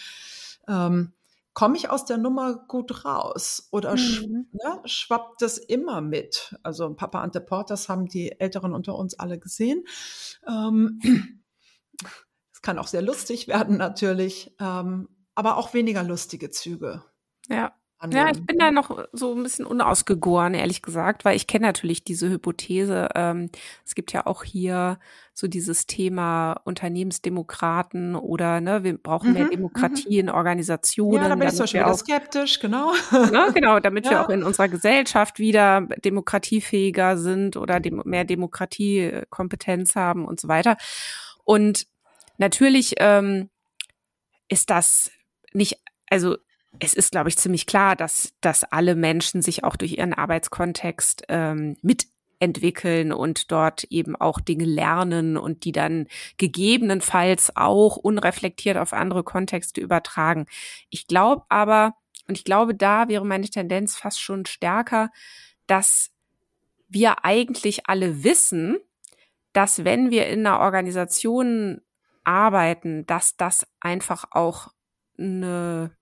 Ähm, 0.68 1.14
komme 1.54 1.76
ich 1.78 1.90
aus 1.90 2.06
der 2.06 2.18
Nummer 2.18 2.56
gut 2.68 3.04
raus 3.06 3.68
oder 3.72 3.96
Mhm. 3.96 4.48
ne, 4.52 4.82
schwappt 4.86 5.42
das 5.42 5.58
immer 5.58 6.02
mit? 6.02 6.56
Also 6.64 6.94
Papa 6.94 7.22
Ante 7.22 7.42
Portas 7.42 7.90
haben 7.90 8.06
die 8.08 8.40
Älteren 8.40 8.74
unter 8.74 8.96
uns 8.96 9.20
alle 9.20 9.38
gesehen. 9.40 9.84
Ähm, 10.48 11.00
es 12.54 12.62
kann 12.62 12.80
auch 12.80 12.88
sehr 12.88 13.02
lustig 13.02 13.48
werden 13.48 13.78
natürlich, 13.78 14.56
ähm, 14.60 15.10
aber 15.36 15.58
auch 15.58 15.74
weniger 15.74 16.04
lustige 16.04 16.50
Züge 16.52 17.04
Ja. 17.50 17.74
Ja, 18.14 18.30
ich 18.32 18.40
annehmen. 18.40 18.46
bin 18.46 18.58
da 18.60 18.72
noch 18.72 19.06
so 19.14 19.36
ein 19.36 19.44
bisschen 19.44 19.66
unausgegoren, 19.66 20.54
ehrlich 20.54 20.82
gesagt, 20.82 21.24
weil 21.24 21.36
ich 21.36 21.48
kenne 21.48 21.66
natürlich 21.68 22.04
diese 22.04 22.30
Hypothese. 22.30 23.10
Ähm, 23.16 23.50
es 23.86 23.96
gibt 23.96 24.12
ja 24.12 24.26
auch 24.26 24.44
hier 24.44 25.00
so 25.34 25.48
dieses 25.48 25.88
Thema 25.88 26.54
Unternehmensdemokraten 26.66 28.16
oder 28.16 28.60
ne, 28.60 28.84
wir 28.84 28.98
brauchen 28.98 29.34
mehr 29.34 29.44
Mhm, 29.44 29.48
mhm. 29.48 29.52
Demokratie 29.52 30.20
in 30.20 30.28
Ja, 30.28 30.34
Organisationen, 30.36 31.22
da 31.30 31.36
bin 31.36 31.48
ich 31.48 31.54
zum 31.56 31.64
Beispiel 31.64 31.80
wir 31.82 31.88
auch 31.88 31.98
skeptisch, 31.98 32.60
genau. 32.60 32.92
Ne, 33.12 33.52
genau, 33.54 33.80
damit 33.80 34.06
wir 34.10 34.12
Ja. 34.12 34.26
auch 34.26 34.30
in 34.30 34.44
unserer 34.44 34.68
Gesellschaft 34.68 35.40
wieder 35.40 35.82
demokratiefähiger 36.04 37.18
sind 37.18 37.56
oder 37.56 37.80
dem, 37.80 38.02
mehr 38.06 38.26
Demokratiekompetenz 38.26 39.96
haben 39.96 40.26
und 40.26 40.40
so 40.40 40.48
weiter. 40.48 40.78
Und 41.44 41.88
natürlich 42.38 42.96
ähm, 42.98 43.50
ist 44.50 44.70
das 44.70 45.12
nicht, 45.54 45.80
also 46.10 46.38
es 46.82 46.96
ist, 46.96 47.12
glaube 47.12 47.30
ich, 47.30 47.38
ziemlich 47.38 47.68
klar, 47.68 47.96
dass, 47.96 48.34
dass 48.42 48.64
alle 48.64 48.96
Menschen 48.96 49.44
sich 49.44 49.64
auch 49.64 49.76
durch 49.76 50.00
ihren 50.00 50.16
Arbeitskontext 50.16 51.26
ähm, 51.30 51.78
mitentwickeln 51.84 53.14
und 53.14 53.52
dort 53.52 53.84
eben 53.86 54.16
auch 54.16 54.42
Dinge 54.42 54.66
lernen 54.66 55.38
und 55.38 55.64
die 55.64 55.74
dann 55.74 56.08
gegebenenfalls 56.38 57.56
auch 57.56 57.98
unreflektiert 57.98 58.78
auf 58.78 58.94
andere 58.94 59.24
Kontexte 59.24 59.80
übertragen. 59.80 60.48
Ich 60.90 61.06
glaube 61.06 61.44
aber, 61.50 61.94
und 62.28 62.36
ich 62.36 62.46
glaube, 62.46 62.74
da 62.74 63.08
wäre 63.08 63.26
meine 63.26 63.48
Tendenz 63.48 63.96
fast 63.96 64.20
schon 64.20 64.48
stärker, 64.48 65.12
dass 65.68 66.10
wir 66.90 67.24
eigentlich 67.24 67.88
alle 67.88 68.24
wissen, 68.24 68.78
dass 69.54 69.86
wenn 69.86 70.10
wir 70.10 70.28
in 70.28 70.48
einer 70.48 70.62
Organisation 70.62 71.82
arbeiten, 72.24 73.06
dass 73.06 73.38
das 73.38 73.68
einfach 73.80 74.26
auch 74.32 74.70
eine 75.20 75.96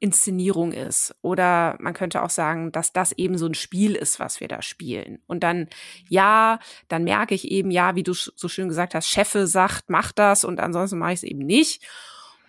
Inszenierung 0.00 0.72
ist. 0.72 1.14
Oder 1.22 1.76
man 1.80 1.94
könnte 1.94 2.22
auch 2.22 2.30
sagen, 2.30 2.72
dass 2.72 2.92
das 2.92 3.12
eben 3.12 3.36
so 3.36 3.46
ein 3.46 3.54
Spiel 3.54 3.94
ist, 3.94 4.20
was 4.20 4.40
wir 4.40 4.48
da 4.48 4.62
spielen. 4.62 5.20
Und 5.26 5.42
dann, 5.42 5.68
ja, 6.08 6.60
dann 6.88 7.04
merke 7.04 7.34
ich 7.34 7.50
eben, 7.50 7.70
ja, 7.70 7.94
wie 7.96 8.02
du 8.02 8.12
so 8.14 8.48
schön 8.48 8.68
gesagt 8.68 8.94
hast, 8.94 9.08
Chefe 9.08 9.46
sagt, 9.46 9.84
mach 9.88 10.12
das 10.12 10.44
und 10.44 10.60
ansonsten 10.60 10.98
mache 10.98 11.12
ich 11.12 11.18
es 11.18 11.24
eben 11.24 11.44
nicht. 11.44 11.86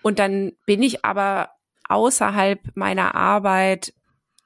Und 0.02 0.20
dann 0.20 0.54
bin 0.66 0.84
ich 0.84 1.04
aber 1.04 1.52
außerhalb 1.88 2.60
meiner 2.76 3.16
Arbeit 3.16 3.94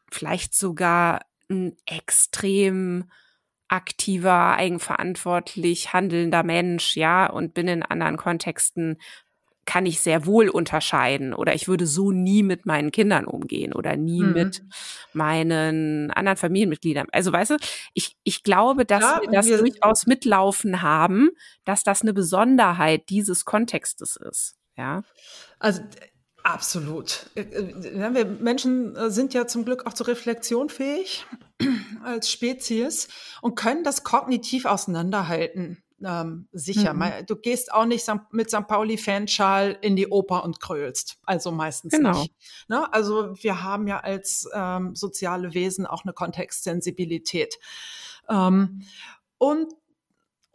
vielleicht 0.10 0.56
sogar 0.56 1.26
ein 1.49 1.76
extrem 1.86 3.12
aktiver, 3.68 4.56
eigenverantwortlich 4.56 5.93
handelnder 5.93 6.43
Mensch, 6.43 6.95
ja, 6.95 7.26
und 7.26 7.54
bin 7.54 7.68
in 7.68 7.84
anderen 7.84 8.18
Kontexten 8.18 8.97
kann 9.66 9.86
ich 9.86 10.01
sehr 10.01 10.26
wohl 10.26 10.49
unterscheiden 10.49 11.34
oder 11.34 11.53
ich 11.55 11.68
würde 11.68 11.88
so 11.88 12.11
nie 12.11 12.43
mit 12.43 12.66
meinen 12.66 12.91
Kindern 12.91 13.26
umgehen 13.26 13.74
oder 13.74 13.95
nie 13.95 14.22
Mhm. 14.24 14.34
mit 14.34 14.61
meinen 15.14 16.11
anderen 16.11 16.38
Familienmitgliedern. 16.38 17.07
Also 17.11 17.32
weißt 17.32 17.51
du, 17.51 17.57
ich, 17.93 18.18
ich 18.24 18.43
glaube, 18.43 18.86
dass 18.86 19.03
Ja, 19.03 19.20
wir 19.22 19.30
das 19.32 19.45
wir- 19.47 19.57
durchaus 19.59 20.05
mitlaufen 20.05 20.82
haben, 20.82 21.30
dass 21.66 21.84
das 21.84 22.01
eine 22.01 22.14
Besonderheit 22.14 23.03
dieses 23.09 23.45
Kontextes 23.45 24.16
ist. 24.18 24.55
Ja. 24.76 25.03
Also 25.59 25.82
absolut. 26.43 27.28
Äh, 27.36 27.41
äh, 27.41 28.14
Wir 28.14 28.26
Menschen 28.26 28.95
äh, 28.95 29.09
sind 29.09 29.34
ja 29.34 29.47
zum 29.47 29.66
Glück 29.66 29.86
auch 29.86 29.93
zur 29.93 30.07
Reflexion 30.07 30.70
fähig 30.70 31.26
als 32.03 32.30
Spezies 32.30 33.07
und 33.41 33.55
können 33.55 33.84
das 33.84 34.03
kognitiv 34.03 34.66
auseinanderhalten. 34.66 35.84
Ähm, 36.06 36.47
sicher. 36.51 36.93
Mhm. 36.93 37.26
Du 37.28 37.36
gehst 37.36 37.72
auch 37.74 37.86
nicht 37.86 38.06
mit 38.32 38.49
St. 38.49 38.68
Pauli-Fanschal 38.68 39.78
in 39.82 39.95
die 39.95 40.08
Oper 40.08 40.43
und 40.43 40.60
krölst. 40.60 41.18
Also 41.24 41.51
meistens 41.51 41.93
Genau. 41.93 42.20
nicht. 42.22 42.34
Ne? 42.68 42.91
Also 42.93 43.34
wir 43.41 43.64
haben 43.64 43.88
ja 43.88 43.99
als 43.99 44.47
ähm, 44.54 44.95
soziale 44.95 45.54
Wesen 45.54 45.86
auch 45.86 46.04
eine 46.04 46.14
Kontextsensibilität. 46.14 47.58
Ähm, 48.30 48.84
und 49.38 49.74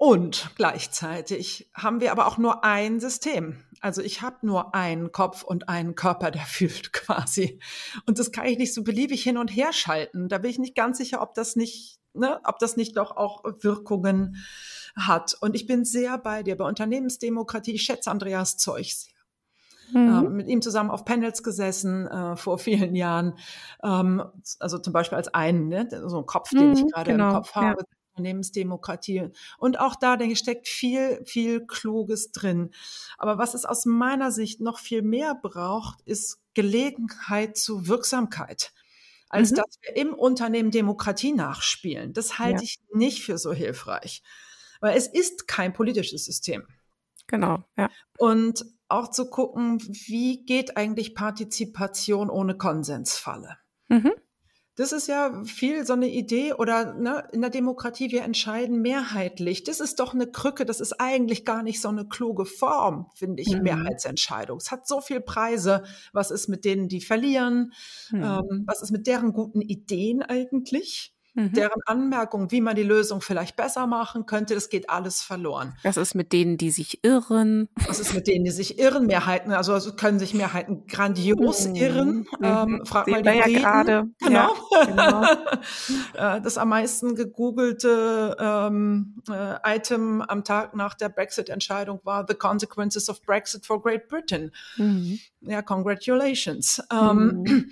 und 0.01 0.51
gleichzeitig 0.55 1.69
haben 1.75 2.01
wir 2.01 2.13
aber 2.13 2.29
auch 2.29 2.39
nur 2.39 2.63
ein 2.63 3.01
System. 3.01 3.65
Also 3.81 4.01
ich 4.01 4.23
habe 4.23 4.47
nur 4.47 4.73
einen 4.77 5.11
Kopf 5.11 5.43
und 5.43 5.69
einen 5.69 5.97
Körper, 5.97 6.31
der 6.31 6.43
fühlt 6.47 6.93
quasi. 6.93 7.59
Und 8.07 8.21
das 8.21 8.31
kann 8.31 8.47
ich 8.47 8.59
nicht 8.59 8.73
so 8.73 8.85
beliebig 8.85 9.25
hin 9.25 9.37
und 9.37 9.49
her 9.49 9.73
schalten. 9.73 10.29
Da 10.29 10.39
bin 10.39 10.53
ich 10.53 10.61
nicht 10.61 10.77
ganz 10.77 10.99
sicher, 10.99 11.21
ob 11.21 11.35
das 11.35 11.57
nicht, 11.57 11.99
ne, 12.15 12.39
ob 12.45 12.61
das 12.61 12.77
nicht 12.77 12.97
doch 12.97 13.17
auch 13.17 13.43
Wirkungen 13.61 14.37
hat. 14.99 15.35
Und 15.41 15.55
ich 15.55 15.67
bin 15.67 15.85
sehr 15.85 16.19
bei 16.19 16.43
dir 16.43 16.57
bei 16.57 16.65
Unternehmensdemokratie. 16.67 17.73
Ich 17.75 17.83
schätze 17.83 18.11
Andreas 18.11 18.57
Zeug 18.59 18.93
sehr 18.95 19.13
Mhm. 19.91 20.09
ähm, 20.09 20.37
mit 20.37 20.49
ihm 20.49 20.61
zusammen 20.61 20.91
auf 20.91 21.07
Panels 21.07 21.43
gesessen 21.43 22.07
äh, 22.09 22.37
vor 22.37 22.59
vielen 22.59 22.95
Jahren. 22.95 23.39
Ähm, 23.83 24.23
also 24.59 24.79
zum 24.79 24.93
Beispiel 24.93 25.17
als 25.17 25.29
einen, 25.33 25.69
ne, 25.69 25.89
so 26.09 26.19
ein 26.19 26.27
Kopf, 26.27 26.51
den 26.51 26.73
ich 26.73 26.83
Mhm, 26.83 26.89
gerade 26.89 27.11
genau, 27.13 27.29
im 27.29 27.35
Kopf 27.37 27.55
ja. 27.57 27.63
habe. 27.63 27.85
Unternehmensdemokratie. 28.13 29.31
Und 29.59 29.79
auch 29.81 29.95
da, 29.97 30.17
denke 30.17 30.33
ich, 30.33 30.41
steckt 30.41 30.69
viel, 30.69 31.23
viel 31.25 31.65
Kluges 31.67 32.33
drin. 32.33 32.71
Aber 33.17 33.39
was 33.39 33.55
es 33.55 33.65
aus 33.65 33.87
meiner 33.87 34.33
Sicht 34.33 34.61
noch 34.61 34.79
viel 34.79 35.03
mehr 35.03 35.35
braucht, 35.37 36.01
ist 36.03 36.39
Gelegenheit 36.55 37.57
zu 37.57 37.87
Wirksamkeit. 37.87 38.73
Als 39.31 39.53
Mhm. 39.53 39.57
dass 39.57 39.79
wir 39.83 39.97
im 39.97 40.15
Unternehmen 40.15 40.71
Demokratie 40.71 41.33
nachspielen. 41.33 42.13
Das 42.13 42.39
halte 42.39 42.63
Ja. 42.63 42.63
ich 42.65 42.79
nicht 42.93 43.23
für 43.25 43.39
so 43.39 43.53
hilfreich. 43.53 44.23
Weil 44.81 44.97
es 44.97 45.07
ist 45.07 45.49
kein 45.49 45.73
politisches 45.73 46.25
System. 46.25 46.67
Genau, 47.27 47.63
ja. 47.77 47.91
Und 48.17 48.65
auch 48.89 49.11
zu 49.11 49.29
gucken, 49.29 49.79
wie 50.07 50.45
geht 50.45 50.77
eigentlich 50.77 51.15
Partizipation 51.15 52.31
ohne 52.31 52.57
Konsensfalle? 52.57 53.59
Mhm. 53.89 54.13
Das 54.77 54.93
ist 54.93 55.09
ja 55.09 55.43
viel 55.45 55.85
so 55.85 55.95
eine 55.95 56.07
Idee 56.09 56.53
oder 56.53 56.95
ne, 56.95 57.29
in 57.33 57.41
der 57.41 57.51
Demokratie, 57.51 58.13
wir 58.13 58.23
entscheiden 58.23 58.81
mehrheitlich. 58.81 59.65
Das 59.65 59.81
ist 59.81 59.99
doch 59.99 60.15
eine 60.15 60.29
Krücke, 60.31 60.65
das 60.65 60.81
ist 60.81 61.01
eigentlich 61.01 61.45
gar 61.45 61.65
nicht 61.65 61.81
so 61.81 61.89
eine 61.89 62.07
kluge 62.07 62.45
Form, 62.45 63.11
finde 63.17 63.43
ich, 63.43 63.49
Mhm. 63.49 63.63
Mehrheitsentscheidung. 63.65 64.59
Es 64.59 64.71
hat 64.71 64.87
so 64.87 65.01
viel 65.01 65.21
Preise. 65.21 65.83
Was 66.13 66.31
ist 66.31 66.49
mit 66.49 66.65
denen, 66.65 66.87
die 66.87 67.01
verlieren? 67.01 67.73
Mhm. 68.13 68.23
Ähm, 68.23 68.65
was 68.67 68.81
ist 68.81 68.93
mit 68.93 69.09
deren 69.09 69.33
guten 69.33 69.63
Ideen 69.63 70.23
eigentlich? 70.23 71.13
Mhm. 71.39 71.53
Deren 71.53 71.81
Anmerkungen, 71.87 72.51
wie 72.51 72.61
man 72.61 72.75
die 72.75 72.83
Lösung 72.83 73.21
vielleicht 73.21 73.55
besser 73.55 73.87
machen 73.87 74.27
könnte, 74.27 74.55
das 74.55 74.69
geht 74.71 74.91
alles 74.91 75.23
verloren. 75.23 75.75
Was 75.85 75.97
ist 75.97 76.15
mit 76.15 76.33
denen, 76.33 76.59
die 76.59 76.71
sich 76.73 77.05
irren? 77.05 77.69
Was 77.87 78.01
ist 78.01 78.13
mit 78.13 78.27
denen, 78.27 78.45
die 78.45 78.51
sich 78.51 78.79
irren? 78.81 79.07
Mehrheiten, 79.07 79.53
also 79.53 79.79
können 79.93 80.19
sich 80.19 80.35
Mehrheiten 80.35 80.87
grandios 80.89 81.69
Mhm. 81.69 81.75
irren. 81.77 82.27
Ähm, 82.43 82.69
Mhm. 82.73 82.87
frag 82.87 83.05
Sehen 83.05 83.13
mal 83.15 83.23
die 83.23 83.29
wir 83.29 83.49
ja 83.49 83.59
gerade. 83.61 84.09
Genau. 84.21 84.55
Ja, 84.73 84.85
genau. 84.85 85.23
Äh, 86.15 86.41
das 86.41 86.59
am 86.59 86.71
meisten 86.71 87.15
gegoogelte 87.15 88.37
ähm, 88.41 89.23
äh, 89.31 89.77
Item 89.77 90.23
am 90.23 90.43
Tag 90.43 90.75
nach 90.75 90.95
der 90.95 91.09
Brexit-Entscheidung 91.09 92.01
war 92.03 92.25
The 92.27 92.35
Consequences 92.35 93.09
of 93.09 93.23
Brexit 93.23 93.65
for 93.65 93.81
Great 93.81 94.09
Britain. 94.09 94.51
Mhm. 94.77 95.21
Ja, 95.43 95.63
congratulations. 95.63 96.83
Ähm, 96.93 97.43
Mhm. 97.47 97.71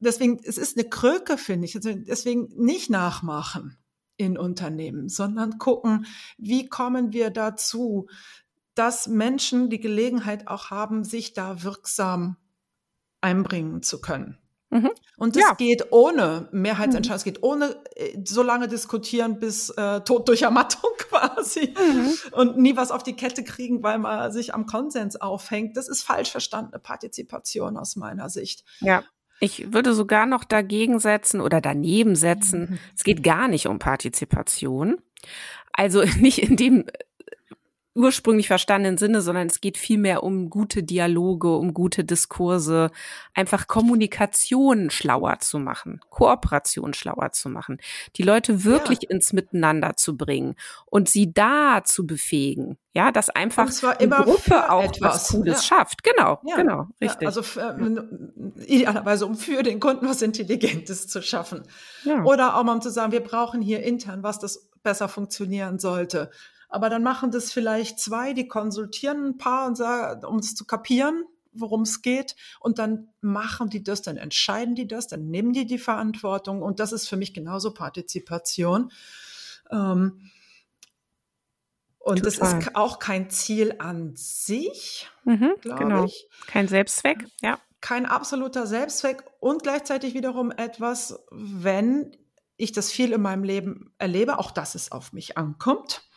Deswegen, 0.00 0.38
es 0.44 0.58
ist 0.58 0.78
eine 0.78 0.88
Kröke, 0.88 1.38
finde 1.38 1.66
ich. 1.66 1.76
Also 1.76 1.92
deswegen 1.94 2.48
nicht 2.56 2.90
nachmachen 2.90 3.78
in 4.16 4.36
Unternehmen, 4.38 5.08
sondern 5.08 5.58
gucken, 5.58 6.06
wie 6.38 6.68
kommen 6.68 7.12
wir 7.12 7.30
dazu, 7.30 8.08
dass 8.74 9.06
Menschen 9.08 9.70
die 9.70 9.80
Gelegenheit 9.80 10.48
auch 10.48 10.70
haben, 10.70 11.04
sich 11.04 11.32
da 11.32 11.62
wirksam 11.62 12.36
einbringen 13.20 13.82
zu 13.82 14.00
können. 14.00 14.38
Mhm. 14.70 14.90
Und 15.16 15.34
das 15.34 15.42
Ja. 15.42 15.54
geht 15.54 15.92
ohne 15.92 16.48
Mehrheitsentscheidung, 16.52 17.16
es 17.16 17.24
geht 17.24 17.42
ohne 17.42 17.76
äh, 17.96 18.18
so 18.26 18.42
lange 18.42 18.68
diskutieren 18.68 19.38
bis 19.38 19.70
äh, 19.70 20.02
Tod 20.02 20.28
durch 20.28 20.42
Ermattung 20.42 20.90
quasi 20.98 21.74
Mhm. 21.76 22.12
und 22.32 22.58
nie 22.58 22.76
was 22.76 22.90
auf 22.90 23.02
die 23.02 23.16
Kette 23.16 23.42
kriegen, 23.44 23.82
weil 23.82 23.98
man 23.98 24.30
sich 24.30 24.54
am 24.54 24.66
Konsens 24.66 25.16
aufhängt. 25.16 25.76
Das 25.76 25.88
ist 25.88 26.02
falsch 26.02 26.30
verstandene 26.30 26.78
Partizipation 26.78 27.76
aus 27.78 27.96
meiner 27.96 28.28
Sicht. 28.28 28.64
Ja. 28.80 29.02
Ich 29.40 29.72
würde 29.72 29.94
sogar 29.94 30.26
noch 30.26 30.44
dagegen 30.44 30.98
setzen 30.98 31.40
oder 31.40 31.60
daneben 31.60 32.16
setzen. 32.16 32.78
Es 32.96 33.04
geht 33.04 33.22
gar 33.22 33.48
nicht 33.48 33.66
um 33.66 33.78
Partizipation, 33.78 34.98
Also 35.72 36.02
nicht 36.20 36.38
in 36.38 36.56
dem 36.56 36.84
ursprünglich 37.98 38.46
verstandenen 38.46 38.96
Sinne, 38.96 39.20
sondern 39.22 39.48
es 39.48 39.60
geht 39.60 39.76
vielmehr 39.76 40.22
um 40.22 40.50
gute 40.50 40.84
Dialoge, 40.84 41.56
um 41.56 41.74
gute 41.74 42.04
Diskurse, 42.04 42.90
einfach 43.34 43.66
Kommunikation 43.66 44.90
schlauer 44.90 45.40
zu 45.40 45.58
machen, 45.58 46.00
Kooperation 46.08 46.94
schlauer 46.94 47.32
zu 47.32 47.48
machen, 47.48 47.78
die 48.16 48.22
Leute 48.22 48.62
wirklich 48.64 49.00
ja. 49.02 49.10
ins 49.10 49.32
Miteinander 49.32 49.96
zu 49.96 50.16
bringen 50.16 50.54
und 50.86 51.08
sie 51.08 51.32
da 51.32 51.82
zu 51.84 52.06
befähigen. 52.06 52.78
Ja, 52.98 53.12
dass 53.12 53.30
einfach 53.30 53.70
die 54.00 54.08
Gruppe 54.08 54.72
auch 54.72 54.82
etwas. 54.82 55.14
was 55.14 55.28
Cooles 55.28 55.58
ja. 55.58 55.62
schafft. 55.62 56.02
Genau, 56.02 56.40
ja. 56.44 56.56
genau, 56.56 56.88
richtig. 57.00 57.28
also 57.28 57.44
für, 57.44 57.76
idealerweise, 58.66 59.24
um 59.24 59.36
für 59.36 59.62
den 59.62 59.78
Kunden 59.78 60.08
was 60.08 60.20
Intelligentes 60.20 61.06
zu 61.06 61.22
schaffen. 61.22 61.62
Oder 62.24 62.56
auch 62.56 62.64
mal 62.64 62.72
um 62.72 62.80
zu 62.80 62.90
sagen, 62.90 63.12
wir 63.12 63.22
brauchen 63.22 63.62
hier 63.62 63.84
intern 63.84 64.24
was, 64.24 64.40
das 64.40 64.68
besser 64.82 65.08
funktionieren 65.08 65.78
sollte. 65.78 66.32
Aber 66.68 66.90
dann 66.90 67.04
machen 67.04 67.30
das 67.30 67.52
vielleicht 67.52 68.00
zwei, 68.00 68.32
die 68.32 68.48
konsultieren 68.48 69.26
ein 69.26 69.38
paar 69.38 69.68
und 69.68 69.76
sagen, 69.76 70.24
um 70.24 70.38
es 70.38 70.56
zu 70.56 70.64
kapieren, 70.64 71.22
worum 71.52 71.82
es 71.82 72.02
geht. 72.02 72.34
Und 72.58 72.80
dann 72.80 73.10
machen 73.20 73.70
die 73.70 73.84
das, 73.84 74.02
dann 74.02 74.16
entscheiden 74.16 74.74
die 74.74 74.88
das, 74.88 75.06
dann 75.06 75.28
nehmen 75.30 75.52
die 75.52 75.66
die 75.66 75.78
Verantwortung. 75.78 76.62
Und 76.62 76.80
das 76.80 76.90
ist 76.90 77.08
für 77.08 77.16
mich 77.16 77.32
genauso 77.32 77.72
Partizipation. 77.72 78.90
Ähm, 79.70 80.30
und 81.98 82.22
Total. 82.22 82.50
das 82.50 82.64
ist 82.64 82.76
auch 82.76 82.98
kein 82.98 83.30
Ziel 83.30 83.74
an 83.78 84.14
sich, 84.16 85.08
mhm, 85.24 85.54
glaube 85.60 85.84
genau. 85.84 86.04
ich. 86.04 86.28
Kein 86.46 86.68
Selbstzweck, 86.68 87.26
ja. 87.42 87.58
Kein 87.80 88.06
absoluter 88.06 88.66
Selbstzweck 88.66 89.24
und 89.38 89.62
gleichzeitig 89.62 90.14
wiederum 90.14 90.50
etwas, 90.50 91.20
wenn 91.30 92.16
ich 92.56 92.72
das 92.72 92.90
viel 92.90 93.12
in 93.12 93.20
meinem 93.20 93.44
Leben 93.44 93.94
erlebe, 93.98 94.38
auch 94.38 94.50
dass 94.50 94.74
es 94.74 94.90
auf 94.90 95.12
mich 95.12 95.38
ankommt 95.38 96.08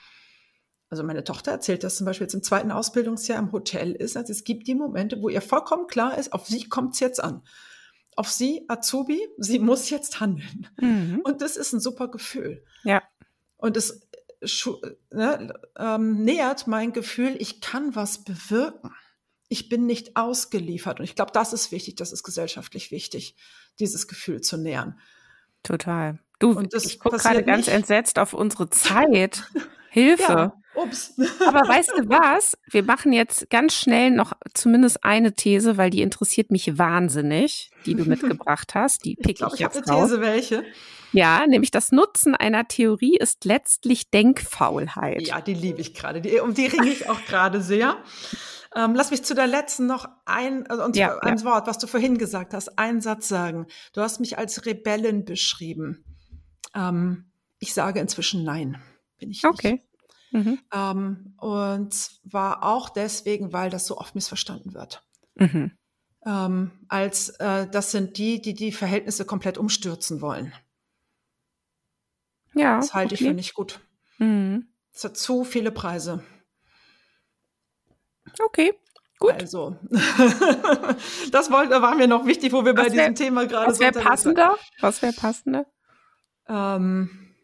also 0.91 1.03
meine 1.03 1.23
Tochter 1.23 1.51
erzählt 1.51 1.85
das 1.85 1.95
zum 1.95 2.05
Beispiel 2.05 2.25
jetzt 2.25 2.33
im 2.33 2.43
zweiten 2.43 2.69
Ausbildungsjahr 2.69 3.39
im 3.39 3.53
Hotel 3.53 3.93
ist, 3.93 4.17
also 4.17 4.31
es 4.31 4.43
gibt 4.43 4.67
die 4.67 4.75
Momente, 4.75 5.21
wo 5.21 5.29
ihr 5.29 5.41
vollkommen 5.41 5.87
klar 5.87 6.17
ist, 6.17 6.33
auf 6.33 6.45
sie 6.45 6.67
kommt 6.67 6.93
es 6.93 6.99
jetzt 6.99 7.23
an. 7.23 7.43
Auf 8.17 8.29
sie, 8.29 8.65
Azubi, 8.67 9.25
sie 9.37 9.59
muss 9.59 9.89
jetzt 9.89 10.19
handeln. 10.19 10.67
Mhm. 10.81 11.21
Und 11.23 11.41
das 11.41 11.55
ist 11.55 11.71
ein 11.71 11.79
super 11.79 12.09
Gefühl. 12.09 12.65
Ja. 12.83 13.01
Und 13.55 13.77
es 13.77 14.05
ne, 15.11 15.53
ähm, 15.77 16.23
nähert 16.23 16.67
mein 16.67 16.93
Gefühl, 16.93 17.35
ich 17.39 17.61
kann 17.61 17.95
was 17.95 18.23
bewirken. 18.23 18.91
Ich 19.47 19.69
bin 19.69 19.85
nicht 19.85 20.15
ausgeliefert. 20.15 20.99
Und 20.99 21.05
ich 21.05 21.15
glaube, 21.15 21.31
das 21.33 21.53
ist 21.53 21.71
wichtig, 21.71 21.95
das 21.95 22.11
ist 22.11 22.23
gesellschaftlich 22.23 22.91
wichtig, 22.91 23.35
dieses 23.79 24.07
Gefühl 24.07 24.41
zu 24.41 24.57
nähern. 24.57 24.99
Total. 25.63 26.19
Du, 26.39 26.59
ich 26.73 26.99
gucke 26.99 27.17
gerade 27.17 27.43
ganz 27.43 27.67
entsetzt 27.67 28.17
auf 28.17 28.33
unsere 28.33 28.69
Zeit. 28.69 29.43
Hilfe. 29.91 30.31
Ja. 30.31 30.53
Ups. 30.73 31.19
Aber 31.45 31.67
weißt 31.67 31.91
du 31.97 32.07
was? 32.07 32.57
Wir 32.69 32.83
machen 32.83 33.11
jetzt 33.11 33.49
ganz 33.49 33.73
schnell 33.73 34.09
noch 34.09 34.31
zumindest 34.53 35.03
eine 35.03 35.33
These, 35.33 35.75
weil 35.75 35.89
die 35.89 36.01
interessiert 36.01 36.49
mich 36.49 36.77
wahnsinnig, 36.77 37.71
die 37.85 37.95
du 37.95 38.05
mitgebracht 38.05 38.73
hast. 38.73 39.03
Die 39.03 39.15
pick 39.15 39.31
ich, 39.31 39.35
glaub, 39.39 39.53
ich 39.53 39.59
jetzt 39.59 39.75
ich 39.75 39.83
These, 39.83 40.21
welche? 40.21 40.63
Ja, 41.11 41.45
nämlich 41.45 41.71
das 41.71 41.91
Nutzen 41.91 42.35
einer 42.35 42.69
Theorie 42.69 43.17
ist 43.17 43.43
letztlich 43.43 44.09
Denkfaulheit. 44.09 45.27
Ja, 45.27 45.41
die 45.41 45.55
liebe 45.55 45.81
ich 45.81 45.93
gerade. 45.93 46.21
Die, 46.21 46.39
um 46.39 46.53
die 46.53 46.67
ringe 46.67 46.89
ich 46.89 47.09
auch 47.09 47.25
gerade 47.25 47.59
sehr. 47.59 47.97
Ähm, 48.73 48.95
lass 48.95 49.11
mich 49.11 49.23
zu 49.23 49.35
der 49.35 49.47
letzten 49.47 49.87
noch 49.87 50.07
ein, 50.25 50.65
also 50.67 50.85
und 50.85 50.95
ja, 50.95 51.17
ein 51.17 51.37
ja. 51.37 51.43
Wort, 51.43 51.67
was 51.67 51.79
du 51.79 51.87
vorhin 51.87 52.17
gesagt 52.17 52.53
hast, 52.53 52.79
einen 52.79 53.01
Satz 53.01 53.27
sagen. 53.27 53.67
Du 53.91 53.99
hast 53.99 54.21
mich 54.21 54.37
als 54.37 54.65
Rebellen 54.65 55.25
beschrieben. 55.25 56.05
Ähm, 56.73 57.29
ich 57.59 57.73
sage 57.73 57.99
inzwischen 57.99 58.45
Nein. 58.45 58.81
Bin 59.21 59.29
ich 59.29 59.45
okay. 59.45 59.71
nicht. 59.73 59.83
Mhm. 60.31 60.59
Ähm, 60.73 61.35
und 61.39 61.93
zwar 61.93 62.63
auch 62.63 62.89
deswegen, 62.89 63.53
weil 63.53 63.69
das 63.69 63.85
so 63.85 63.97
oft 63.97 64.15
missverstanden 64.15 64.73
wird. 64.73 65.03
Mhm. 65.35 65.71
Ähm, 66.25 66.71
als 66.87 67.29
äh, 67.39 67.67
das 67.69 67.91
sind 67.91 68.17
die, 68.17 68.41
die 68.41 68.55
die 68.55 68.71
Verhältnisse 68.71 69.25
komplett 69.25 69.57
umstürzen 69.57 70.21
wollen. 70.21 70.53
Ja. 72.55 72.77
Das 72.77 72.93
halte 72.93 73.13
okay. 73.13 73.23
ich 73.23 73.29
für 73.29 73.35
nicht 73.35 73.53
gut. 73.53 73.79
Mhm. 74.17 74.67
Es 74.93 75.03
hat 75.03 75.17
zu 75.17 75.43
viele 75.43 75.71
Preise. 75.71 76.23
Okay, 78.43 78.73
gut. 79.19 79.33
Also, 79.33 79.77
das 81.31 81.51
wollte, 81.51 81.81
war 81.81 81.95
mir 81.95 82.07
noch 82.07 82.25
wichtig, 82.25 82.53
wo 82.53 82.65
wir 82.65 82.75
was 82.75 82.87
bei 82.87 82.93
wär, 82.93 83.09
diesem 83.09 83.15
Thema 83.15 83.45
gerade 83.45 83.65
so. 83.65 83.71
Was 83.71 83.79
wäre 83.79 83.99
passender? 83.99 84.57
Was 84.79 85.01
wäre 85.01 85.13
passender? 85.13 85.65
Ähm, 86.47 87.35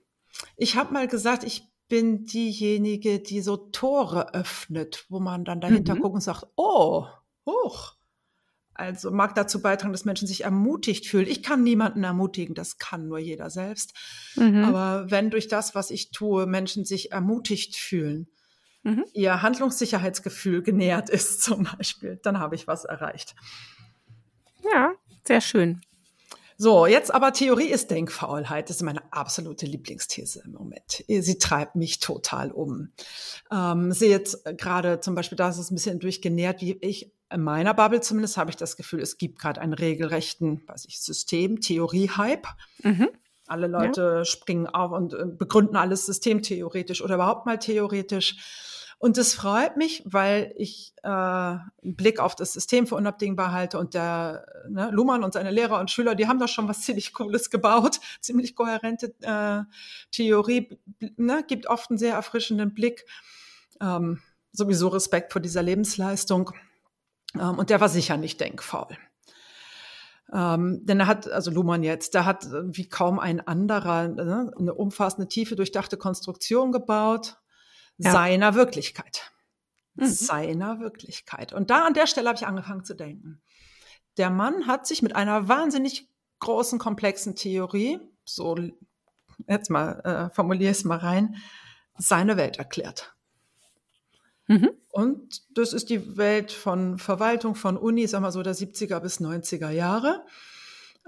ich 0.56 0.76
habe 0.76 0.94
mal 0.94 1.08
gesagt, 1.08 1.44
ich 1.44 1.67
bin 1.88 2.26
diejenige, 2.26 3.20
die 3.20 3.42
so 3.42 3.58
Tore 3.58 4.34
öffnet, 4.34 5.06
wo 5.10 5.20
man 5.20 5.46
dann 5.46 5.62
dahinter 5.62 5.96
mhm. 5.96 6.02
guckt 6.02 6.16
und 6.16 6.22
sagt, 6.22 6.46
oh, 6.56 7.08
hoch. 7.46 7.94
Also 8.74 9.10
mag 9.10 9.34
dazu 9.34 9.62
beitragen, 9.62 9.92
dass 9.92 10.06
Menschen 10.06 10.28
sich 10.28 10.44
ermutigt 10.44 11.08
fühlen. 11.08 11.28
Ich 11.28 11.42
kann 11.42 11.64
niemanden 11.64 12.04
ermutigen, 12.04 12.54
das 12.54 12.78
kann 12.78 13.08
nur 13.08 13.18
jeder 13.18 13.50
selbst. 13.50 13.94
Mhm. 14.36 14.64
Aber 14.64 15.10
wenn 15.10 15.32
durch 15.32 15.48
das, 15.48 15.74
was 15.74 15.90
ich 15.90 16.12
tue, 16.12 16.46
Menschen 16.46 16.86
sich 16.86 17.12
ermutigt 17.12 17.76
fühlen, 17.76 18.28
mhm. 18.84 19.04
ihr 19.14 19.42
Handlungssicherheitsgefühl 19.42 20.62
genährt 20.62 21.10
ist 21.10 21.42
zum 21.42 21.64
Beispiel, 21.78 22.20
dann 22.22 22.38
habe 22.38 22.56
ich 22.56 22.68
was 22.68 22.86
erreicht. 22.86 23.36
Ja, 24.72 24.94
sehr 25.24 25.42
schön. 25.42 25.82
So, 26.60 26.88
jetzt 26.88 27.14
aber 27.14 27.34
Theorie 27.34 27.70
ist 27.70 27.92
Denkfaulheit. 27.92 28.70
Das 28.70 28.78
ist 28.78 28.82
meine 28.82 29.02
absolute 29.14 29.68
Lieblingsthese 29.68 30.42
im 30.44 30.54
Moment. 30.54 31.04
Sie 31.08 31.38
treibt 31.38 31.76
mich 31.76 32.00
total 32.00 32.52
um. 32.52 32.90
Ähm, 33.52 33.92
sehe 33.92 34.10
jetzt 34.10 34.44
gerade 34.58 35.00
zum 35.00 35.14
Beispiel, 35.14 35.36
da 35.36 35.50
ist 35.50 35.60
es 35.60 35.70
ein 35.70 35.76
bisschen 35.76 36.00
durchgenährt, 36.00 36.62
wie 36.62 36.74
ich 36.82 37.12
in 37.32 37.42
meiner 37.42 37.74
Bubble 37.74 38.02
zumindest 38.02 38.38
habe 38.38 38.50
ich 38.50 38.56
das 38.56 38.78
Gefühl, 38.78 39.02
es 39.02 39.18
gibt 39.18 39.38
gerade 39.38 39.62
einen 39.62 39.74
regelrechten, 39.74 40.64
weiß 40.66 40.86
ich, 40.86 41.00
System, 41.00 41.60
Theorie-Hype. 41.60 42.48
Mhm. 42.84 43.10
Alle 43.48 43.68
Leute 43.68 44.02
ja. 44.02 44.26
springen 44.26 44.68
auf 44.68 44.92
und 44.92 45.14
äh, 45.14 45.26
begründen 45.26 45.76
alles 45.76 46.06
systemtheoretisch 46.06 47.02
oder 47.02 47.16
überhaupt 47.16 47.46
mal 47.46 47.60
theoretisch. 47.60 48.38
Und 49.00 49.18
das 49.18 49.36
freut 49.36 49.78
mich, 49.78 50.02
weil 50.06 50.54
ich 50.58 50.94
äh, 51.04 51.08
einen 51.08 51.70
Blick 51.84 52.20
auf 52.20 52.34
das 52.34 52.54
System 52.54 52.88
für 52.88 52.96
unabdingbar 52.96 53.52
halte 53.52 53.78
und 53.78 53.94
der 53.94 54.46
ne, 54.68 54.90
Luhmann 54.92 55.24
und 55.24 55.34
seine 55.34 55.52
Lehrer 55.52 55.80
und 55.80 55.92
Schüler, 55.92 56.16
die 56.16 56.28
haben 56.28 56.40
da 56.40 56.48
schon 56.48 56.68
was 56.68 56.82
ziemlich 56.82 57.14
Cooles 57.14 57.50
gebaut, 57.52 58.00
ziemlich 58.22 58.56
kohärente 58.56 59.14
äh, 59.22 59.64
Theorie, 60.12 60.80
ne, 61.16 61.44
gibt 61.48 61.68
oft 61.68 61.92
einen 61.92 62.00
sehr 62.00 62.16
erfrischenden 62.16 62.74
Blick. 62.74 63.06
Ähm, 63.80 64.20
sowieso 64.52 64.88
Respekt 64.88 65.32
vor 65.32 65.42
dieser 65.42 65.62
Lebensleistung. 65.62 66.52
Ähm, 67.36 67.60
und 67.60 67.70
der 67.70 67.80
war 67.80 67.90
sicher 67.90 68.18
nicht 68.18 68.42
denkfaul. 68.42 68.98
Ähm, 70.34 70.86
denn 70.86 71.00
er 71.00 71.08
hat, 71.08 71.30
also 71.30 71.52
Luhmann 71.52 71.84
jetzt, 71.84 72.14
der 72.14 72.26
hat 72.26 72.48
wie 72.52 72.90
kaum 72.90 73.20
ein 73.20 73.46
anderer 73.46 74.08
ne, 74.08 74.52
eine 74.58 74.74
umfassende, 74.74 75.28
tiefe, 75.30 75.56
durchdachte 75.56 75.98
Konstruktion 75.98 76.72
gebaut, 76.72 77.38
ja. 77.98 78.12
seiner 78.12 78.56
Wirklichkeit. 78.56 79.32
Mhm. 79.96 80.06
Seiner 80.06 80.80
Wirklichkeit. 80.80 81.54
Und 81.54 81.70
da 81.70 81.86
an 81.86 81.94
der 81.94 82.08
Stelle 82.08 82.30
habe 82.30 82.38
ich 82.38 82.48
angefangen 82.48 82.86
zu 82.86 82.96
denken. 82.96 83.42
Der 84.18 84.30
Mann 84.30 84.68
hat 84.68 84.88
sich 84.88 85.02
mit 85.02 85.16
einer 85.16 85.48
wahnsinnig 85.48 86.10
großen, 86.40 86.80
komplexen 86.80 87.36
Theorie, 87.36 88.00
so 88.26 88.56
jetzt 89.48 89.70
mal 89.70 90.00
äh, 90.02 90.36
formuliere 90.36 90.72
es 90.72 90.84
mal 90.84 90.98
rein, 90.98 91.36
seine 91.98 92.38
Welt 92.38 92.58
erklärt. 92.58 93.16
Mhm. 94.48 94.72
Und 94.90 95.44
das 95.56 95.74
ist 95.74 95.90
die 95.90 96.18
Welt 96.18 96.52
von 96.52 96.98
Verwaltung, 96.98 97.56
von 97.56 97.78
Uni, 97.78 98.08
sagen 98.08 98.24
wir 98.24 98.32
so 98.32 98.42
der 98.42 98.56
70er 98.56 99.00
bis 99.00 99.20
90er 99.20 99.70
Jahre. 99.70 100.26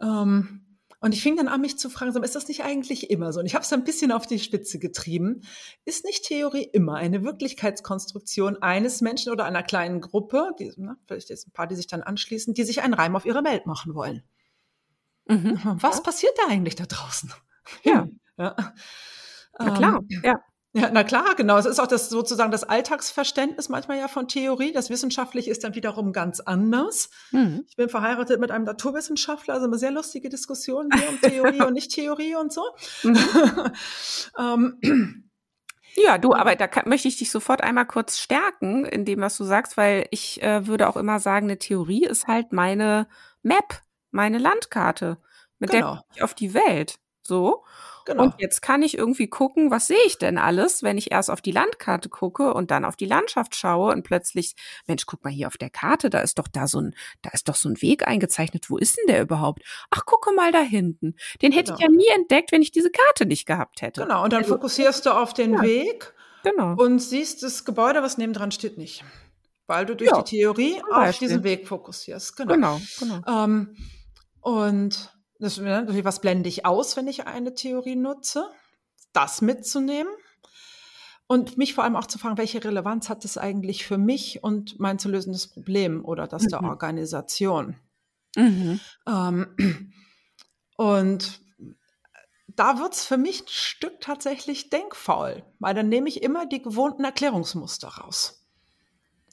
Ähm, 0.02 0.66
und 1.02 1.14
ich 1.14 1.24
fing 1.24 1.38
dann 1.38 1.48
an, 1.48 1.62
mich 1.62 1.80
zu 1.80 1.90
fragen, 1.90 2.24
ist 2.24 2.36
das 2.36 2.48
nicht 2.50 2.64
eigentlich 2.64 3.10
immer 3.10 3.32
so? 3.32 3.40
Und 3.40 3.46
ich 3.46 3.56
habe 3.56 3.64
es 3.64 3.72
ein 3.72 3.86
bisschen 3.86 4.12
auf 4.12 4.28
die 4.28 4.40
Spitze 4.40 4.80
getrieben. 4.80 5.42
Ist 5.86 6.04
nicht 6.04 6.26
Theorie 6.26 6.64
immer 6.64 6.96
eine 6.96 7.24
Wirklichkeitskonstruktion 7.24 8.62
eines 8.62 9.00
Menschen 9.00 9.32
oder 9.32 9.46
einer 9.46 9.64
kleinen 9.64 10.02
Gruppe, 10.02 10.52
die, 10.60 10.74
na, 10.76 10.98
vielleicht 11.08 11.30
jetzt 11.30 11.48
ein 11.48 11.52
paar, 11.52 11.68
die 11.68 11.76
sich 11.76 11.88
dann 11.88 12.04
anschließen, 12.04 12.54
die 12.54 12.64
sich 12.66 12.82
einen 12.82 12.94
Reim 12.94 13.16
auf 13.16 13.26
ihre 13.26 13.46
Welt 13.46 13.66
machen 13.66 13.96
wollen? 13.96 14.24
Mhm. 15.28 15.60
Was 15.64 15.98
ja. 15.98 16.04
passiert 16.04 16.34
da 16.38 16.52
eigentlich 16.52 16.76
da 16.76 16.86
draußen? 16.86 17.32
Ja. 17.84 18.08
ja. 18.38 18.56
Na 19.58 19.76
klar, 19.76 20.02
ähm, 20.10 20.22
ja. 20.24 20.40
Ja, 20.74 20.90
na 20.92 21.04
klar, 21.04 21.34
genau. 21.36 21.58
Es 21.58 21.66
ist 21.66 21.80
auch 21.80 21.88
das 21.88 22.10
sozusagen 22.10 22.52
das 22.52 22.64
Alltagsverständnis 22.64 23.70
manchmal 23.70 23.98
ja 23.98 24.08
von 24.08 24.28
Theorie. 24.28 24.72
Das 24.72 24.92
Wissenschaftliche 24.92 25.50
ist 25.50 25.64
dann 25.64 25.74
wiederum 25.74 26.14
ganz 26.14 26.42
anders. 26.42 27.10
Mhm. 27.32 27.66
Ich 27.68 27.76
bin 27.76 27.90
verheiratet 27.90 28.40
mit 28.40 28.52
einem 28.52 28.66
Naturwissenschaftler, 28.66 29.56
also 29.56 29.66
eine 29.66 29.80
sehr 29.80 29.90
lustige 29.90 30.30
Diskussion 30.30 30.90
hier 30.94 31.10
um 31.10 31.20
Theorie 31.22 31.62
und 31.66 31.74
Nicht-Theorie 31.74 32.36
und 32.36 32.54
so. 32.54 32.62
Mhm. 33.02 33.18
ähm, 34.84 35.32
ja, 35.96 36.20
du, 36.20 36.34
aber 36.34 36.56
da 36.56 36.68
kann, 36.68 36.88
möchte 36.88 37.08
ich 37.08 37.18
dich 37.18 37.32
sofort 37.32 37.62
einmal 37.62 37.88
kurz 37.88 38.20
stärken 38.20 38.86
in 38.86 39.06
dem, 39.06 39.22
was 39.22 39.38
du 39.38 39.46
sagst, 39.46 39.76
weil 39.76 40.08
ich 40.12 40.44
äh, 40.44 40.68
würde 40.68 40.88
auch 40.88 40.98
immer 40.98 41.20
sagen, 41.20 41.48
eine 41.48 41.58
Theorie 41.58 42.06
ist 42.06 42.28
halt 42.28 42.52
meine 42.52 43.08
Map, 43.42 43.82
meine 44.12 44.38
Landkarte, 44.38 45.18
mit 45.58 45.72
genau. 45.72 45.96
der 45.96 46.04
ich 46.14 46.22
auf 46.22 46.36
die 46.36 46.54
Welt. 46.54 47.00
So. 47.24 47.64
Genau. 48.10 48.24
Und 48.24 48.36
jetzt 48.40 48.62
kann 48.62 48.82
ich 48.84 48.98
irgendwie 48.98 49.28
gucken, 49.28 49.72
was 49.72 49.88
sehe 49.88 49.98
ich 50.06 50.18
denn 50.18 50.38
alles, 50.38 50.84
wenn 50.84 50.98
ich 50.98 51.12
erst 51.12 51.30
auf 51.30 51.42
die 51.42 51.52
Landkarte 51.52 52.10
gucke 52.10 52.54
und 52.54 52.72
dann 52.72 52.86
auf 52.86 52.96
die 52.96 53.06
Landschaft 53.06 53.56
schaue 53.56 53.92
und 53.94 54.04
plötzlich, 54.04 54.56
Mensch, 54.88 55.06
guck 55.06 55.24
mal 55.24 55.32
hier 55.32 55.48
auf 55.48 55.58
der 55.58 55.70
Karte, 55.70 56.10
da 56.10 56.20
ist 56.20 56.40
doch 56.40 56.48
da 56.48 56.68
so 56.68 56.82
ein, 56.82 56.96
da 57.22 57.30
ist 57.32 57.48
doch 57.50 57.56
so 57.56 57.70
ein 57.70 57.82
Weg 57.82 58.08
eingezeichnet. 58.08 58.70
Wo 58.70 58.78
ist 58.78 58.98
denn 58.98 59.08
der 59.08 59.22
überhaupt? 59.22 59.64
Ach, 59.90 60.06
gucke 60.06 60.34
mal 60.34 60.52
da 60.52 60.62
hinten. 60.62 61.16
Den 61.42 61.52
hätte 61.52 61.74
genau. 61.74 61.78
ich 61.78 61.84
ja 61.84 61.90
nie 61.90 62.20
entdeckt, 62.22 62.52
wenn 62.52 62.62
ich 62.62 62.72
diese 62.72 62.92
Karte 62.92 63.26
nicht 63.26 63.46
gehabt 63.46 63.82
hätte. 63.82 64.02
Genau. 64.02 64.24
Und 64.24 64.34
dann 64.34 64.44
also, 64.44 64.56
fokussierst 64.56 65.06
du 65.06 65.12
auf 65.12 65.34
den 65.34 65.54
ja. 65.54 65.62
Weg. 65.62 66.14
Genau. 66.44 66.76
Und 66.76 67.00
siehst 67.00 67.44
das 67.44 67.66
Gebäude, 67.66 68.02
was 68.02 68.18
nebendran 68.18 68.52
steht, 68.52 68.78
nicht. 68.78 69.04
Weil 69.68 69.86
du 69.86 69.96
durch 69.96 70.10
ja, 70.10 70.22
die 70.22 70.38
Theorie 70.38 70.82
auf 70.90 71.18
diesen 71.20 71.44
Weg 71.44 71.68
fokussierst. 71.68 72.36
Genau. 72.38 72.54
Genau. 72.54 72.80
genau. 73.00 73.44
Ähm, 73.44 73.76
und 74.42 75.14
das, 75.40 75.58
natürlich, 75.58 76.06
was 76.06 76.22
blende 76.22 76.50
ich 76.50 76.66
aus, 76.66 76.96
wenn 76.98 77.08
ich 77.08 77.26
eine 77.26 77.54
Theorie 77.54 77.96
nutze? 77.96 78.50
Das 79.14 79.42
mitzunehmen 79.42 80.12
und 81.32 81.60
mich 81.60 81.76
vor 81.76 81.84
allem 81.84 81.96
auch 81.96 82.08
zu 82.08 82.18
fragen, 82.18 82.40
welche 82.40 82.64
Relevanz 82.64 83.08
hat 83.08 83.24
das 83.24 83.38
eigentlich 83.38 83.86
für 83.86 84.00
mich 84.00 84.44
und 84.44 84.80
mein 84.80 84.98
zu 84.98 85.10
lösendes 85.10 85.48
Problem 85.48 86.04
oder 86.04 86.28
das 86.28 86.44
mhm. 86.44 86.48
der 86.50 86.64
Organisation? 86.64 87.76
Mhm. 88.36 88.80
Ähm, 89.08 89.94
und 90.76 91.42
da 92.48 92.80
wird 92.80 92.94
es 92.94 93.06
für 93.06 93.18
mich 93.18 93.44
ein 93.44 93.48
Stück 93.48 94.02
tatsächlich 94.02 94.72
denkfaul, 94.72 95.44
weil 95.60 95.76
dann 95.76 95.88
nehme 95.88 96.10
ich 96.10 96.24
immer 96.24 96.48
die 96.48 96.64
gewohnten 96.64 97.04
Erklärungsmuster 97.04 97.90
raus. 97.90 98.44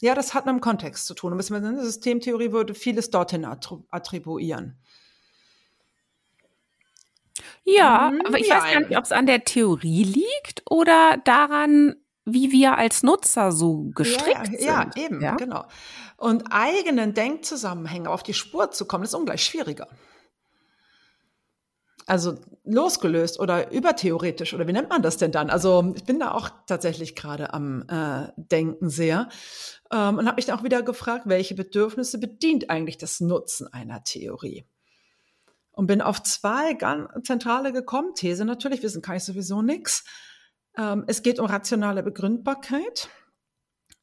Ja, 0.03 0.15
das 0.15 0.35
hat 0.35 0.45
mit 0.45 0.55
dem 0.55 0.61
Kontext 0.61 1.07
zu 1.07 1.15
tun. 1.15 1.33
Und 1.33 1.51
eine 1.51 1.83
Systemtheorie 1.83 2.53
würde 2.53 2.75
vieles 2.75 3.09
dorthin 3.09 3.47
attribuieren. 3.47 4.79
Ja, 7.67 8.13
mhm, 8.13 8.23
aber 8.25 8.39
ich 8.39 8.47
ja, 8.47 8.57
weiß 8.57 8.73
gar 8.73 8.81
nicht, 8.81 8.97
ob 8.97 9.05
es 9.05 9.13
an 9.13 9.27
der 9.27 9.45
Theorie 9.45 10.05
liegt 10.05 10.63
oder 10.71 11.19
daran, 11.25 11.97
wie 12.25 12.53
wir 12.53 12.79
als 12.79 13.03
Nutzer 13.03 13.51
so 13.51 13.91
gestrickt 13.95 14.39
ja, 14.39 14.45
sind. 14.45 14.63
Ja, 14.63 14.91
eben, 14.95 15.21
ja? 15.21 15.35
genau. 15.35 15.65
Und 16.17 16.45
eigenen 16.51 17.13
Denkzusammenhänge 17.13 18.09
auf 18.09 18.23
die 18.23 18.35
Spur 18.35 18.71
zu 18.71 18.87
kommen, 18.87 19.03
ist 19.03 19.15
ungleich 19.15 19.45
schwieriger. 19.45 19.89
Also 22.07 22.39
losgelöst 22.63 23.41
oder 23.41 23.73
übertheoretisch 23.73 24.55
oder 24.55 24.69
wie 24.69 24.73
nennt 24.73 24.89
man 24.89 25.03
das 25.03 25.17
denn 25.17 25.33
dann? 25.33 25.51
Also 25.51 25.93
ich 25.97 26.05
bin 26.05 26.21
da 26.21 26.31
auch 26.31 26.51
tatsächlich 26.69 27.17
gerade 27.17 27.53
am 27.53 27.85
äh, 27.89 28.29
Denken 28.37 28.91
sehr 28.91 29.29
ähm, 29.93 30.19
und 30.19 30.27
habe 30.27 30.37
mich 30.37 30.45
dann 30.45 30.57
auch 30.57 30.63
wieder 30.63 30.85
gefragt, 30.85 31.25
welche 31.27 31.57
Bedürfnisse 31.57 32.19
bedient 32.19 32.71
eigentlich 32.71 32.97
das 32.97 33.19
Nutzen 33.19 33.73
einer 33.73 34.05
Theorie? 34.05 34.65
Und 35.77 35.87
bin 35.89 36.01
auf 36.01 36.23
zwei 36.23 36.73
ganz 36.73 37.11
zentrale 37.25 37.71
gekommen. 37.71 38.15
These 38.15 38.47
natürlich, 38.47 38.83
wissen 38.83 39.03
kann 39.03 39.17
ich 39.17 39.25
sowieso 39.25 39.61
nichts. 39.61 40.05
Ähm, 40.77 41.05
es 41.07 41.23
geht 41.23 41.39
um 41.39 41.45
rationale 41.47 42.03
Begründbarkeit. 42.03 43.11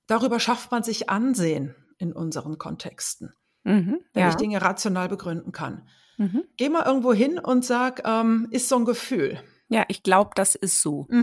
Darüber 0.05 0.39
schafft 0.39 0.71
man 0.71 0.83
sich 0.83 1.09
Ansehen 1.09 1.75
in 1.97 2.13
unseren 2.13 2.59
Kontexten, 2.59 3.33
mhm, 3.63 3.99
wenn 4.13 4.23
ja. 4.23 4.29
ich 4.29 4.35
Dinge 4.35 4.61
rational 4.61 5.09
begründen 5.09 5.51
kann. 5.51 5.87
Mhm. 6.17 6.43
Geh 6.57 6.69
mal 6.69 6.85
irgendwo 6.85 7.11
hin 7.11 7.39
und 7.39 7.65
sag, 7.65 8.07
ähm, 8.07 8.47
ist 8.51 8.69
so 8.69 8.75
ein 8.75 8.85
Gefühl. 8.85 9.39
Ja, 9.69 9.85
ich 9.87 10.03
glaube, 10.03 10.31
das 10.35 10.55
ist 10.55 10.81
so. 10.81 11.07
Mhm. 11.09 11.19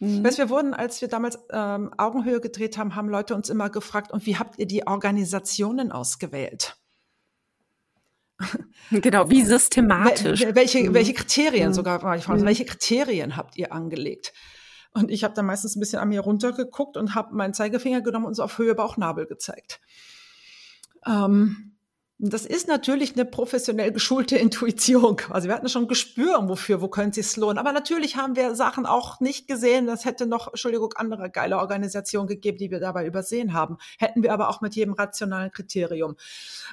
Mhm. 0.00 0.08
mhm. 0.08 0.24
Weißt, 0.24 0.38
wir 0.38 0.50
wurden, 0.50 0.74
als 0.74 1.00
wir 1.00 1.08
damals 1.08 1.38
ähm, 1.50 1.94
Augenhöhe 1.96 2.40
gedreht 2.40 2.76
haben, 2.76 2.94
haben 2.94 3.08
Leute 3.08 3.34
uns 3.34 3.48
immer 3.48 3.70
gefragt, 3.70 4.12
und 4.12 4.26
wie 4.26 4.36
habt 4.36 4.58
ihr 4.58 4.66
die 4.66 4.86
Organisationen 4.86 5.92
ausgewählt? 5.92 6.76
Genau, 8.90 9.28
wie 9.28 9.42
systematisch. 9.42 10.44
welche, 10.52 10.88
mhm. 10.88 10.94
welche 10.94 11.12
Kriterien 11.12 11.70
mhm. 11.70 11.74
sogar, 11.74 12.02
war 12.02 12.16
ich 12.16 12.24
frage, 12.24 12.44
welche 12.44 12.64
Kriterien 12.64 13.36
habt 13.36 13.56
ihr 13.56 13.72
angelegt? 13.72 14.32
Und 14.92 15.10
ich 15.10 15.24
habe 15.24 15.34
dann 15.34 15.46
meistens 15.46 15.76
ein 15.76 15.80
bisschen 15.80 16.00
an 16.00 16.08
mir 16.08 16.20
runtergeguckt 16.20 16.96
und 16.96 17.14
habe 17.14 17.34
meinen 17.34 17.52
Zeigefinger 17.52 18.00
genommen 18.00 18.26
und 18.26 18.34
so 18.34 18.42
auf 18.42 18.56
Höhe 18.58 18.74
Bauchnabel 18.74 19.26
gezeigt. 19.26 19.80
Ähm, 21.06 21.77
das 22.20 22.44
ist 22.44 22.66
natürlich 22.66 23.14
eine 23.14 23.24
professionell 23.24 23.92
geschulte 23.92 24.36
Intuition. 24.38 25.16
Also 25.30 25.46
wir 25.46 25.54
hatten 25.54 25.68
schon 25.68 25.84
ein 25.84 25.88
Gespür, 25.88 26.48
wofür, 26.48 26.80
wo 26.80 26.88
können 26.88 27.12
sie 27.12 27.20
es 27.20 27.36
lohnen. 27.36 27.58
Aber 27.58 27.72
natürlich 27.72 28.16
haben 28.16 28.34
wir 28.34 28.56
Sachen 28.56 28.86
auch 28.86 29.20
nicht 29.20 29.46
gesehen. 29.46 29.86
Das 29.86 30.04
hätte 30.04 30.26
noch, 30.26 30.48
Entschuldigung, 30.48 30.92
andere 30.96 31.30
geile 31.30 31.58
Organisationen 31.58 32.26
gegeben, 32.26 32.58
die 32.58 32.72
wir 32.72 32.80
dabei 32.80 33.06
übersehen 33.06 33.52
haben. 33.52 33.78
Hätten 33.98 34.24
wir 34.24 34.32
aber 34.32 34.48
auch 34.48 34.60
mit 34.60 34.74
jedem 34.74 34.94
rationalen 34.94 35.52
Kriterium. 35.52 36.16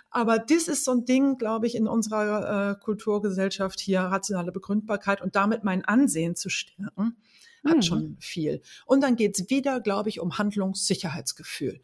Aber 0.09 0.39
das 0.39 0.67
ist 0.67 0.83
so 0.83 0.91
ein 0.91 1.05
Ding, 1.05 1.37
glaube 1.37 1.67
ich, 1.67 1.75
in 1.75 1.87
unserer 1.87 2.71
äh, 2.71 2.83
Kulturgesellschaft 2.83 3.79
hier, 3.79 4.01
rationale 4.01 4.51
Begründbarkeit 4.51 5.21
und 5.21 5.35
damit 5.35 5.63
mein 5.63 5.85
Ansehen 5.85 6.35
zu 6.35 6.49
stärken, 6.49 7.17
hat 7.63 7.77
mhm. 7.77 7.81
schon 7.83 8.17
viel. 8.19 8.61
Und 8.87 9.01
dann 9.01 9.15
geht's 9.15 9.47
wieder, 9.49 9.79
glaube 9.79 10.09
ich, 10.09 10.19
um 10.19 10.39
Handlungssicherheitsgefühl. 10.39 11.81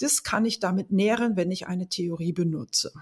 Das 0.00 0.22
kann 0.22 0.44
ich 0.44 0.60
damit 0.60 0.92
nähren, 0.92 1.36
wenn 1.36 1.50
ich 1.50 1.66
eine 1.66 1.88
Theorie 1.88 2.32
benutze. 2.32 2.92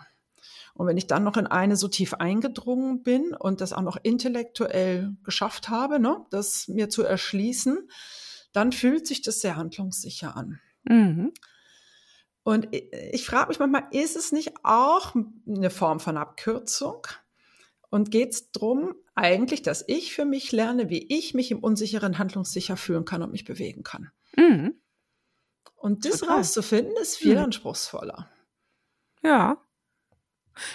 Und 0.74 0.86
wenn 0.86 0.98
ich 0.98 1.06
dann 1.06 1.24
noch 1.24 1.38
in 1.38 1.46
eine 1.46 1.76
so 1.76 1.88
tief 1.88 2.14
eingedrungen 2.14 3.02
bin 3.02 3.34
und 3.34 3.62
das 3.62 3.72
auch 3.72 3.82
noch 3.82 3.96
intellektuell 4.02 5.16
geschafft 5.24 5.70
habe, 5.70 5.98
ne, 5.98 6.24
das 6.30 6.68
mir 6.68 6.90
zu 6.90 7.02
erschließen, 7.02 7.88
dann 8.52 8.72
fühlt 8.72 9.06
sich 9.06 9.22
das 9.22 9.40
sehr 9.40 9.56
handlungssicher 9.56 10.36
an. 10.36 10.60
Mhm. 10.84 11.32
Und 12.42 12.68
ich, 12.72 12.92
ich 13.12 13.26
frage 13.26 13.48
mich 13.48 13.58
manchmal, 13.58 13.88
ist 13.90 14.16
es 14.16 14.32
nicht 14.32 14.52
auch 14.62 15.14
eine 15.46 15.70
Form 15.70 15.98
von 15.98 16.16
Abkürzung? 16.16 17.06
Und 17.88 18.10
geht 18.10 18.32
es 18.32 18.52
darum, 18.52 18.94
eigentlich, 19.14 19.62
dass 19.62 19.84
ich 19.86 20.12
für 20.12 20.24
mich 20.24 20.52
lerne, 20.52 20.90
wie 20.90 21.06
ich 21.08 21.34
mich 21.34 21.50
im 21.50 21.60
Unsicheren 21.60 22.18
handlungssicher 22.18 22.76
fühlen 22.76 23.04
kann 23.04 23.22
und 23.22 23.32
mich 23.32 23.44
bewegen 23.44 23.82
kann? 23.82 24.10
Mhm. 24.36 24.74
Und 25.86 26.04
das 26.04 26.18
Total. 26.18 26.38
rauszufinden, 26.38 26.96
ist 27.00 27.16
viel 27.16 27.36
hm. 27.36 27.44
anspruchsvoller. 27.44 28.28
Ja. 29.22 29.58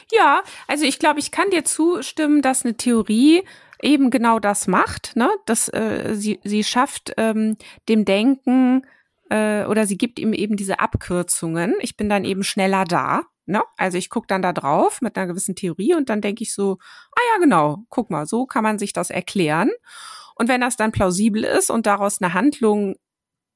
Ja, 0.09 0.41
also 0.69 0.85
ich 0.85 0.99
glaube, 0.99 1.19
ich 1.19 1.31
kann 1.31 1.49
dir 1.49 1.65
zustimmen, 1.65 2.41
dass 2.41 2.63
eine 2.63 2.77
Theorie 2.77 3.43
eben 3.81 4.09
genau 4.09 4.39
das 4.39 4.67
macht, 4.67 5.17
ne? 5.17 5.29
Dass 5.45 5.67
äh, 5.67 6.13
sie, 6.15 6.39
sie 6.45 6.63
schafft 6.63 7.11
ähm, 7.17 7.57
dem 7.89 8.05
Denken 8.05 8.87
äh, 9.29 9.65
oder 9.65 9.85
sie 9.85 9.97
gibt 9.97 10.17
ihm 10.17 10.31
eben 10.31 10.55
diese 10.55 10.79
Abkürzungen. 10.79 11.75
Ich 11.81 11.97
bin 11.97 12.07
dann 12.07 12.23
eben 12.23 12.45
schneller 12.45 12.85
da. 12.85 13.23
Ne? 13.45 13.63
Also 13.75 13.97
ich 13.97 14.09
gucke 14.09 14.27
dann 14.27 14.41
da 14.41 14.53
drauf 14.53 15.01
mit 15.01 15.17
einer 15.17 15.27
gewissen 15.27 15.57
Theorie 15.57 15.93
und 15.93 16.07
dann 16.07 16.21
denke 16.21 16.43
ich 16.43 16.53
so, 16.53 16.77
ah 17.11 17.21
ja, 17.33 17.41
genau, 17.41 17.83
guck 17.89 18.11
mal, 18.11 18.25
so 18.25 18.45
kann 18.45 18.63
man 18.63 18.79
sich 18.79 18.93
das 18.93 19.09
erklären. 19.09 19.71
Und 20.35 20.47
wenn 20.47 20.61
das 20.61 20.77
dann 20.77 20.93
plausibel 20.93 21.43
ist 21.43 21.69
und 21.69 21.85
daraus 21.85 22.21
eine 22.21 22.33
Handlung 22.33 22.95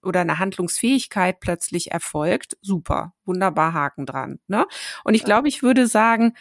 oder 0.05 0.21
eine 0.21 0.39
Handlungsfähigkeit 0.39 1.39
plötzlich 1.39 1.91
erfolgt, 1.91 2.57
super, 2.61 3.13
wunderbar 3.25 3.73
Haken 3.73 4.05
dran. 4.05 4.39
Ne? 4.47 4.65
Und 5.03 5.13
ich 5.13 5.23
glaube, 5.23 5.47
ich 5.47 5.63
würde 5.63 5.87
sagen, 5.87 6.33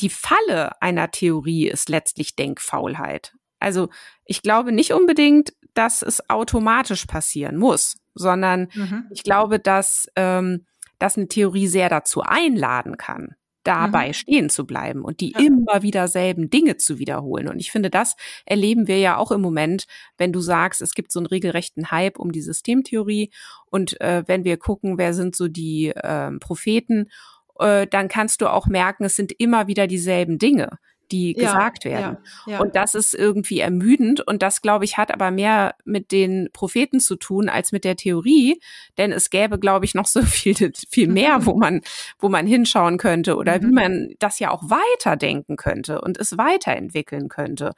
die 0.00 0.10
Falle 0.10 0.80
einer 0.82 1.10
Theorie 1.10 1.68
ist 1.68 1.88
letztlich 1.88 2.36
Denkfaulheit. 2.36 3.34
Also 3.58 3.88
ich 4.24 4.42
glaube 4.42 4.72
nicht 4.72 4.92
unbedingt, 4.92 5.54
dass 5.74 6.02
es 6.02 6.28
automatisch 6.28 7.06
passieren 7.06 7.56
muss, 7.56 7.96
sondern 8.14 8.68
mhm. 8.74 9.06
ich 9.10 9.22
glaube, 9.22 9.58
dass, 9.58 10.08
ähm, 10.16 10.66
dass 10.98 11.16
eine 11.16 11.28
Theorie 11.28 11.68
sehr 11.68 11.88
dazu 11.88 12.22
einladen 12.22 12.96
kann 12.96 13.34
dabei 13.64 14.08
mhm. 14.08 14.12
stehen 14.12 14.50
zu 14.50 14.66
bleiben 14.66 15.02
und 15.02 15.20
die 15.20 15.32
ja. 15.32 15.40
immer 15.40 15.82
wieder 15.82 16.08
selben 16.08 16.50
Dinge 16.50 16.76
zu 16.76 16.98
wiederholen. 16.98 17.48
Und 17.48 17.58
ich 17.58 17.70
finde, 17.70 17.90
das 17.90 18.16
erleben 18.46 18.88
wir 18.88 18.98
ja 18.98 19.16
auch 19.16 19.30
im 19.30 19.40
Moment, 19.40 19.86
wenn 20.16 20.32
du 20.32 20.40
sagst, 20.40 20.80
es 20.80 20.94
gibt 20.94 21.12
so 21.12 21.20
einen 21.20 21.26
regelrechten 21.26 21.90
Hype 21.90 22.18
um 22.18 22.32
die 22.32 22.40
Systemtheorie 22.40 23.30
und 23.66 24.00
äh, 24.00 24.24
wenn 24.26 24.44
wir 24.44 24.56
gucken, 24.56 24.98
wer 24.98 25.12
sind 25.14 25.36
so 25.36 25.48
die 25.48 25.88
äh, 25.88 26.30
Propheten, 26.38 27.10
äh, 27.58 27.86
dann 27.86 28.08
kannst 28.08 28.40
du 28.40 28.46
auch 28.48 28.66
merken, 28.66 29.04
es 29.04 29.16
sind 29.16 29.32
immer 29.38 29.66
wieder 29.66 29.86
dieselben 29.86 30.38
Dinge 30.38 30.78
die 31.10 31.34
ja, 31.36 31.44
gesagt 31.44 31.84
werden. 31.84 32.18
Ja, 32.46 32.52
ja. 32.52 32.60
Und 32.60 32.76
das 32.76 32.94
ist 32.94 33.14
irgendwie 33.14 33.60
ermüdend 33.60 34.20
und 34.20 34.42
das, 34.42 34.62
glaube 34.62 34.84
ich, 34.84 34.96
hat 34.96 35.12
aber 35.12 35.30
mehr 35.30 35.74
mit 35.84 36.12
den 36.12 36.48
Propheten 36.52 37.00
zu 37.00 37.16
tun 37.16 37.48
als 37.48 37.72
mit 37.72 37.84
der 37.84 37.96
Theorie, 37.96 38.60
denn 38.96 39.12
es 39.12 39.30
gäbe, 39.30 39.58
glaube 39.58 39.84
ich, 39.84 39.94
noch 39.94 40.06
so 40.06 40.22
viel, 40.24 40.72
viel 40.88 41.08
mehr, 41.08 41.46
wo 41.46 41.54
man, 41.54 41.82
wo 42.18 42.28
man 42.28 42.46
hinschauen 42.46 42.98
könnte 42.98 43.36
oder 43.36 43.58
mhm. 43.58 43.62
wie 43.62 43.72
man 43.72 44.14
das 44.18 44.38
ja 44.38 44.50
auch 44.50 44.62
weiterdenken 44.64 45.56
könnte 45.56 46.00
und 46.00 46.18
es 46.18 46.36
weiterentwickeln 46.36 47.28
könnte 47.28 47.72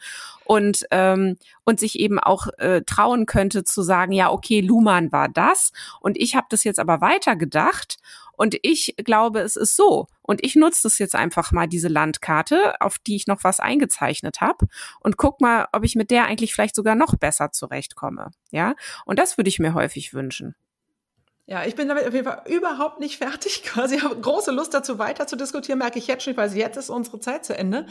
und 0.45 0.85
ähm, 0.91 1.37
und 1.65 1.79
sich 1.79 2.01
eben 2.01 2.19
auch 2.19 2.49
äh, 2.59 2.83
trauen 2.83 3.27
könnte 3.27 3.63
zu 3.63 3.83
sagen, 3.83 4.13
ja, 4.13 4.31
okay, 4.31 4.61
Luhmann 4.61 5.13
war 5.13 5.29
das 5.29 5.73
und 6.01 6.17
ich 6.19 6.35
habe 6.35 6.47
das 6.51 6.65
jetzt 6.65 6.81
aber 6.81 7.01
weitergedacht 7.01 7.99
und 8.41 8.57
ich 8.63 8.95
glaube, 8.97 9.41
es 9.41 9.55
ist 9.55 9.77
so. 9.77 10.07
Und 10.23 10.43
ich 10.43 10.57
nutze 10.57 10.85
das 10.85 10.99
jetzt 10.99 11.15
einfach 11.15 11.53
mal, 11.53 11.67
diese 11.67 11.89
Landkarte, 11.89 12.81
auf 12.81 12.99
die 12.99 13.15
ich 13.15 13.27
noch 13.27 13.45
was 13.45 13.61
eingezeichnet 13.61 14.41
habe 14.41 14.67
und 15.01 15.19
guck 15.19 15.43
mal, 15.43 15.69
ob 15.73 15.85
ich 15.85 15.95
mit 15.95 16.11
der 16.11 16.25
eigentlich 16.25 16.55
vielleicht 16.55 16.75
sogar 16.75 16.95
noch 16.95 17.17
besser 17.17 17.53
zurechtkomme. 17.53 18.31
Ja. 18.51 18.77
Und 19.05 19.19
das 19.19 19.37
würde 19.37 19.51
ich 19.51 19.59
mir 19.59 19.75
häufig 19.75 20.15
wünschen. 20.15 20.55
Ja, 21.45 21.67
ich 21.67 21.75
bin 21.75 21.89
damit 21.89 22.07
auf 22.07 22.15
jeden 22.15 22.25
Fall 22.25 22.45
überhaupt 22.49 22.99
nicht 22.99 23.19
fertig. 23.19 23.63
Quasi 23.65 23.99
habe 23.99 24.19
große 24.19 24.53
Lust 24.53 24.73
dazu 24.73 24.99
weiter 24.99 25.27
zu 25.27 25.37
diskutieren, 25.37 25.79
merke 25.79 25.99
ich 25.99 26.07
jetzt 26.07 26.25
schon, 26.25 26.35
weil 26.39 26.57
jetzt 26.57 26.79
ist 26.79 26.89
unsere 26.89 27.21
Zeit 27.21 27.45
zu 27.45 27.59
Ende. 27.59 27.85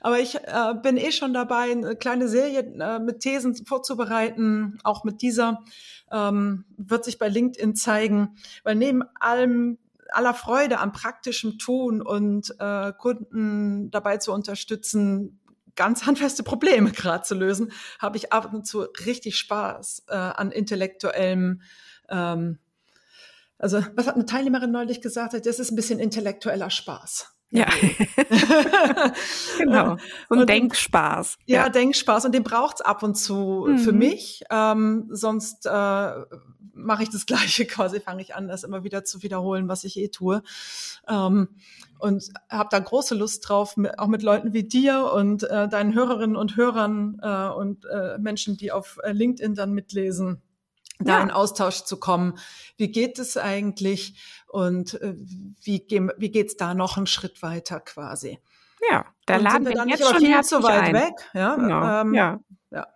Aber 0.00 0.18
ich 0.18 0.34
äh, 0.34 0.74
bin 0.82 0.96
eh 0.96 1.12
schon 1.12 1.34
dabei, 1.34 1.70
eine 1.70 1.94
kleine 1.94 2.26
Serie 2.26 2.60
äh, 2.60 2.98
mit 2.98 3.20
Thesen 3.20 3.54
vorzubereiten. 3.64 4.80
Auch 4.82 5.04
mit 5.04 5.22
dieser 5.22 5.62
ähm, 6.10 6.64
wird 6.76 7.04
sich 7.04 7.18
bei 7.18 7.28
LinkedIn 7.28 7.76
zeigen, 7.76 8.38
weil 8.64 8.74
neben 8.74 9.02
allem 9.20 9.78
aller 10.10 10.34
Freude 10.34 10.78
am 10.78 10.92
praktischen 10.92 11.58
Tun 11.58 12.02
und 12.02 12.54
äh, 12.58 12.92
Kunden 12.92 13.90
dabei 13.90 14.18
zu 14.18 14.32
unterstützen, 14.32 15.40
ganz 15.76 16.06
handfeste 16.06 16.42
Probleme 16.42 16.90
gerade 16.92 17.24
zu 17.24 17.34
lösen, 17.34 17.72
habe 17.98 18.16
ich 18.16 18.32
ab 18.32 18.52
und 18.52 18.66
zu 18.66 18.86
richtig 19.06 19.36
Spaß 19.38 20.04
äh, 20.08 20.14
an 20.14 20.50
intellektuellem 20.50 21.62
ähm, 22.08 22.58
also, 23.58 23.82
was 23.94 24.06
hat 24.06 24.16
eine 24.16 24.26
Teilnehmerin 24.26 24.72
neulich 24.72 25.00
gesagt? 25.00 25.32
Das 25.32 25.58
ist 25.58 25.70
ein 25.70 25.76
bisschen 25.76 25.98
intellektueller 25.98 26.70
Spaß. 26.70 27.33
Ja, 27.54 27.68
genau. 29.58 29.92
Und, 30.28 30.40
und 30.40 30.50
Denkspaß. 30.50 31.38
Ja, 31.46 31.62
ja, 31.62 31.68
Denkspaß. 31.68 32.24
Und 32.24 32.34
den 32.34 32.42
braucht's 32.42 32.80
ab 32.80 33.04
und 33.04 33.14
zu 33.14 33.66
mhm. 33.68 33.78
für 33.78 33.92
mich. 33.92 34.42
Ähm, 34.50 35.06
sonst 35.10 35.64
äh, 35.64 36.12
mache 36.74 37.04
ich 37.04 37.10
das 37.10 37.26
Gleiche 37.26 37.64
quasi, 37.64 38.00
fange 38.00 38.22
ich 38.22 38.34
an, 38.34 38.48
das 38.48 38.64
immer 38.64 38.82
wieder 38.82 39.04
zu 39.04 39.22
wiederholen, 39.22 39.68
was 39.68 39.84
ich 39.84 39.96
eh 39.96 40.08
tue. 40.08 40.42
Ähm, 41.08 41.48
und 42.00 42.28
habe 42.50 42.70
da 42.72 42.80
große 42.80 43.14
Lust 43.14 43.48
drauf, 43.48 43.76
auch 43.98 44.08
mit 44.08 44.24
Leuten 44.24 44.52
wie 44.52 44.64
dir 44.64 45.12
und 45.14 45.44
äh, 45.44 45.68
deinen 45.68 45.94
Hörerinnen 45.94 46.34
und 46.34 46.56
Hörern 46.56 47.20
äh, 47.22 47.48
und 47.50 47.84
äh, 47.86 48.18
Menschen, 48.18 48.56
die 48.56 48.72
auf 48.72 48.98
äh, 49.04 49.12
LinkedIn 49.12 49.54
dann 49.54 49.72
mitlesen, 49.72 50.42
da 50.98 51.20
in 51.22 51.30
Austausch 51.30 51.82
zu 51.84 51.98
kommen. 51.98 52.38
Wie 52.76 52.90
geht 52.90 53.18
es 53.18 53.36
eigentlich 53.36 54.20
und 54.46 55.00
äh, 55.00 55.14
wie, 55.60 55.80
gehen, 55.80 56.12
wie 56.16 56.30
geht's 56.30 56.56
da 56.56 56.74
noch 56.74 56.96
einen 56.96 57.06
Schritt 57.06 57.42
weiter 57.42 57.80
quasi? 57.80 58.38
Ja, 58.90 59.06
da 59.26 59.36
und 59.36 59.42
laden 59.42 59.66
wir, 59.66 59.74
wir 59.74 59.88
jetzt 59.88 60.06
schon 60.06 60.18
viel 60.18 60.40
zu 60.42 60.62
weit 60.62 60.82
ein. 60.84 60.94
weg. 60.94 61.14
Ja, 61.32 61.56
genau. 61.56 62.00
Ähm, 62.00 62.14
ja. 62.14 62.40
ja. 62.70 62.86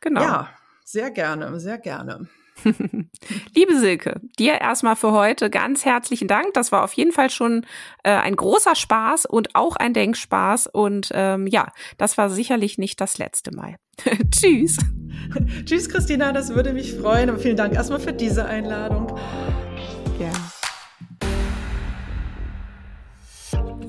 Genau. 0.00 0.22
Ja, 0.22 0.48
sehr 0.84 1.10
gerne, 1.10 1.58
sehr 1.60 1.78
gerne. 1.78 2.28
Liebe 3.54 3.76
Silke, 3.78 4.20
dir 4.38 4.60
erstmal 4.60 4.96
für 4.96 5.12
heute 5.12 5.50
ganz 5.50 5.84
herzlichen 5.84 6.28
Dank. 6.28 6.54
Das 6.54 6.72
war 6.72 6.84
auf 6.84 6.92
jeden 6.92 7.12
Fall 7.12 7.30
schon 7.30 7.66
äh, 8.02 8.10
ein 8.10 8.36
großer 8.36 8.74
Spaß 8.74 9.26
und 9.26 9.54
auch 9.54 9.76
ein 9.76 9.94
Denkspaß. 9.94 10.68
Und 10.68 11.10
ähm, 11.14 11.46
ja, 11.46 11.68
das 11.98 12.18
war 12.18 12.30
sicherlich 12.30 12.78
nicht 12.78 13.00
das 13.00 13.18
letzte 13.18 13.54
Mal. 13.54 13.76
Tschüss. 14.30 14.78
Tschüss, 15.64 15.88
Christina, 15.88 16.32
das 16.32 16.54
würde 16.54 16.72
mich 16.72 16.94
freuen. 16.94 17.30
Und 17.30 17.40
vielen 17.40 17.56
Dank 17.56 17.74
erstmal 17.74 18.00
für 18.00 18.12
diese 18.12 18.44
Einladung. 18.44 19.18